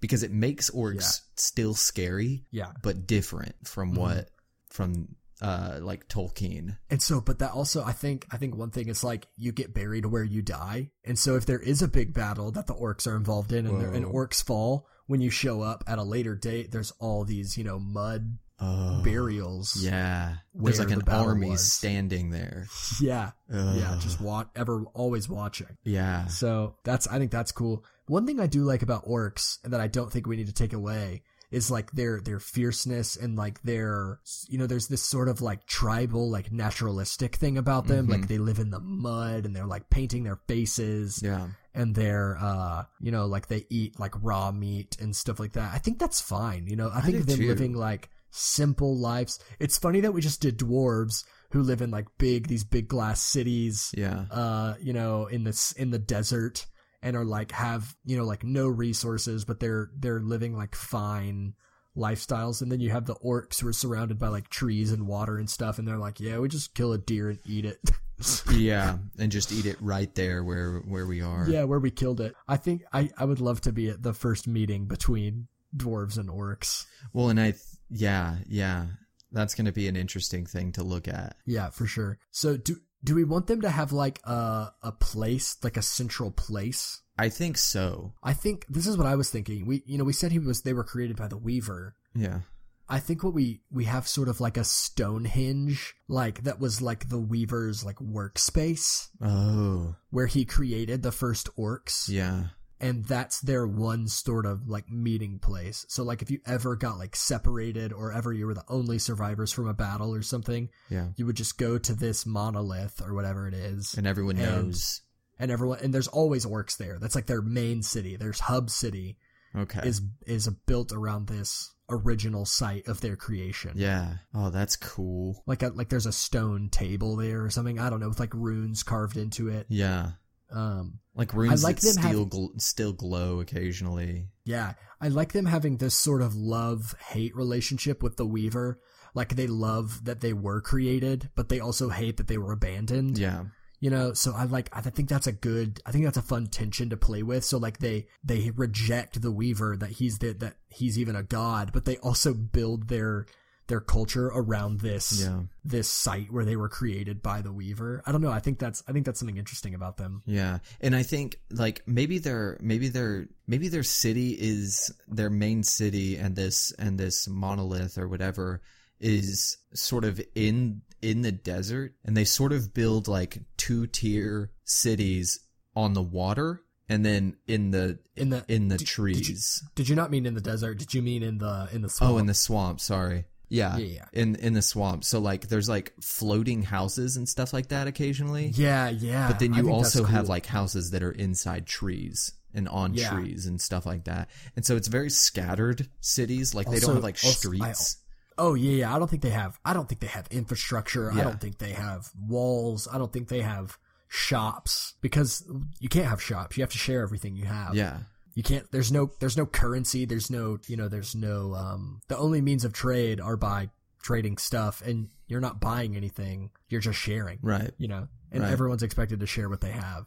[0.00, 1.26] because it makes orcs Yeah.
[1.36, 3.98] still scary yeah but different from Mhm.
[3.98, 4.28] what
[4.70, 6.76] from uh like Tolkien.
[6.90, 9.72] and so but that also i think i think one thing is like you get
[9.74, 13.06] buried where you die and so if there is a big battle that the orcs
[13.06, 16.72] are involved in and, and orcs fall when you show up at a later date
[16.72, 19.02] there's all these you know mud Oh.
[19.04, 20.34] burials Yeah.
[20.52, 21.72] There's like the an battle army was.
[21.72, 22.66] standing there.
[23.00, 26.26] yeah yeah just watch ever always watching Yeah.
[26.26, 27.84] So that's I think that's cool.
[28.08, 30.52] One thing I do like about orcs and that I don't think we need to
[30.52, 34.18] take away is like their their fierceness and like their
[34.48, 38.10] you know there's this sort of like tribal like naturalistic thing about them Mhm.
[38.10, 41.48] like they live in the mud and they're like painting their faces Yeah.
[41.74, 45.72] and they're uh you know like they eat like raw meat and stuff like that.
[45.74, 46.88] I think that's fine, you know.
[46.88, 47.46] I, I think them too.
[47.48, 49.38] living like simple lives.
[49.58, 53.22] It's funny that we just did dwarves who live in like big these big glass
[53.22, 54.26] cities Yeah.
[54.30, 56.66] uh, you know, in this in the desert
[57.02, 61.54] and are like have you know like no resources, but they're they're living like fine
[61.96, 62.62] lifestyles.
[62.62, 65.50] And then you have the orcs who are surrounded by like trees and water and
[65.50, 67.78] stuff, and they're like, yeah, we just kill a deer and eat it.
[68.52, 68.98] yeah.
[69.18, 71.46] And just eat it right there where where we are.
[71.48, 72.34] yeah, where we killed it.
[72.46, 76.28] I think I I would love to be at the first meeting between dwarves and
[76.28, 76.86] orcs.
[77.12, 77.54] Well, and I,
[77.90, 78.86] yeah, yeah,
[79.32, 81.36] that's going to be an interesting thing to look at.
[81.46, 82.18] Yeah, for sure.
[82.30, 86.30] So do do we want them to have like a a place, like a central
[86.30, 87.00] place?
[87.18, 88.14] I think so.
[88.22, 89.66] I think this is what I was thinking.
[89.66, 91.96] We, you know, we said he was, they were created by the Weaver.
[92.14, 92.40] Yeah.
[92.88, 97.08] I think what we, we have sort of like a Stonehenge, like that was like
[97.08, 102.08] the Weaver's like workspace Oh, where he created the first orcs.
[102.08, 102.44] yeah.
[102.80, 105.84] And that's their one sort of like meeting place.
[105.88, 109.52] So like if you ever got like separated or ever you were the only survivors
[109.52, 111.08] from a battle or something, Yeah.
[111.16, 113.94] you would just go to this monolith or whatever it is.
[113.94, 115.02] And everyone And- knows.
[115.40, 116.98] and everyone and there's always orcs there.
[117.00, 118.16] That's like their main city.
[118.16, 119.18] There's hub city
[119.56, 119.88] Okay.
[119.88, 123.72] is is built around this original site of their creation.
[123.74, 124.18] yeah.
[124.34, 125.42] Oh, that's cool.
[125.46, 127.78] Like a, like there's a stone table there or something.
[127.80, 129.66] I don't know with like runes carved into it.
[129.70, 130.12] Yeah.
[130.50, 134.28] Um Like runes like that them still having- gl- still glow occasionally.
[134.44, 138.80] yeah, I like them having this sort of love-hate relationship with the Weaver.
[139.14, 143.18] Like they love that they were created, but they also hate that they were abandoned.
[143.18, 143.44] Yeah.
[143.80, 146.48] you know so i like i think that's a good i think that's a fun
[146.48, 150.56] tension to play with so like they they reject the weaver that he's the, that
[150.68, 153.24] he's even a god but they also build their
[153.68, 155.42] their culture around this Yeah.
[155.64, 158.02] this site where they were created by the Weaver.
[158.06, 158.32] I don't know.
[158.32, 160.22] I think that's I think that's something interesting about them.
[160.26, 165.62] Yeah, and I think like maybe their maybe their maybe their city is their main
[165.62, 168.60] city, and this and this monolith or whatever
[169.00, 174.50] is sort of in in the desert, and they sort of build like two tier
[174.64, 175.40] cities
[175.76, 179.62] on the water, and then in the In the in the did you- trees.
[179.76, 180.78] did you not mean in the desert?
[180.78, 182.14] Did you mean in the in the swamp?
[182.14, 182.80] Oh, in the swamp.
[182.80, 183.26] Sorry.
[183.48, 184.04] Yeah, Yeah, yeah.
[184.12, 185.04] in in the swamp.
[185.04, 188.48] So like, there's like floating houses and stuff like that occasionally.
[188.54, 189.28] yeah, yeah.
[189.28, 193.10] But then you also have like houses that are inside trees and on Yeah.
[193.10, 194.28] trees and stuff like that.
[194.56, 196.54] And so it's very scattered cities.
[196.54, 197.96] Like they don't have like also- I- streets.
[198.40, 198.94] Oh yeah, yeah.
[198.94, 199.58] I don't think they have.
[199.64, 201.10] I don't think they have infrastructure.
[201.12, 202.86] I don't think they have walls.
[202.92, 203.76] I don't think they have
[204.08, 205.44] shops because
[205.80, 206.56] you can't have shops.
[206.56, 207.74] You have to share everything you have.
[207.74, 207.98] yeah.
[208.38, 208.70] You can't.
[208.70, 209.10] There's no.
[209.18, 210.04] There's no currency.
[210.04, 210.60] There's no.
[210.68, 210.86] You know.
[210.86, 211.54] There's no.
[211.56, 212.02] Um.
[212.06, 213.68] The only means of trade are by
[214.00, 216.50] trading stuff, and you're not buying anything.
[216.68, 217.40] You're just sharing.
[217.42, 217.72] Right.
[217.78, 218.06] You know.
[218.30, 218.52] And Right.
[218.52, 220.06] everyone's expected to share what they have.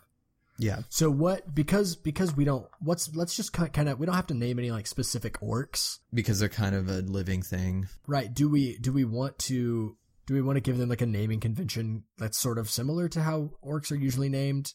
[0.57, 0.83] Yeah.
[0.87, 1.53] So what?
[1.53, 2.65] Because because we don't.
[2.79, 3.99] What's let's just kind of.
[3.99, 5.99] We don't have to name any like specific orcs.
[6.13, 7.89] Because they're kind of a living thing.
[8.07, 8.33] Right.
[8.33, 11.41] Do we do we want to do we want to give them like a naming
[11.41, 14.73] convention that's sort of similar to how orcs are usually named?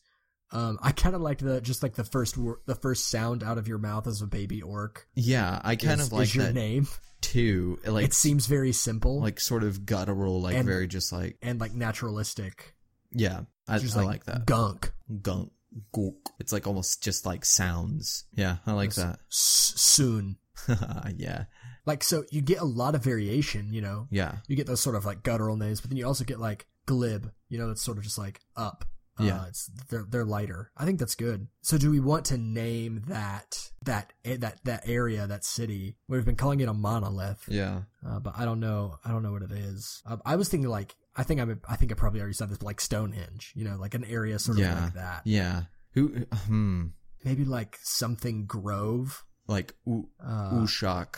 [0.53, 3.59] Um, I kind of like the just like the first wor- the first sound out
[3.59, 5.07] of your mouth as a baby orc.
[5.15, 5.61] Yeah.
[5.65, 6.87] I kind is, of like is your that name.
[7.21, 7.79] too.
[7.85, 11.61] Like, it seems very simple, like sort of guttural, like And- very just like, and
[11.61, 12.75] like naturalistic.
[13.13, 13.41] yeah.
[13.69, 14.47] I, Just I like, like that.
[14.47, 14.93] gunk.
[15.23, 15.51] Gunk.
[15.93, 16.15] Gunk.
[16.39, 18.25] It's like almost just like sounds.
[18.33, 18.59] Yeah.
[18.65, 19.19] I like that.
[19.33, 20.37] S- soon.
[21.17, 21.47] yeah.
[21.85, 23.73] Like so, you get a lot of variation.
[23.73, 24.37] You know, Yeah.
[24.47, 27.33] you get those sort of like guttural names, but then you also get like glib.
[27.49, 28.85] You know, that's sort of just like up.
[29.19, 29.47] Uh, Yeah.
[29.47, 30.71] it's they're they're lighter.
[30.77, 31.49] I think that's good.
[31.63, 35.97] So, do we want to name that that that that area, that city?
[36.09, 37.83] We've been calling it a monolith, Yeah.
[38.07, 38.99] uh, but I don't know.
[39.05, 40.03] I don't know what it is.
[40.07, 42.59] Uh, I was thinking like I think I'm I think I probably already said this,
[42.59, 43.53] but like Stonehenge.
[43.55, 44.83] You know, like an area sort of Yeah.
[44.85, 45.23] like that.
[45.25, 45.63] Yeah.
[45.95, 46.09] Who,
[46.47, 46.87] hmm.
[47.25, 49.25] Maybe like something Grove.
[49.49, 51.17] Like, U- Uh, Ushak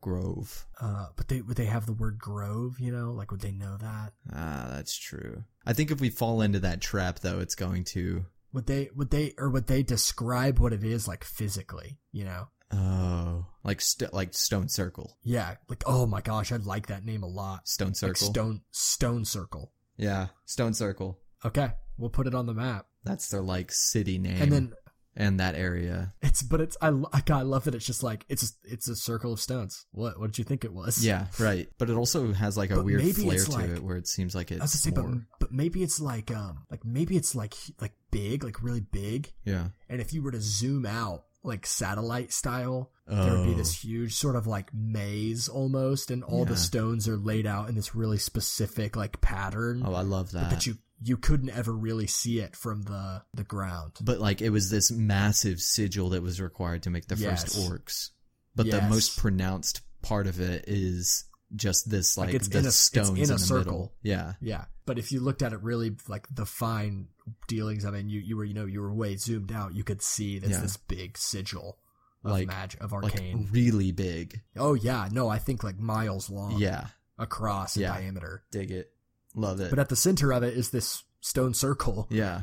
[0.00, 0.66] Grove.
[0.80, 2.78] uh, but they would they have the word Grove?
[2.78, 4.12] You know, like would they know that?
[4.32, 5.44] Ah, that's true.
[5.64, 8.26] I think if we fall into that trap, though, it's going to.
[8.52, 11.98] Would they would they or would they describe what it is like physically?
[12.12, 12.48] You know?
[12.72, 15.18] Oh, like st- like Stone Circle.
[15.22, 17.68] Yeah, like oh my gosh, I like that name a lot.
[17.68, 18.26] Stone Like Circle.
[18.28, 19.72] Stone Stone Circle.
[19.96, 21.18] yeah, Stone Circle.
[21.44, 22.86] Okay, we'll put it on the map.
[23.04, 24.42] That's their like city name.
[24.42, 24.72] And then
[25.16, 26.12] and that area.
[26.22, 29.32] it's but it's I God, I love that it's just like it's it's a circle
[29.32, 29.86] of stones.
[29.92, 31.04] What what did you think it was?
[31.04, 31.68] Yeah, right.
[31.78, 34.34] But it also has like a But weird flair to like- it, where it seems
[34.34, 35.26] like I was it's say, but more.
[35.40, 39.68] but maybe it's like um like maybe it's like like big, like really big, yeah.
[39.88, 43.56] and if you were to zoom out like satellite style, there would be Oh.
[43.56, 47.76] this huge sort of like maze almost, and all the stones are laid out in
[47.76, 49.82] this really specific like pattern.
[49.86, 50.50] Oh, I love that.
[50.50, 53.92] that you you couldn't ever really see it from the the ground.
[54.00, 58.10] But like it was this massive sigil that was required to make the first orcs.
[58.54, 61.24] But the most pronounced part of it is
[61.54, 63.58] just this like, Like, it's the in a- stones in a the circle.
[63.72, 63.92] middle.
[64.02, 64.32] Yeah.
[64.40, 67.08] Yeah, but if you looked at it really like the fine
[67.46, 70.00] dealings it, and you you were you know you were way zoomed out, you could
[70.02, 70.60] see there's Yeah.
[70.62, 71.78] this big sigil
[72.24, 73.48] of Like- magic of Like arcane.
[73.52, 74.40] really big.
[74.56, 76.58] oh yeah, no, I think like miles long.
[76.58, 76.88] Yeah.
[77.18, 77.94] across in Yeah.
[77.94, 78.44] diameter.
[78.50, 78.92] Dig it.
[79.36, 79.70] Love it.
[79.70, 82.42] But at the center of it is this stone circle, yeah.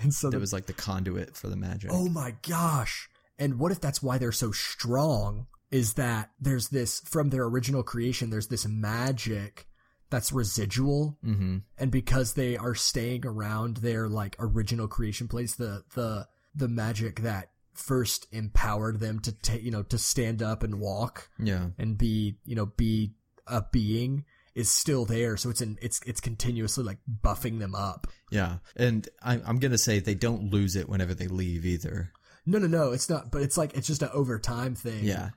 [0.00, 1.90] and so It was like the conduit for the magic.
[1.92, 3.08] oh my gosh!
[3.38, 5.46] And what if that's why they're so strong?
[5.70, 8.30] Is that there's this from their original creation?
[8.30, 9.66] There's this magic
[10.10, 11.56] that's residual Mm-hmm.
[11.78, 17.22] and because they are staying around their like original creation place the the the magic
[17.22, 21.70] that first empowered them to take you know to stand up and walk Yeah.
[21.78, 23.14] and be you know be
[23.48, 24.24] a being
[24.56, 28.56] is still there so it's in it's it's continuously like buffing them up Yeah.
[28.74, 32.10] And I, I'm going to say they don't lose it whenever they leave either.
[32.46, 35.30] no no no it's not but it's like it's just an over time thing Yeah.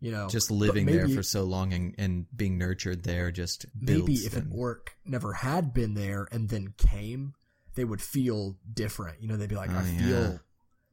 [0.00, 4.08] you know Just living there for so long and, and being nurtured there just builds
[4.08, 7.34] maybe if an orc never had been there and then came,
[7.74, 9.20] they would feel different.
[9.20, 10.06] You know, they'd be like, Oh, I yeah.
[10.06, 10.40] feel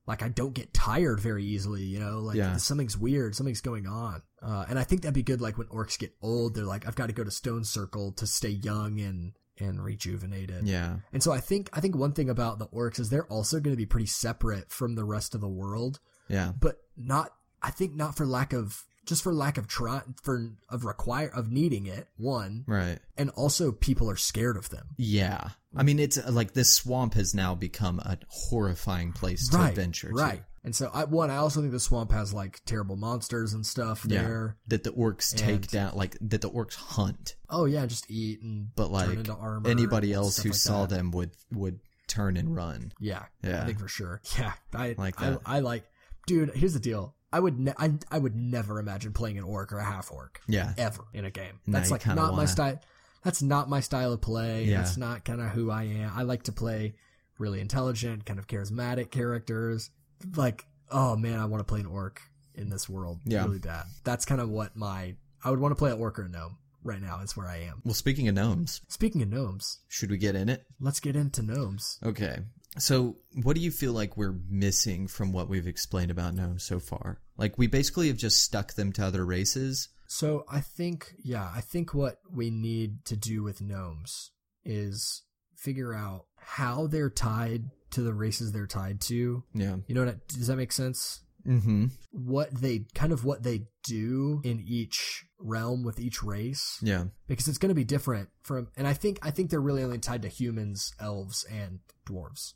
[0.07, 1.83] like I don't get tired very easily.
[1.83, 2.57] You know, like Yeah.
[2.57, 4.23] something's weird, something's going on.
[4.41, 5.39] Uh, and I think that'd be good.
[5.41, 8.25] Like when orcs get old, they're like, I've got to go to Stone Circle to
[8.27, 10.67] stay young and and rejuvenated.
[10.67, 10.95] Yeah.
[11.13, 13.73] And so I think I think one thing about the orcs is they're also going
[13.75, 16.53] to be pretty separate from the rest of the world, Yeah.
[16.59, 17.33] but not.
[17.61, 21.51] I think not for lack of just for lack of try for of require of
[21.51, 22.07] needing it.
[22.17, 22.97] One Right.
[23.17, 24.89] and also people are scared of them.
[24.97, 25.49] Yeah.
[25.75, 30.37] I mean, it's like this swamp has now become a horrifying place to venture right,
[30.37, 30.45] to.
[30.63, 34.05] And so, I one, I also think the swamp has like terrible monsters and stuff
[34.07, 34.21] Yeah.
[34.21, 34.57] there.
[34.67, 37.35] that the orcs take And- down, like that the orcs hunt.
[37.49, 39.69] Oh yeah, just eat and But turn like into armor.
[39.69, 40.95] anybody else who like saw that.
[40.95, 42.91] them would would turn and run.
[42.99, 43.63] Yeah, Yeah.
[43.63, 44.21] I think for sure.
[44.37, 45.41] Yeah, I Like I, that.
[45.45, 45.85] I like,
[46.27, 46.51] dude.
[46.55, 47.15] Here's the deal.
[47.33, 50.41] I would ne- I, I would never imagine playing an orc or a half orc
[50.47, 50.73] Yeah.
[50.77, 51.59] ever in a game.
[51.65, 52.79] That's like not my wanna- style.
[53.23, 54.65] That's not my style of play.
[54.65, 54.77] Yeah.
[54.81, 56.11] That's not kind of who I am.
[56.15, 56.95] I like to play
[57.39, 59.89] really intelligent, kind of charismatic characters.
[60.35, 62.21] Like, oh man, I want to play an orc
[62.55, 63.45] in this world Yeah.
[63.45, 63.85] really bad.
[64.03, 66.57] That's kind of what my I would want to play an orc or a gnome
[66.83, 67.21] right now.
[67.21, 67.81] Is where I am.
[67.85, 70.65] Well, speaking of gnomes, Speaking of gnomes, should we get in it?
[70.79, 71.97] let's get into gnomes.
[72.03, 72.39] Okay.
[72.77, 76.79] So, what do you feel like we're missing from what we've explained about gnomes so
[76.79, 77.19] far?
[77.35, 79.89] Like, we basically have just stuck them to other races.
[80.07, 84.31] So I think, yeah, I think what we need to do with gnomes
[84.63, 85.23] is
[85.57, 89.43] figure out how they're tied to the races they're tied to.
[89.53, 89.77] Yeah.
[89.87, 90.27] You know what?
[90.27, 91.21] Does that make sense?
[91.47, 91.87] Mm-hmm.
[92.11, 97.05] What they kind of what they do in each realm with each race, Yeah.
[97.27, 98.67] because it's going to be different from.
[98.77, 102.53] And I think I think they're really only tied to humans, elves, and dwarves.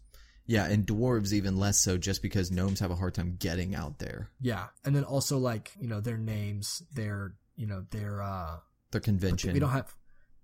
[0.47, 3.97] Yeah, and dwarves even less so, just because gnomes have a hard time getting out
[3.97, 4.29] there.
[4.39, 8.57] Yeah, and then also like you know their names, their you know their uh
[8.91, 9.53] Their convention.
[9.53, 9.91] we don't have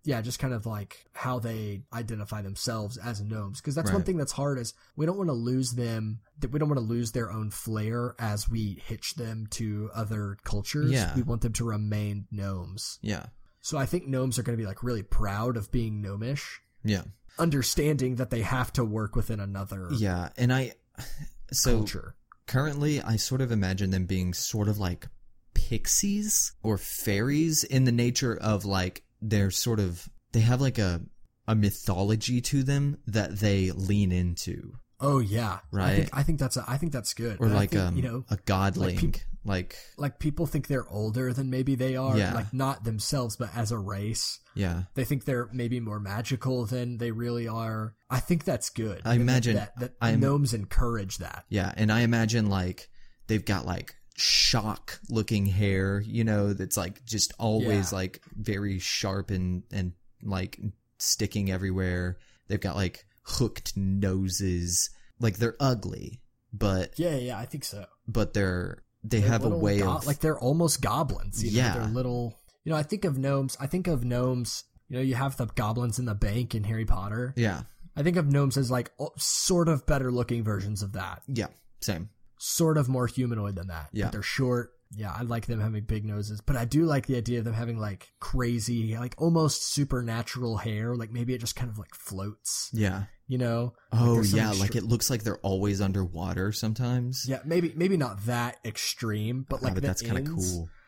[0.04, 4.18] yeah just kind of like how they identify themselves as gnomes because that's one thing
[4.18, 7.12] that's hard is we don't want to lose them that we don't want to lose
[7.12, 11.16] their own flair as we hitch them to other cultures Yeah.
[11.16, 13.28] we want them to remain gnomes Yeah.
[13.62, 17.04] so i think gnomes are going to be like really proud of being gnomish Yeah.
[17.38, 20.30] understanding that they have to work within another Yeah.
[20.38, 20.74] And I.
[21.54, 22.16] So, culture
[22.48, 25.08] currently, I sort of imagine them being sort of like
[25.54, 30.08] pixies or fairies in the nature of like, they're sort of.
[30.32, 31.02] They have like a.
[31.48, 35.96] A mythology to them that they lean into, oh yeah i Right.
[35.96, 38.04] think i think that's a, i think that's good or And like think, um, you
[38.04, 42.36] know a godling, peop- like like people think they're older than maybe they are Yeah.
[42.36, 46.98] like not themselves but as a race yeah, they think they're maybe more magical than
[46.98, 47.96] they really are.
[48.10, 49.02] I think that's good.
[49.04, 51.46] I imagine that, that gnomes encourage that.
[51.50, 52.90] Yeah, and I imagine like
[53.28, 57.98] they've got like shock looking hair, you know, that's like just always Yeah.
[57.98, 59.94] like very sharp and and
[60.24, 60.60] like
[61.00, 62.18] sticking everywhere.
[62.48, 64.90] They've got like hooked noses.
[65.20, 67.86] Like they're ugly, but Yeah, yeah, I think so.
[68.08, 71.44] but they're they They're have a way go- of like they're almost goblins.
[71.44, 71.58] You know?
[71.58, 71.74] Yeah.
[71.76, 72.38] they're little.
[72.64, 73.58] You know, I think of gnomes.
[73.60, 74.64] I think of gnomes.
[74.90, 77.34] You know, you have the goblins in the bank in Harry Potter.
[77.38, 77.62] yeah,
[77.96, 81.24] I think of gnomes as like sort of better looking versions of that.
[81.28, 81.48] yeah,
[81.82, 82.10] same.
[82.44, 83.90] Sort of more humanoid than that.
[83.94, 84.06] Yeah.
[84.06, 84.72] But they're short.
[84.96, 87.54] Yeah, I like them having big noses, but I do like the idea of them
[87.54, 90.96] having like crazy, like almost supernatural hair.
[90.96, 92.72] Like maybe it just kind of like floats.
[92.74, 93.04] Yeah.
[93.28, 93.74] You know?
[93.92, 97.26] Oh there's yeah, something like it looks like they're always underwater sometimes.
[97.28, 100.70] Yeah, maybe maybe not that extreme, but like but the that's kind of cool.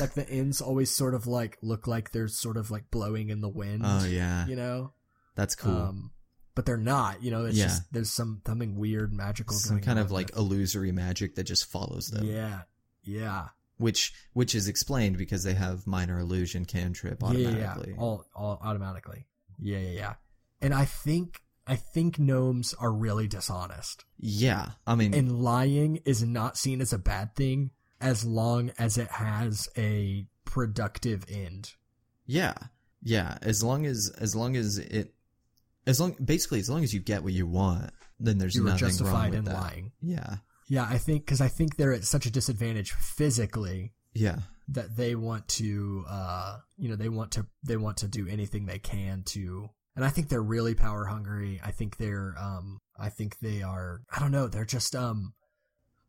[0.00, 3.42] Like the ends always sort of like look like they're sort of like blowing in
[3.42, 3.82] the wind.
[3.84, 4.92] Oh yeah, you know.
[5.34, 5.76] that's cool.
[5.76, 6.10] Um,
[6.54, 7.22] but they're not.
[7.22, 7.66] You know, it's Yeah.
[7.66, 9.56] just there's some something weird magical.
[9.56, 12.26] Some kind of like illusory magic that just follows them.
[12.26, 12.62] yeah,
[13.02, 13.48] yeah,
[13.78, 17.92] which which is explained because they have minor illusion cantrip yeah, yeah, automatically.
[17.94, 19.26] yeah, all all automatically.
[19.58, 20.14] Yeah, yeah, yeah.
[20.60, 26.22] And I think I think gnomes are really dishonest, Yeah, I mean, and lying is
[26.22, 31.72] not seen as a bad thing as long as it has a productive end.
[32.26, 32.54] yeah,
[33.00, 33.38] yeah.
[33.42, 35.14] As long as as long as it,
[35.86, 38.84] as long basically as long as you get what you want, then there's You nothing
[38.84, 39.54] wrong justified with in that.
[39.54, 39.92] lying.
[40.00, 40.36] Yeah,
[40.68, 45.14] Yeah, I think because I think they're at such a disadvantage physically yeah, that they
[45.14, 49.22] want to, uh, you know, they want to they want to do anything they can
[49.26, 51.60] to, and I think they're really power hungry.
[51.64, 54.02] I think they're, um, I think they are.
[54.14, 54.48] I don't know.
[54.48, 55.34] They're just, um,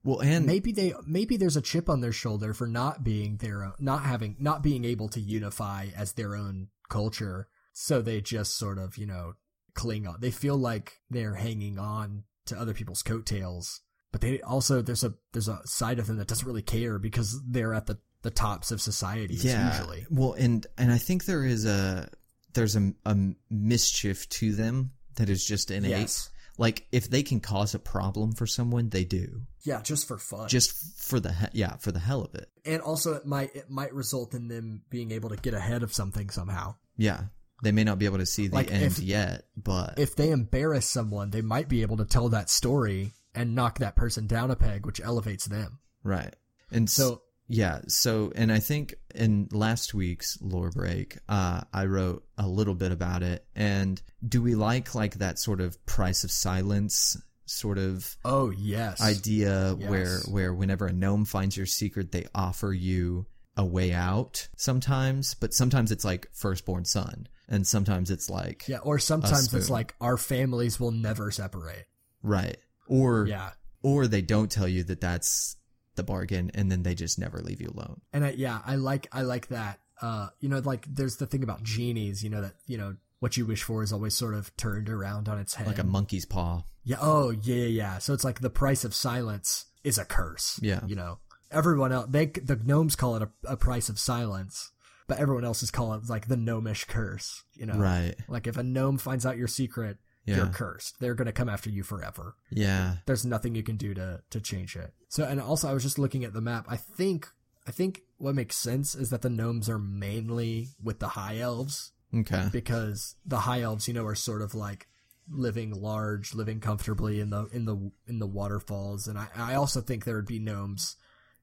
[0.03, 3.63] well, and maybe they maybe there's a chip on their shoulder for not being their
[3.63, 7.47] own, not having not being able to unify as their own culture.
[7.71, 9.33] So they just sort of, you know,
[9.75, 10.17] cling on.
[10.19, 15.13] They feel like they're hanging on to other people's coattails, but they also there's a
[15.31, 18.71] there's a side of them that doesn't really care because they're at the the tops
[18.71, 20.05] of society yeah, usually.
[20.09, 22.09] well, and and I think there is a
[22.53, 23.17] there's a, a
[23.49, 25.89] mischief to them that is just innate.
[25.91, 26.29] Yes.
[26.59, 30.47] Like if they can cause a problem for someone, they do Yeah, just for fun.
[30.49, 32.47] just for the he- yeah for the hell of it.
[32.63, 35.91] and also it might it might result in them being able to get ahead of
[35.93, 36.75] something somehow.
[36.95, 37.23] Yeah,
[37.63, 40.29] they may not be able to see the Like, end if- yet, but if they
[40.31, 44.51] embarrass someone, they might be able to tell that story and knock that person down
[44.51, 45.79] a peg, which elevates them.
[46.03, 46.35] right.
[46.71, 52.25] And so yeah, so and I think in last week's lore break, uh, I wrote
[52.37, 53.45] a little bit about it.
[53.55, 59.01] And do we like like that sort of price of silence sort of Oh yes.
[59.01, 59.89] idea Yes.
[59.89, 63.25] where where whenever a gnome finds your secret they offer you
[63.57, 68.79] a way out sometimes but sometimes it's like firstborn son and sometimes it's like yeah,
[68.79, 71.85] or sometimes it's like our families will never separate.
[72.23, 73.51] right or Yeah.
[73.81, 75.55] or they don't tell you that that's
[75.95, 79.07] the bargain and then they just never leave you alone And I, yeah, I like
[79.11, 79.79] I like that.
[80.01, 82.23] Uh, you know, like there's the thing about genies.
[82.23, 85.29] You know that you know what you wish for is always sort of turned around
[85.29, 85.67] on its head.
[85.67, 86.97] like a monkey's paw yeah.
[86.99, 87.97] Oh yeah, yeah, yeah.
[87.99, 90.59] So it's like the price of silence is a curse.
[90.61, 90.81] Yeah.
[90.85, 91.19] You know,
[91.53, 94.71] everyone else they the gnomes call it a, a price of silence,
[95.07, 97.43] but everyone else is calling it like the gnomish curse.
[97.55, 100.37] You know, right Like if a gnome finds out your secret, Yeah.
[100.37, 100.99] you're cursed.
[100.99, 102.35] They're gonna come after you forever.
[102.49, 104.93] yeah there's nothing you can do to to change it.
[105.09, 106.65] So and also I was just looking at the map.
[106.69, 107.27] I think
[107.67, 111.91] I think what makes sense is that the gnomes are mainly with the high elves
[112.13, 114.87] okay because the high elves, you know, are sort of like
[115.29, 119.07] living large, living comfortably in the in the in the waterfalls.
[119.07, 120.95] And I I also think there would be gnomes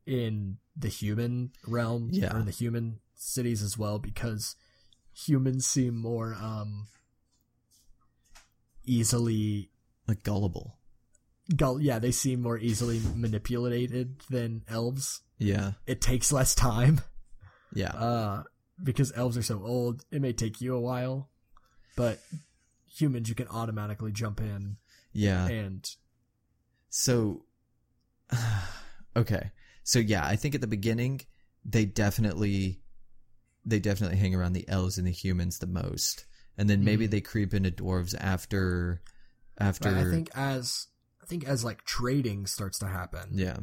[0.07, 2.34] in the human realm Yeah.
[2.34, 4.57] or in the human cities as well because
[5.12, 6.86] humans seem more um
[8.84, 9.70] easily
[10.07, 10.76] like gullible
[11.57, 15.22] Gull, yeah, they seem more easily manipulated than elves.
[15.36, 17.01] yeah It takes less time,
[17.74, 18.42] yeah uh,
[18.82, 20.05] because elves are so old.
[20.12, 21.28] It may take you a while,
[21.96, 22.20] but
[22.86, 24.76] humans, you can automatically jump in
[25.12, 25.90] yeah and
[26.88, 27.46] So,
[29.16, 29.51] okay.
[29.91, 31.22] So yeah, I think at the beginning
[31.64, 32.78] they definitely
[33.64, 36.26] they definitely hang around the elves and the humans the most,
[36.57, 39.03] and then maybe they creep into dwarves after
[39.59, 39.91] after.
[39.91, 40.86] Right, I think as
[41.20, 43.57] I think as like trading starts to happen, yeah,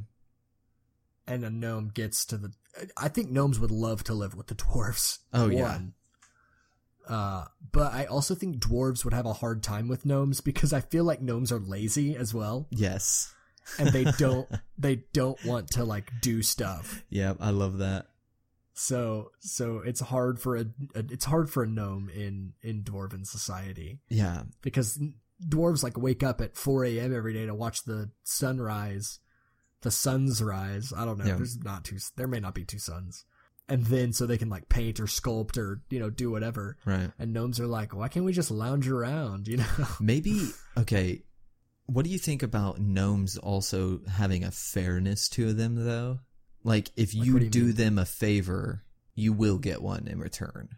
[1.25, 2.51] and a gnome gets to the,
[2.97, 5.19] I think gnomes would love to live with the dwarves.
[5.31, 5.61] Oh, yeah.
[5.61, 5.93] one.
[7.07, 10.81] Uh, but I also think dwarves would have a hard time with gnomes because I
[10.81, 12.67] feel like gnomes are lazy as well.
[12.69, 13.33] yes,
[13.79, 14.47] and they don't
[14.77, 18.07] they don't want to like do stuff yeah, I love that.
[18.73, 20.65] so so it's hard for a,
[20.95, 24.99] a it's hard for a gnome in in dwarven society Yeah, because
[25.47, 29.19] dwarves like wake up at 4 a.m every day to watch the sunrise
[29.81, 31.35] the sun's rise i don't know Yeah.
[31.35, 33.25] there's not two there may not be two suns
[33.69, 37.11] and then so they can like paint or sculpt or you know do whatever right.
[37.19, 39.65] and gnomes are like why can't we just lounge around you know
[39.99, 41.21] Maybe okay.
[41.87, 46.19] What do you think about gnomes also having a fairness to them though?
[46.63, 48.83] Like if you, what do you do them a favor,
[49.15, 50.69] you will get one in return.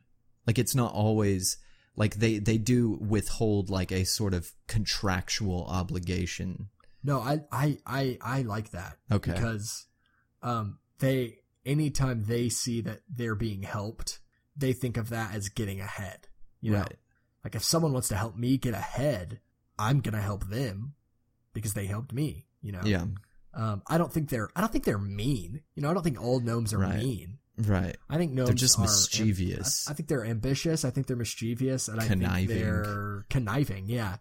[0.46, 1.58] Like it's not always
[1.96, 6.70] like they they do withhold like a sort of contractual obligation.
[7.04, 8.98] No, I I I I like that.
[9.12, 9.34] Okay.
[9.34, 9.88] Because
[10.42, 14.20] um they anytime they see that they're being helped,
[14.56, 16.28] they think of that as getting ahead.
[16.62, 16.80] You know?
[16.80, 16.98] Right.
[17.44, 19.40] Like if someone wants to help me get ahead,
[19.78, 20.94] I'm going to help them
[21.54, 22.82] because they helped me, you know.
[22.84, 23.06] Yeah.
[23.54, 25.62] Um I don't think they're I don't think they're mean.
[25.76, 26.98] You know, I don't think all gnomes are Right.
[26.98, 27.38] mean.
[27.58, 27.98] Right.
[28.10, 29.88] I think gnomes just are just mischievous.
[29.88, 30.86] I, I think they're ambitious.
[30.86, 32.48] I think they're mischievous, and I Conniving.
[32.48, 33.90] think they're conniving.
[33.90, 34.16] Yeah,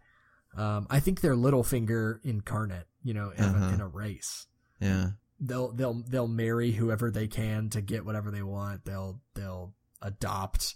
[0.57, 2.89] um, I think they're Littlefinger incarnate.
[3.05, 3.65] You know, in, Uh-huh.
[3.67, 4.49] a, in a race,
[4.81, 5.11] Yeah.
[5.39, 8.85] they'll they'll they'll marry whoever they can to get whatever they want.
[8.85, 9.73] They'll they'll
[10.03, 10.75] adopt.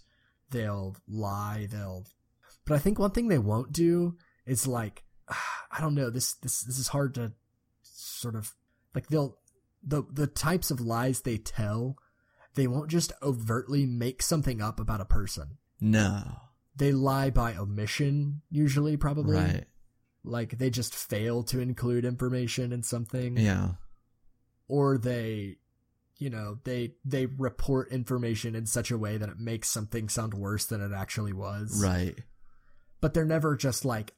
[0.50, 1.66] They'll lie.
[1.68, 2.06] They'll.
[2.64, 5.02] But I think one thing they won't do is like
[5.70, 6.10] I don't know.
[6.10, 7.32] This this this is hard to
[7.82, 8.52] sort of
[8.94, 9.38] like they'll
[9.82, 11.96] the the types of lies they tell.
[12.54, 15.56] They won't just overtly make something up about a person.
[15.80, 16.22] No.
[16.76, 19.36] They lie by omission, usually, probably.
[19.36, 19.64] Right.
[20.24, 23.72] Like they just fail to include information in something Yeah.
[24.68, 25.56] or they
[26.18, 30.34] you know they they report information in such a way that it makes something sound
[30.34, 32.16] worse than it actually was Right.
[33.00, 34.14] but they're never just like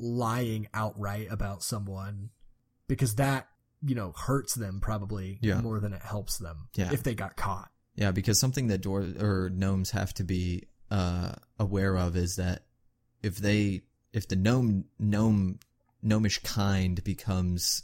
[0.00, 2.30] lying outright about someone
[2.86, 3.48] because that
[3.84, 5.60] you know hurts them probably Yeah.
[5.60, 6.92] more than it helps them Yeah.
[6.92, 11.32] if they got caught Yeah, because something that door or gnomes have to be uh,
[11.58, 12.64] aware of is that
[13.22, 13.82] if they
[14.12, 15.58] if the gnome gnome
[16.02, 17.82] gnomish kind becomes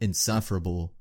[0.00, 0.92] insufferable,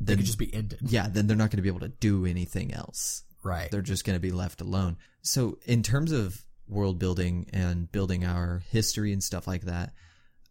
[0.00, 2.24] they could just be ended yeah, then they're not going to be able to do
[2.26, 3.24] anything else.
[3.42, 4.96] right They're just going to be left alone.
[5.22, 9.92] So, in terms of world building and building our history and stuff like that,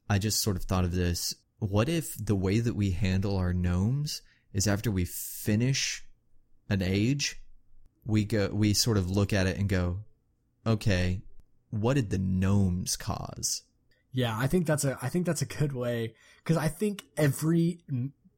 [0.09, 1.33] I just sort of thought of this.
[1.59, 4.21] What if the way that we handle our gnomes
[4.53, 6.03] is after we finish
[6.69, 7.41] an age,
[8.05, 9.99] we go we sort of look at it and go,
[10.65, 11.21] "Okay,
[11.69, 13.63] what did the gnomes cause?"
[14.11, 17.81] Yeah, I think that's a I think that's a good way because I think every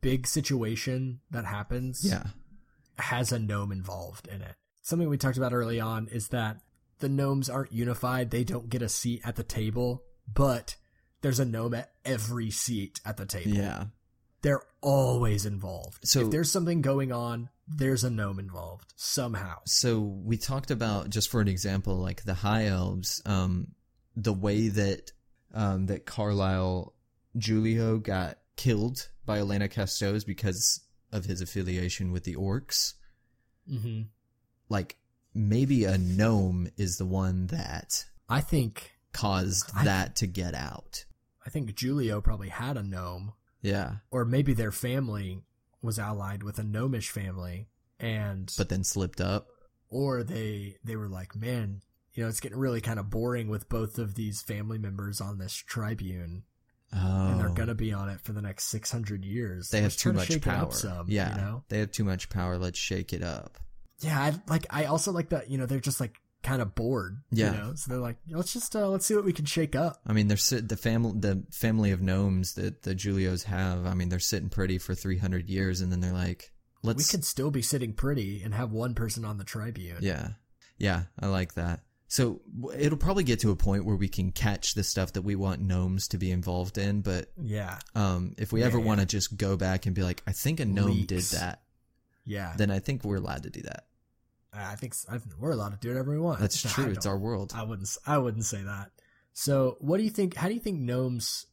[0.02, 2.24] big situation that happens Yeah.
[2.98, 4.56] has a gnome involved in it.
[4.82, 6.62] Something we talked about early on is that
[7.02, 10.76] the gnomes aren't unified; they don't get a seat at the table, but
[11.22, 13.52] there's a gnome at every seat at the table.
[13.52, 13.86] Yeah.
[14.42, 16.00] They're always involved.
[16.08, 19.58] So- if there's something going on, there's a gnome involved somehow.
[19.66, 23.68] So we talked about just for an example, like the high elves, um,
[24.16, 25.12] the way that
[25.54, 26.94] um, that Carlisle
[27.40, 30.82] Julio got killed by Elena Castos because
[31.12, 32.94] of his affiliation with the orcs.
[33.70, 34.02] hmm
[34.70, 34.98] Like
[35.34, 41.06] maybe a gnome is the one that I think caused I- that to get out.
[41.46, 45.42] I think Julio probably had a gnome, Yeah, or maybe their family
[45.82, 47.68] was allied with a gnomish family,
[48.00, 49.48] and but then slipped up.
[49.90, 51.82] or they they were like, man,
[52.14, 55.40] you know, it's getting really kind of boring with both of these family members on
[55.40, 56.44] this tribune,
[56.94, 57.54] Oh, and they're oh.
[57.54, 59.70] gonna be on it for the next six hundred years.
[59.70, 60.72] they have Let's too to much shake it up power.
[60.74, 61.64] some, yeah, you know?
[61.70, 62.58] they have too much power.
[62.60, 63.58] Let's shake it up.
[64.02, 64.66] Yeah, I like.
[64.70, 65.50] I also like that.
[65.50, 67.18] You know, they're just like kind of bored.
[67.32, 67.52] Yeah.
[67.52, 70.02] You know, so they're like, let's just uh, let's see what we can shake up.
[70.08, 73.86] I mean, they're sit the family the family of gnomes that the Julios have.
[73.86, 76.52] I mean, they're sitting pretty for three hundred years, and then they're like,
[76.84, 79.98] we "Let's." We could still be sitting pretty and have one person on the tribune.
[80.02, 80.30] yeah,
[80.78, 81.82] yeah, I like that.
[82.08, 82.42] So
[82.76, 85.62] it'll probably get to a point where we can catch the stuff that we want
[85.62, 87.80] gnomes to be involved in, but Yeah.
[87.96, 88.84] um, if we Yeah, ever yeah.
[88.86, 91.62] want to just go back and be like, "I think a gnome did that,"
[92.26, 92.54] Yeah.
[92.58, 93.86] then I think we're allowed to do that.
[94.54, 96.40] I think s- I think we're allowed to do whatever we want.
[96.40, 96.92] That's true.
[96.92, 97.54] It's our world.
[97.56, 97.90] I wouldn't.
[98.06, 98.92] I wouldn't say that.
[99.34, 100.36] So, what do you think?
[100.36, 101.46] How do you think gnomes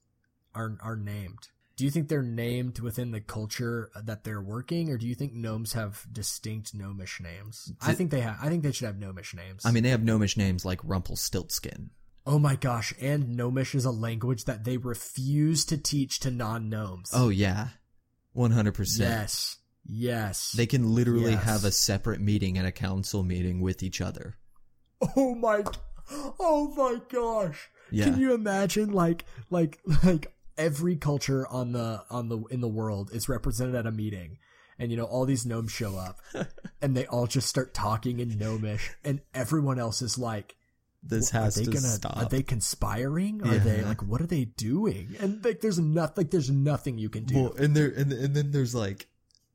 [0.54, 1.48] are are named?
[1.76, 5.32] Do you think they're named within the culture that they're working, or do you think
[5.32, 7.70] gnomes have distinct gnomish names?
[7.80, 8.36] I think they have.
[8.42, 9.64] I think they should have gnomish names.
[9.64, 11.90] I mean, they have gnomish names like Rumpelstiltskin.
[12.26, 12.92] oh my gosh!
[13.00, 17.10] And gnomish is a language that they refuse to teach to non gnomes.
[17.14, 17.68] Oh yeah,
[18.32, 19.08] one hundred percent.
[19.10, 19.58] yes,
[19.88, 20.52] yes.
[20.52, 21.44] They can literally Yes.
[21.44, 24.36] have a separate meeting and a council meeting with each other.
[25.16, 25.64] Oh my,
[26.38, 27.70] oh my gosh!
[27.90, 28.04] Yeah.
[28.04, 33.10] Can you imagine like like like every culture on the on the in the world
[33.12, 34.38] is represented at a meeting,
[34.78, 36.18] and you know all these gnomes show up,
[36.82, 40.56] and they all just start talking in gnomish, and everyone else is like,
[41.02, 41.86] This "Are has they to gonna?
[41.86, 42.16] stop.
[42.16, 43.46] Are they conspiring?
[43.46, 45.14] Are they like what are they doing?
[45.20, 47.34] And like there's nothing like there's nothing you can do.
[47.42, 49.06] well, and there and and then there's like,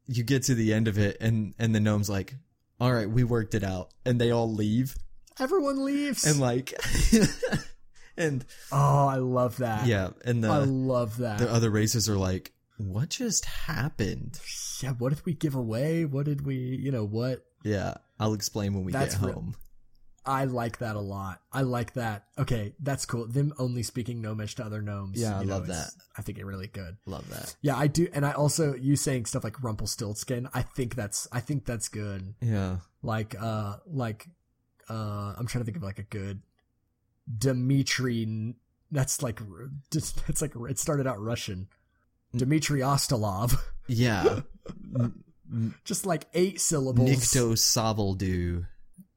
[0.08, 2.36] you get to the end of it, and and the gnome's like,
[2.80, 4.96] "All right, we worked it out," and they all leave,
[5.40, 6.26] Everyone leaves.
[6.26, 6.74] and like,
[8.18, 9.88] and oh, I love that.
[9.88, 11.40] yeah, and I love that.
[11.40, 14.40] the other races are like, "What just happened?"
[14.82, 16.06] yeah, what did we give away?
[16.06, 16.56] What did we?
[16.56, 17.46] You know what?
[17.64, 19.56] Yeah, I'll explain when we That's get home.
[20.26, 21.42] I like that a lot.
[21.52, 22.26] I like that.
[22.38, 23.28] Okay, that's cool.
[23.28, 25.20] Them only speaking gnomish to other gnomes.
[25.20, 25.90] Yeah, I know, love that.
[26.18, 26.98] I think it really good.
[27.06, 27.56] Love that.
[27.62, 30.48] Yeah, I do, and I also you saying stuff like Rumpelstiltskin.
[30.54, 32.36] I think that's I think that's good.
[32.42, 32.78] Yeah.
[33.02, 34.28] Like uh like
[34.90, 36.42] uh I'm trying to think of like a good
[37.38, 38.56] Dmitri.
[38.92, 39.42] That's like
[39.94, 41.68] it's like it started out Russian.
[42.36, 43.58] Dmitri Ostolov.
[43.88, 44.40] Yeah.
[45.84, 47.10] Just like eight syllables.
[47.10, 48.66] Nikto Savaldu.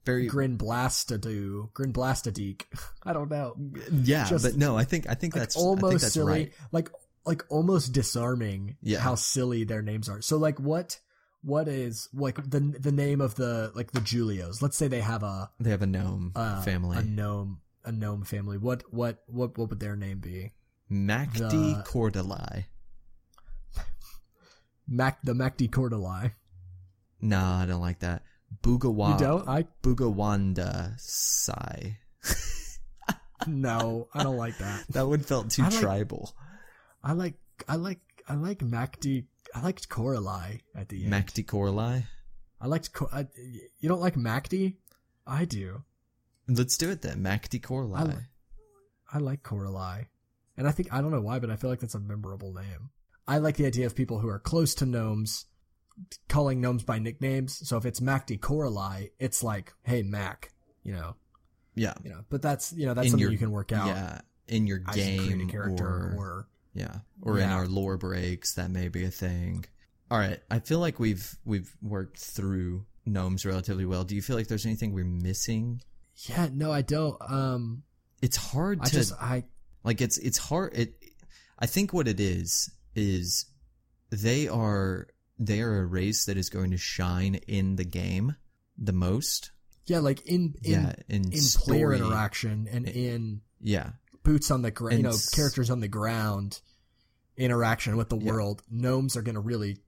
[0.06, 1.72] Very Grin Blastadu.
[1.74, 2.62] Grin Blastadeek.
[3.02, 3.54] I don't know.
[3.92, 6.52] yeah, just- but no, I think I think like that's almost think that's silly, right.
[6.72, 6.90] like
[7.26, 8.76] like almost disarming.
[8.80, 9.00] Yeah.
[9.00, 10.22] how silly their names are.
[10.22, 10.98] So like, what
[11.42, 14.62] what is like the the name of the like the Julios?
[14.62, 16.98] Let's say they have a, They have a gnome a family.
[16.98, 18.58] a gnome a gnome family.
[18.58, 20.52] What what what what would their name be?
[20.90, 22.66] Macti the- Cordali.
[24.88, 26.32] Mac the Macdi Cordali.
[27.20, 28.22] Nah, I don't like that.
[28.62, 29.12] Bugawa.
[29.12, 29.48] You don't?
[29.48, 31.98] I Bugawanda Sai.
[33.46, 34.84] no, I don't like that.
[34.90, 36.34] That one felt too I like- tribal.
[37.02, 37.34] I like
[37.68, 39.26] I like I like Macdi.
[39.54, 41.12] I liked Corali at the end.
[41.12, 42.04] Macti Corali.
[42.60, 42.90] I liked.
[43.12, 43.26] I,
[43.80, 44.76] you don't like Macdi?
[45.26, 45.82] I do.
[46.48, 47.22] Let's do it then.
[47.22, 47.96] Macti Corali.
[47.96, 48.16] I like-
[49.12, 50.06] I like Coralie.
[50.56, 52.90] And I think, I don't know why, but I feel like that's a memorable name.
[53.28, 55.44] I like the idea of people who are close to gnomes
[56.28, 57.66] calling gnomes by nicknames.
[57.68, 60.52] So if it's Macdi Coralie, it's like, hey, Mac,
[60.82, 61.14] you know,
[61.74, 61.94] yeah.
[62.04, 64.20] you know, but that's, you know, that's In something your- you can work out Yeah.
[64.48, 67.96] In your as you create a game character or, or, yeah, or in our lore
[67.96, 69.64] breaks, that may be a thing.
[70.08, 74.04] All right, I feel like we've we've worked through gnomes relatively well.
[74.04, 75.82] Do you feel like there's anything we're missing?
[76.28, 77.20] yeah, no, I don't.
[77.28, 77.82] Um,
[78.22, 79.44] It's hard I to just, I,
[79.82, 80.94] like it's it's hard it
[81.58, 83.46] i think what it is is
[84.10, 88.36] they are they are a race that is going to shine in the game
[88.78, 89.50] the most
[89.86, 91.78] yeah, like in, in, yeah in, in story.
[91.78, 93.90] player interaction and in yeah
[94.24, 96.60] boots on the ground, you know, characters on the ground
[97.36, 98.32] interaction with the Yeah.
[98.32, 98.62] world.
[98.70, 99.78] Gnomes are going to really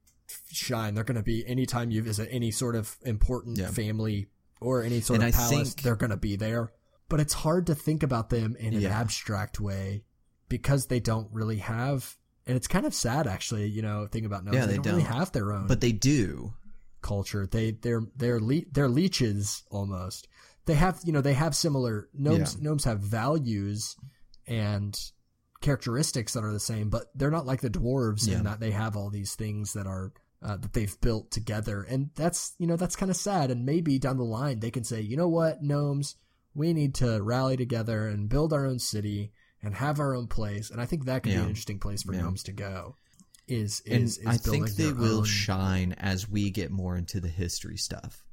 [0.51, 0.93] shine.
[0.93, 3.71] They're going to be anytime you visit any sort of important Yeah.
[3.71, 4.29] family
[4.61, 6.71] or any sort And of I palace, think- they're going to be there.
[7.09, 10.03] But it's hard to think about them in an abstract way
[10.47, 12.15] because they don't really have
[12.49, 14.55] and it's kind of sad actually, you know, think about gnomes.
[14.57, 15.13] Yeah, they, they don't, really don't.
[15.17, 16.53] have their own But they do.
[17.01, 17.47] culture.
[17.47, 20.27] They they're they're le- they're leeches almost.
[20.65, 22.55] They have you know they have similar gnomes.
[22.55, 22.63] Yeah.
[22.63, 23.95] Gnomes have values
[24.47, 24.99] and
[25.61, 28.37] characteristics that are the same, but they're not like the dwarves Yeah.
[28.39, 30.11] in that they have all these things that are
[30.41, 33.51] uh, that they've built together, and that's you know that's kind of sad.
[33.51, 36.15] And maybe down the line they can say, you know what, gnomes,
[36.55, 39.31] we need to rally together and build our own city
[39.61, 40.69] and have our own place.
[40.69, 42.21] And I think that could be an interesting place for Yeah.
[42.21, 42.95] gnomes to go.
[43.47, 47.27] Is is, is I think they will own- shine as we get more into the
[47.29, 48.23] history stuff.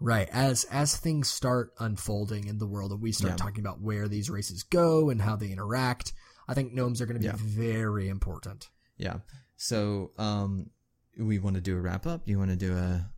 [0.00, 0.28] Right.
[0.32, 3.36] As as things start unfolding in the world and we start Yeah.
[3.36, 6.12] talking about where these races go and how they interact,
[6.48, 7.36] I think gnomes are going to be Yeah.
[7.38, 8.68] very important.
[8.98, 9.18] Yeah.
[9.56, 10.70] So, um,
[11.16, 12.26] we want to do a wrap up.
[12.26, 13.08] You want to do a?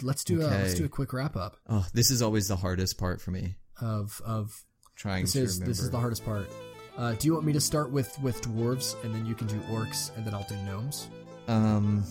[0.00, 2.96] Let's do a let's do a quick wrap up Oh, this is always the hardest
[2.98, 3.56] part for me.
[3.80, 4.64] of of
[4.96, 5.70] Trying this to is remember.
[5.70, 6.48] this is the hardest part.
[6.96, 9.58] Uh, do you want me to start with with dwarves and then you can do
[9.70, 11.08] orcs and then I'll do gnomes?
[11.48, 12.04] Um,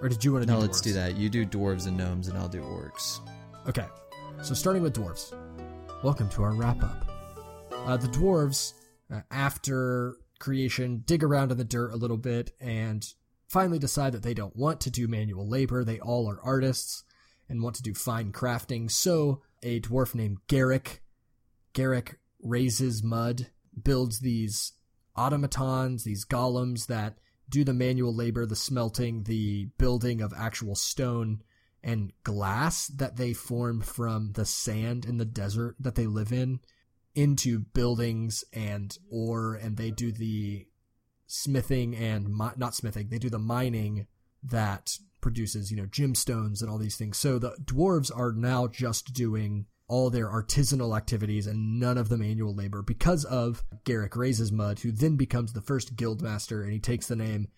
[0.00, 1.16] Or did you want to no, do let's do that.
[1.16, 3.20] You do dwarves and gnomes, and I'll do orcs.
[3.68, 3.86] Okay,
[4.42, 5.34] so starting with dwarves.
[6.02, 7.06] Welcome to our wrap up.
[7.72, 8.72] Uh, the dwarves,
[9.12, 13.12] uh, after creation, dig around in the dirt a little bit and
[13.48, 15.84] finally decide that they don't want to do manual labor.
[15.84, 17.04] They all are artists
[17.48, 18.90] and want to do fine crafting.
[18.90, 21.02] So a dwarf named Garrick,
[21.74, 23.48] Garrick raises mud,
[23.82, 24.72] builds these
[25.16, 27.18] automatons, these golems that
[27.48, 31.42] do the manual labor, the smelting, the building of actual stone
[31.82, 36.60] and glass that they form from the sand in the desert that they live in
[37.14, 39.54] into buildings and ore.
[39.54, 40.66] And they do the
[41.26, 44.08] smithing and mi- not smithing they do the mining
[44.42, 47.18] that produces you know gemstones and all these things.
[47.18, 52.16] So the dwarves are now just doing all their artisanal activities and none of the
[52.16, 56.78] manual labor because of Garrick raises mud who then becomes the first guildmaster, and he
[56.78, 57.48] takes the name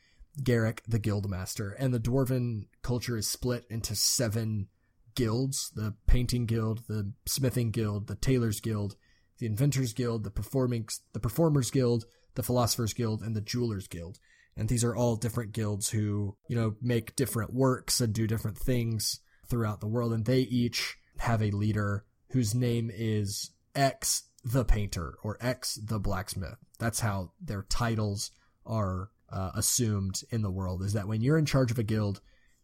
[0.43, 4.69] Garrick the Guildmaster, and the dwarven culture is split into seven
[5.15, 8.97] guilds: the painting guild, the smithing guild, the tailors guild,
[9.39, 14.19] the inventors guild, the performing the performers guild, the philosophers guild, and the jewelers guild.
[14.57, 18.57] And these are all different guilds who, you know, make different works and do different
[18.57, 24.65] things throughout the world, and they each have a leader whose name is X the
[24.65, 26.57] painter or X the blacksmith.
[26.79, 28.31] That's how their titles
[28.67, 32.21] are uh, assumed in the world is that when you're in charge of a guild,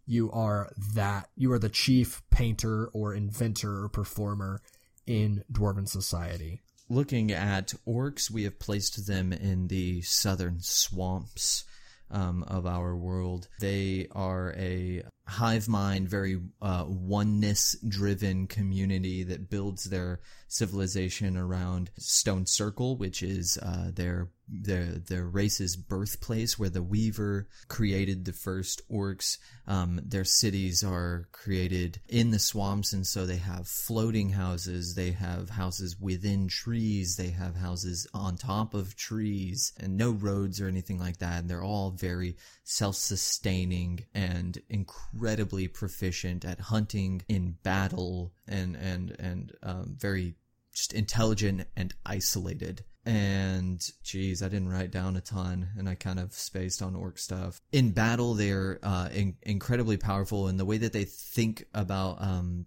[0.07, 4.61] you are that you are the chief painter or inventor or performer
[5.07, 6.61] in dwarven society.
[6.89, 11.65] Looking at orcs, we have placed them in the southern swamps
[12.11, 13.49] um, of our world.
[13.61, 21.91] They are a hive mind, very uh, oneness driven community that builds their civilization around
[21.99, 28.33] Stone Circle, which is uh, their their their race's birthplace, where the Weaver created the
[28.33, 29.39] first orcs.
[29.67, 34.95] Um, their cities are created in the swamps, and so they have floating houses.
[34.95, 37.17] They have houses within trees.
[37.17, 41.41] They have houses on top of trees, and no roads or anything like that.
[41.41, 49.53] And they're all very self-sustaining and incredibly proficient at hunting in battle, and and and
[49.63, 50.35] um, very
[50.73, 52.85] just intelligent and isolated.
[53.09, 57.17] And geez, I didn't write down a ton, and I kind of spaced on orc
[57.17, 57.63] stuff.
[57.73, 62.67] In battle, they're uh, in- incredibly powerful, and the way that they think about um,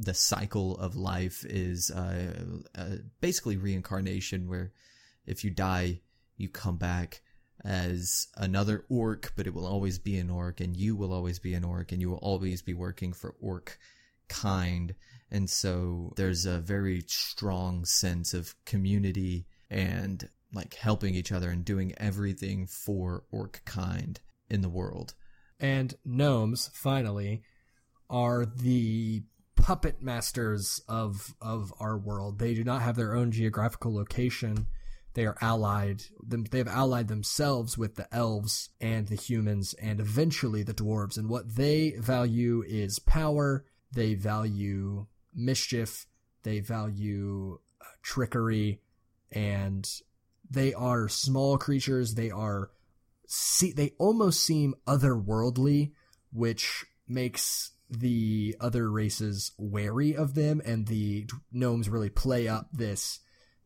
[0.00, 2.32] the cycle of life is uh,
[2.74, 4.72] uh, basically reincarnation, where
[5.26, 6.00] if you die,
[6.38, 7.20] you come back
[7.62, 11.52] as another orc, but it will always be an orc, and you will always be
[11.52, 13.78] an orc, and you will always be working for orc
[14.30, 14.94] kind.
[15.30, 21.64] And so there's a very strong sense of community and like helping each other and
[21.64, 25.14] doing everything for orc kind in the world.
[25.60, 27.42] And gnomes, finally,
[28.08, 29.22] are the
[29.56, 32.38] puppet masters of of our world.
[32.38, 34.68] They do not have their own geographical location.
[35.14, 36.04] They are allied.
[36.26, 41.18] They have allied themselves with the elves and the humans, and eventually the dwarves.
[41.18, 43.64] And what they value is power.
[43.92, 46.06] They value mischief.
[46.44, 48.80] They value uh, trickery,
[49.32, 49.88] and
[50.50, 52.14] they are small creatures.
[52.14, 52.70] They are
[53.26, 55.92] see they almost seem otherworldly,
[56.32, 63.20] which makes the other races wary of them, and the gnomes really play up this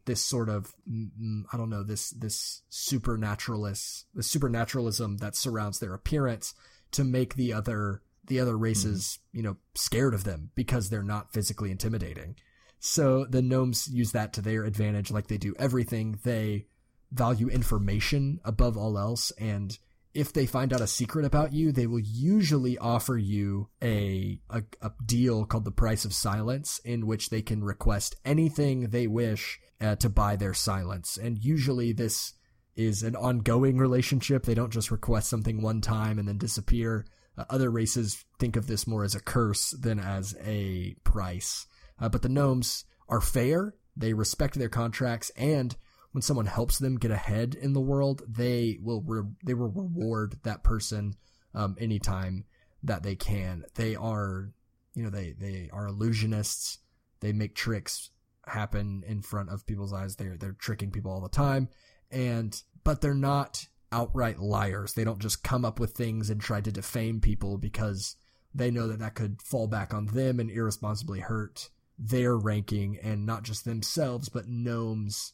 [0.05, 5.79] this sort of mm, mm, I don't know this this supernaturalist the supernaturalism that surrounds
[5.79, 6.55] their appearance
[6.93, 11.33] to make the other the other races you know scared of them because they're not
[11.33, 12.37] physically intimidating.
[12.85, 16.19] So the gnomes use that to their advantage, like they do everything.
[16.25, 16.67] They
[17.13, 19.79] value information above all else and
[20.15, 24.63] if they find out a secret about you, they will usually offer you a, a,
[24.83, 29.59] a deal called the price of silence, in which they can request anything they wish
[29.81, 31.17] uh, to buy their silence.
[31.17, 32.35] And usually, this
[32.77, 34.45] is an ongoing relationship.
[34.45, 37.07] They don't just request something one time and then disappear.
[37.37, 41.67] Uh, other races think of this more as a curse than as a price.
[41.99, 43.75] Uh, but the gnomes are fair.
[43.97, 45.77] They respect their contracts and
[46.13, 50.39] when someone helps them get ahead in the world, they will re- they will reward
[50.45, 51.15] that person
[51.55, 52.45] um, anytime
[52.83, 53.65] that they can.
[53.75, 54.53] They are,
[54.95, 56.79] you know, they they are illusionists.
[57.21, 58.11] They make tricks
[58.47, 60.17] happen in front of people's eyes.
[60.17, 61.69] They're they're tricking people all the time,
[62.11, 62.55] and
[62.85, 64.93] but they're not outright liars.
[64.93, 68.17] They don't just come up with things and try to defame people because
[68.55, 71.71] they know that that could fall back on them and irresponsibly hurt
[72.03, 75.33] their ranking and not just themselves but gnomes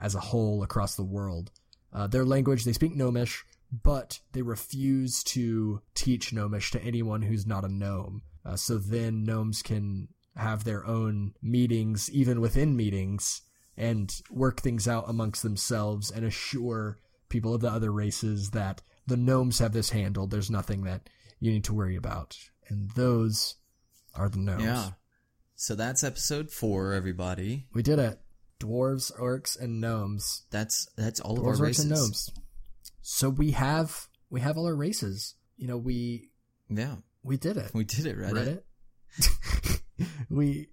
[0.00, 1.50] as a whole across the world.
[1.92, 3.44] Uh, their language, they speak Gnomish,
[3.82, 8.22] but they refuse to teach Gnomish to anyone who's not a gnome.
[8.44, 13.42] Uh, so then gnomes can have their own meetings, even within meetings,
[13.76, 19.16] and work things out amongst themselves and assure people of the other races that the
[19.16, 20.30] gnomes have this handled.
[20.30, 21.08] There's nothing that
[21.40, 22.38] you need to worry about.
[22.68, 23.56] And those
[24.14, 24.62] are the gnomes.
[24.62, 24.90] Yeah.
[25.60, 27.66] So that's episode four, everybody.
[27.74, 28.20] We did it
[28.60, 30.44] dwarves, orcs, and gnomes.
[30.52, 31.84] That's that's all dwarves, of our orcs, races.
[31.84, 32.30] and gnomes.
[33.02, 35.34] So we have we have all our races.
[35.56, 36.30] You know, we
[36.70, 37.72] Yeah, we did it.
[37.74, 38.60] we did it, Reddit.
[39.18, 39.80] Reddit.
[40.30, 40.68] we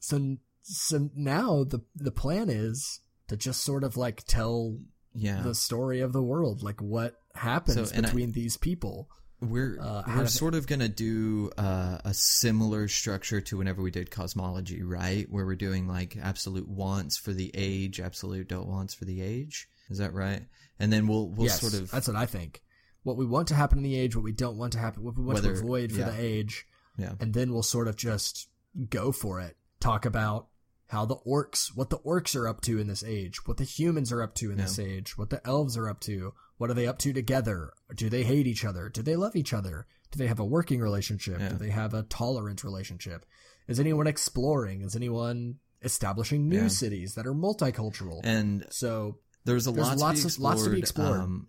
[0.00, 2.98] so so now the the plan is
[3.28, 4.76] to just sort of like tell
[5.14, 9.08] Yeah, the story of the world, like what happens So, and I- between these people.
[9.40, 14.10] We're uh, we're sort of gonna do uh, a similar structure to whenever we did
[14.10, 15.26] cosmology, right?
[15.30, 19.68] Where we're doing like absolute wants for the age, absolute don't wants for the age.
[19.90, 20.42] Is that right?
[20.78, 22.62] And then we'll we'll yes, sort of that's what I think.
[23.02, 25.16] What we want to happen in the age, what we don't want to happen, what
[25.16, 26.10] we want Whether- to avoid for yeah.
[26.10, 26.66] the age,
[26.98, 28.48] yeah and then we'll sort of just
[28.88, 29.56] go for it.
[29.80, 30.48] Talk about
[30.88, 34.12] how the orcs, what the orcs are up to in this age, what the humans
[34.12, 36.86] are up to in this age, what the elves are up to, what are they
[36.86, 37.72] up to together?
[37.94, 38.88] Do they hate each other?
[38.88, 39.86] Do they love each other?
[40.12, 41.40] Do they have a working relationship?
[41.40, 41.48] Yeah.
[41.50, 43.26] Do they have a tolerant relationship?
[43.66, 44.82] Is anyone exploring?
[44.82, 46.68] Is anyone establishing new Yeah.
[46.68, 48.20] cities that are multicultural?
[48.24, 51.20] and so there's a There's lot lots to lots to be explored.
[51.20, 51.48] Um,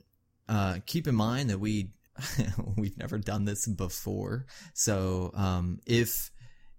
[0.50, 1.92] uh, keep in mind that we
[2.76, 6.32] we've never done this before, so um, if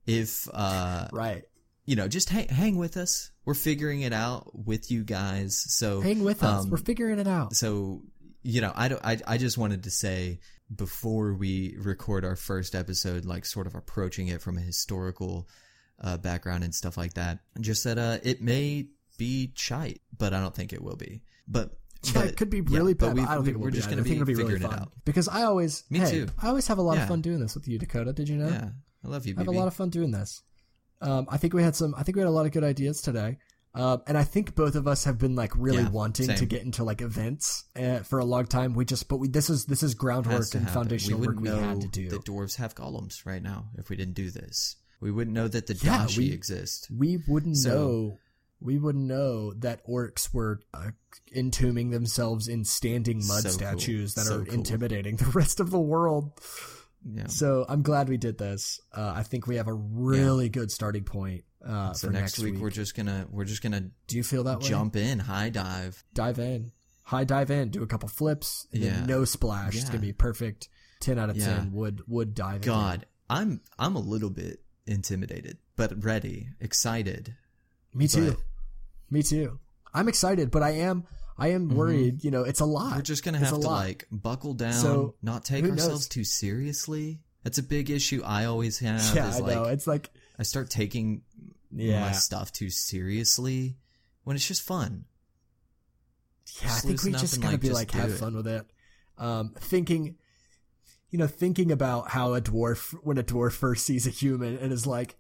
[0.06, 1.44] if uh, right,
[1.88, 3.30] you know, just hang, hang with us.
[3.46, 5.56] We're figuring it out with you guys.
[5.68, 6.64] So hang with us.
[6.64, 7.54] um, We're figuring it out.
[7.56, 8.02] so
[8.42, 9.04] you know, I don't.
[9.04, 10.40] I I just wanted to say
[10.74, 15.48] before we record our first episode, like sort of approaching it from a historical
[16.02, 17.38] uh, background and stuff like that.
[17.60, 18.86] Just that uh, it may
[19.16, 21.22] be chite, but I don't think it will be.
[21.48, 21.72] But
[22.04, 23.16] Yeah, but- it could be yeah, really but bad.
[23.16, 24.72] we, but I don't we, think we're just I think be it'll be really figuring
[24.72, 24.92] it out.
[25.06, 26.26] because I always Me hey, too.
[26.40, 27.02] I always have a lot Yeah.
[27.04, 28.12] of fun doing this with you, Dakota.
[28.12, 28.48] Did you know?
[28.48, 28.68] Yeah,
[29.04, 30.42] I love you, I have a lot of fun doing this.
[31.00, 31.94] Um, I think we had some.
[31.96, 33.38] I think we had a lot of good ideas today.
[33.74, 36.62] Um, and I think both of us have been like really Yeah, wanting to get
[36.62, 38.74] into like events uh, for a long time.
[38.74, 40.74] We just, but we this is this is groundwork and happen.
[40.74, 42.08] foundational we work we had to do.
[42.08, 44.76] that dwarves have golems right now if we didn't do this.
[45.00, 46.88] We wouldn't know that the Yeah, dashi exist.
[46.90, 48.18] we wouldn't So- know.
[48.60, 50.90] We wouldn't know that orcs were uh,
[51.32, 53.52] entombing themselves in standing mud So cool.
[53.52, 54.54] statues that So are cool.
[54.54, 56.32] intimidating the rest of the world.
[57.04, 57.26] Yeah.
[57.28, 58.80] So I'm glad we did this.
[58.92, 62.38] Uh, I think we have a really good starting point uh, So for next, next,
[62.40, 64.68] week, we're just gonna we're just gonna Do you feel that way?
[64.68, 66.02] jump in, high dive.
[66.14, 66.72] dive in,
[67.04, 68.90] high dive in, do a couple flips, and Yeah.
[68.94, 69.74] then no splash.
[69.76, 70.68] It's gonna be perfect.
[71.00, 71.46] Ten out of Yeah.
[71.56, 72.56] ten would would dive.
[72.56, 72.60] in.
[72.62, 77.34] God, I'm I'm a little bit intimidated, but ready, excited.
[77.94, 78.32] me too.
[78.32, 78.40] but-
[79.10, 79.58] Me too.
[79.94, 81.04] I'm excited, but I am
[81.38, 82.24] I am worried.
[82.24, 82.86] You know, it's a lot.
[82.88, 82.96] Mm-hmm.
[82.96, 83.84] We're just gonna have to lot.
[83.84, 87.20] like buckle down, So, not take ourselves too seriously.
[87.44, 89.14] That's a big issue I always have.
[89.14, 89.64] yeah, I like know.
[89.64, 91.22] It's like I start taking
[91.70, 92.00] Yeah.
[92.00, 93.76] my stuff too seriously
[94.24, 95.04] when it's just fun.
[96.62, 98.14] Yeah, I think we just gotta like, be just like have it.
[98.18, 98.66] fun with it.
[99.16, 100.16] Um, thinking,
[101.10, 104.72] you know, thinking about how a dwarf when a dwarf first sees a human and
[104.72, 105.16] is like,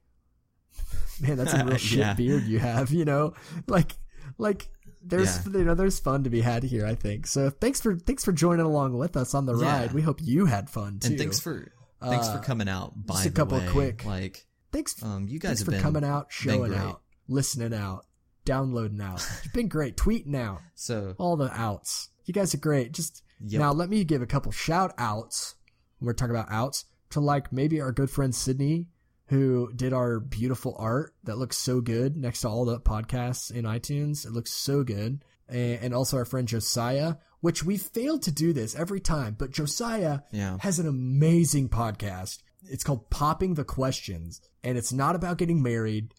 [1.20, 2.14] "Man, that's a real shit Yeah.
[2.14, 3.34] beard you have," you know,
[3.66, 3.96] like,
[4.38, 4.68] like
[5.08, 6.86] there's you know there's fun to be had here.
[6.86, 7.50] I think so.
[7.50, 9.80] Thanks for thanks for joining along with us on the Yeah.
[9.80, 9.92] ride.
[9.92, 11.08] We hope you had fun too.
[11.08, 11.72] And thanks for
[12.02, 13.06] thanks for Uh, coming out.
[13.06, 16.26] By just a couple way, quick- like thanks um, you guys for been coming out,
[16.30, 18.06] showing out, listening out,
[18.44, 19.26] downloading out.
[19.44, 19.96] It's been great.
[19.96, 20.60] Tweeting out.
[20.74, 22.08] So all the outs.
[22.24, 22.92] You guys are great.
[22.92, 23.60] Just Yep.
[23.60, 25.54] now, let me give a couple shout outs.
[25.98, 28.88] When we're talking about outs to like maybe our good friend Sydney,
[29.28, 33.64] who did our beautiful art that looks so good next to all the podcasts in
[33.64, 34.26] iTunes.
[34.26, 35.24] It looks so good.
[35.50, 40.18] and, also our friend Josiah, which we failed to do this every time, but Josiah
[40.30, 40.58] Yeah.
[40.60, 42.40] has an amazing podcast.
[42.64, 46.12] It's called Popping the Questions, and it's not about getting married.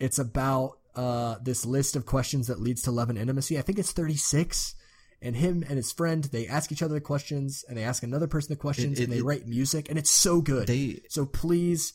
[0.00, 3.56] It's about uh, this list of questions that leads to love and intimacy.
[3.56, 4.74] I think it's 36.
[5.22, 8.26] And him and his friend, they ask each other the questions, and they ask another
[8.26, 10.66] person the questions, It- it- and they it- write music, and it's so good.
[10.66, 11.92] They So please,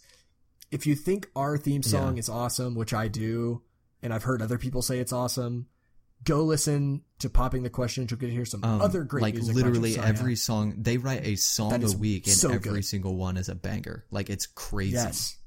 [0.72, 2.20] if you think our theme song Yeah.
[2.20, 3.62] is awesome, which I do,
[4.02, 5.68] and I've heard other people say it's awesome,
[6.24, 8.12] go listen to Popping the Questions.
[8.12, 11.36] You'll get to hear some um, other great like literally every song they write a
[11.36, 12.86] song a week and so every good.
[12.86, 14.06] single one is a banger.
[14.12, 14.94] Like it's crazy.
[14.94, 15.38] Yes.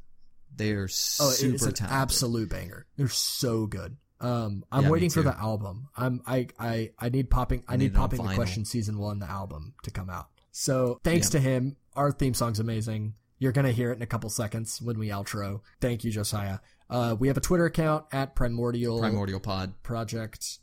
[0.55, 1.97] They are Oh, super it's an talented.
[2.03, 2.87] absolute banger.
[2.97, 3.97] They're so good.
[4.21, 5.89] Um, I'm Yeah, waiting for the album.
[5.97, 7.65] I'm I I I need popping.
[7.69, 10.29] I, I need, need popping the question season one, the album to come out.
[10.53, 11.31] So thanks Yeah.
[11.33, 13.15] to him, our theme song's amazing.
[13.41, 15.63] You're gonna hear it in a couple seconds when we outro.
[15.81, 16.59] Thank you, Josiah.
[16.89, 19.83] Uh, we have a Twitter account at Primordial Primordial Pod.
[19.83, 20.59] Project.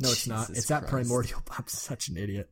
[0.00, 0.48] No, it's not.
[0.48, 1.42] Jesus It's at Primordial.
[1.56, 2.50] I'm such an idiot.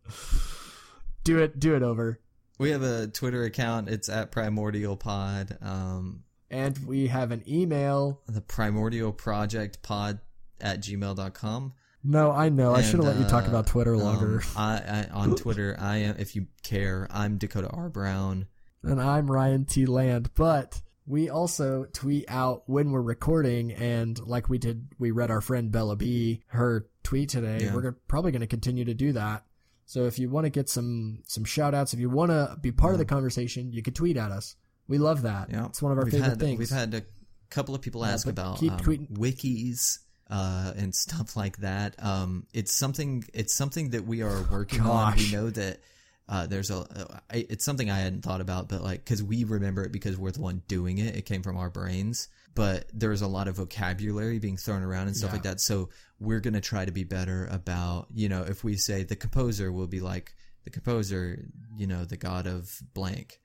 [1.25, 1.59] Do it.
[1.59, 2.21] Do it over.
[2.59, 3.89] We have a Twitter account.
[3.89, 5.59] It's at Primordial Pod.
[5.61, 8.23] Um, And we have an email.
[8.29, 10.21] the Primordial Project Pod
[10.61, 11.73] at gmail.com.
[12.05, 12.73] No, I know.
[12.75, 14.37] I should have let you talk uh, about Twitter longer.
[14.37, 16.17] Um, I, I on Twitter, I am.
[16.19, 18.47] If you care, I'm Dakota R Brown.
[18.87, 19.87] And I'm Ryan T.
[19.87, 20.31] Land.
[20.35, 25.41] But we also tweet out when we're recording, and like we did, we read our
[25.41, 27.65] friend Bella B her tweet today.
[27.65, 27.75] Yeah.
[27.75, 29.45] We're probably going to continue to do that.
[29.87, 32.73] So if you want to get some some shout outs, if you want to be
[32.73, 34.57] part of the conversation, you could tweet at us.
[34.89, 35.51] We love that.
[35.51, 36.59] Yeah, It's one of our we've favorite had, things.
[36.59, 37.03] We've had a
[37.51, 39.99] couple of people ask about um, wikis
[40.31, 41.95] uh, and stuff like that.
[41.99, 43.25] Um, it's something.
[43.33, 45.17] It's something that we are working on.
[45.17, 45.81] We know that.
[46.29, 49.85] Uh, there's a, uh, it's something I hadn't thought about, but like, cause we remember
[49.85, 51.15] it because we're the one doing it.
[51.15, 55.17] It came from our brains, but there's a lot of vocabulary being thrown around and
[55.17, 55.35] stuff Yeah.
[55.35, 55.61] like that.
[55.61, 59.15] So we're going to try to be better about, you know, if we say the
[59.15, 60.35] composer will be like
[60.65, 61.45] the composer,
[61.77, 63.39] you know, the god of blank.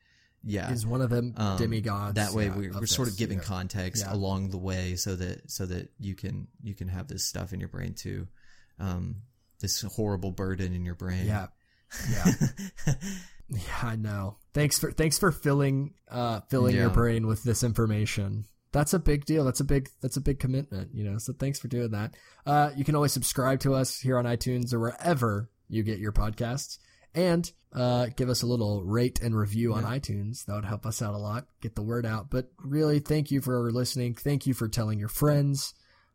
[0.44, 2.16] Yeah is one of them um, demigods.
[2.16, 3.44] That way, yeah, we, we're sort of giving yeah.
[3.44, 7.54] context along the way, so that so that you can you can have this stuff
[7.54, 8.28] in your brain too,
[8.80, 9.18] um,
[9.60, 11.28] this horrible burden in your brain.
[11.28, 11.48] Yeah,
[12.10, 12.32] yeah,
[13.50, 13.60] yeah.
[13.84, 14.38] I know.
[14.54, 18.46] Thanks for thanks for filling uh filling your brain with this information.
[18.72, 19.44] That's a big deal.
[19.44, 21.18] That's a big that's a big commitment, you know.
[21.18, 22.16] So thanks for doing that.
[22.46, 26.12] Uh you can always subscribe to us here on iTunes or wherever you get your
[26.12, 26.78] podcasts.
[27.14, 30.46] And uh give us a little rate and review on iTunes.
[30.46, 31.48] That would help us out a lot.
[31.62, 32.30] Get the word out.
[32.30, 34.16] But really thank you for listening.
[34.16, 35.74] Thank you for telling your friends.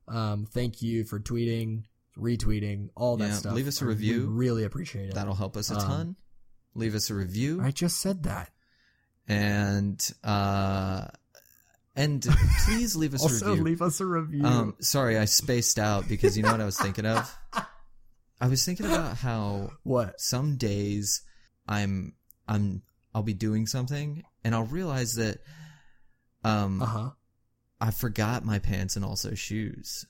[0.09, 1.85] Um thank you for tweeting,
[2.19, 3.55] retweeting, all that Yeah, stuff.
[3.55, 4.27] leave us a I- we review.
[4.29, 5.15] really appreciate it.
[5.15, 6.17] That'll help us a Um, ton.
[6.75, 8.51] Leave us a review I just said that.
[9.29, 11.07] and uh,
[11.95, 12.23] and
[12.67, 13.65] please leave us a Also, review.
[13.65, 14.45] leave us a review.
[14.45, 17.35] Um, sorry, I spaced out because you know what I was thinking of.
[18.41, 20.21] I was thinking about how what?
[20.21, 21.23] some days
[21.67, 22.15] I'm
[22.47, 22.83] I'm
[23.15, 25.39] I'll be doing something and I'll realize that
[26.45, 27.11] um Uh huh.
[27.81, 30.05] I forgot my pants and also shoes.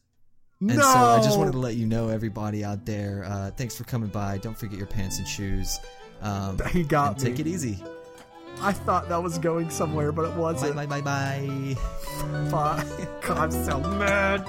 [0.60, 0.74] No.
[0.80, 4.08] So I just wanted to let you know everybody out there, uh thanks for coming
[4.08, 4.38] by.
[4.38, 5.78] Don't forget your pants and shoes.
[6.22, 7.82] Um He got and take it easy.
[8.62, 10.76] I thought that was going somewhere, but it wasn't.
[10.76, 11.76] bye bye bye.
[12.50, 12.86] Fuck.
[13.38, 14.46] I'm so mad.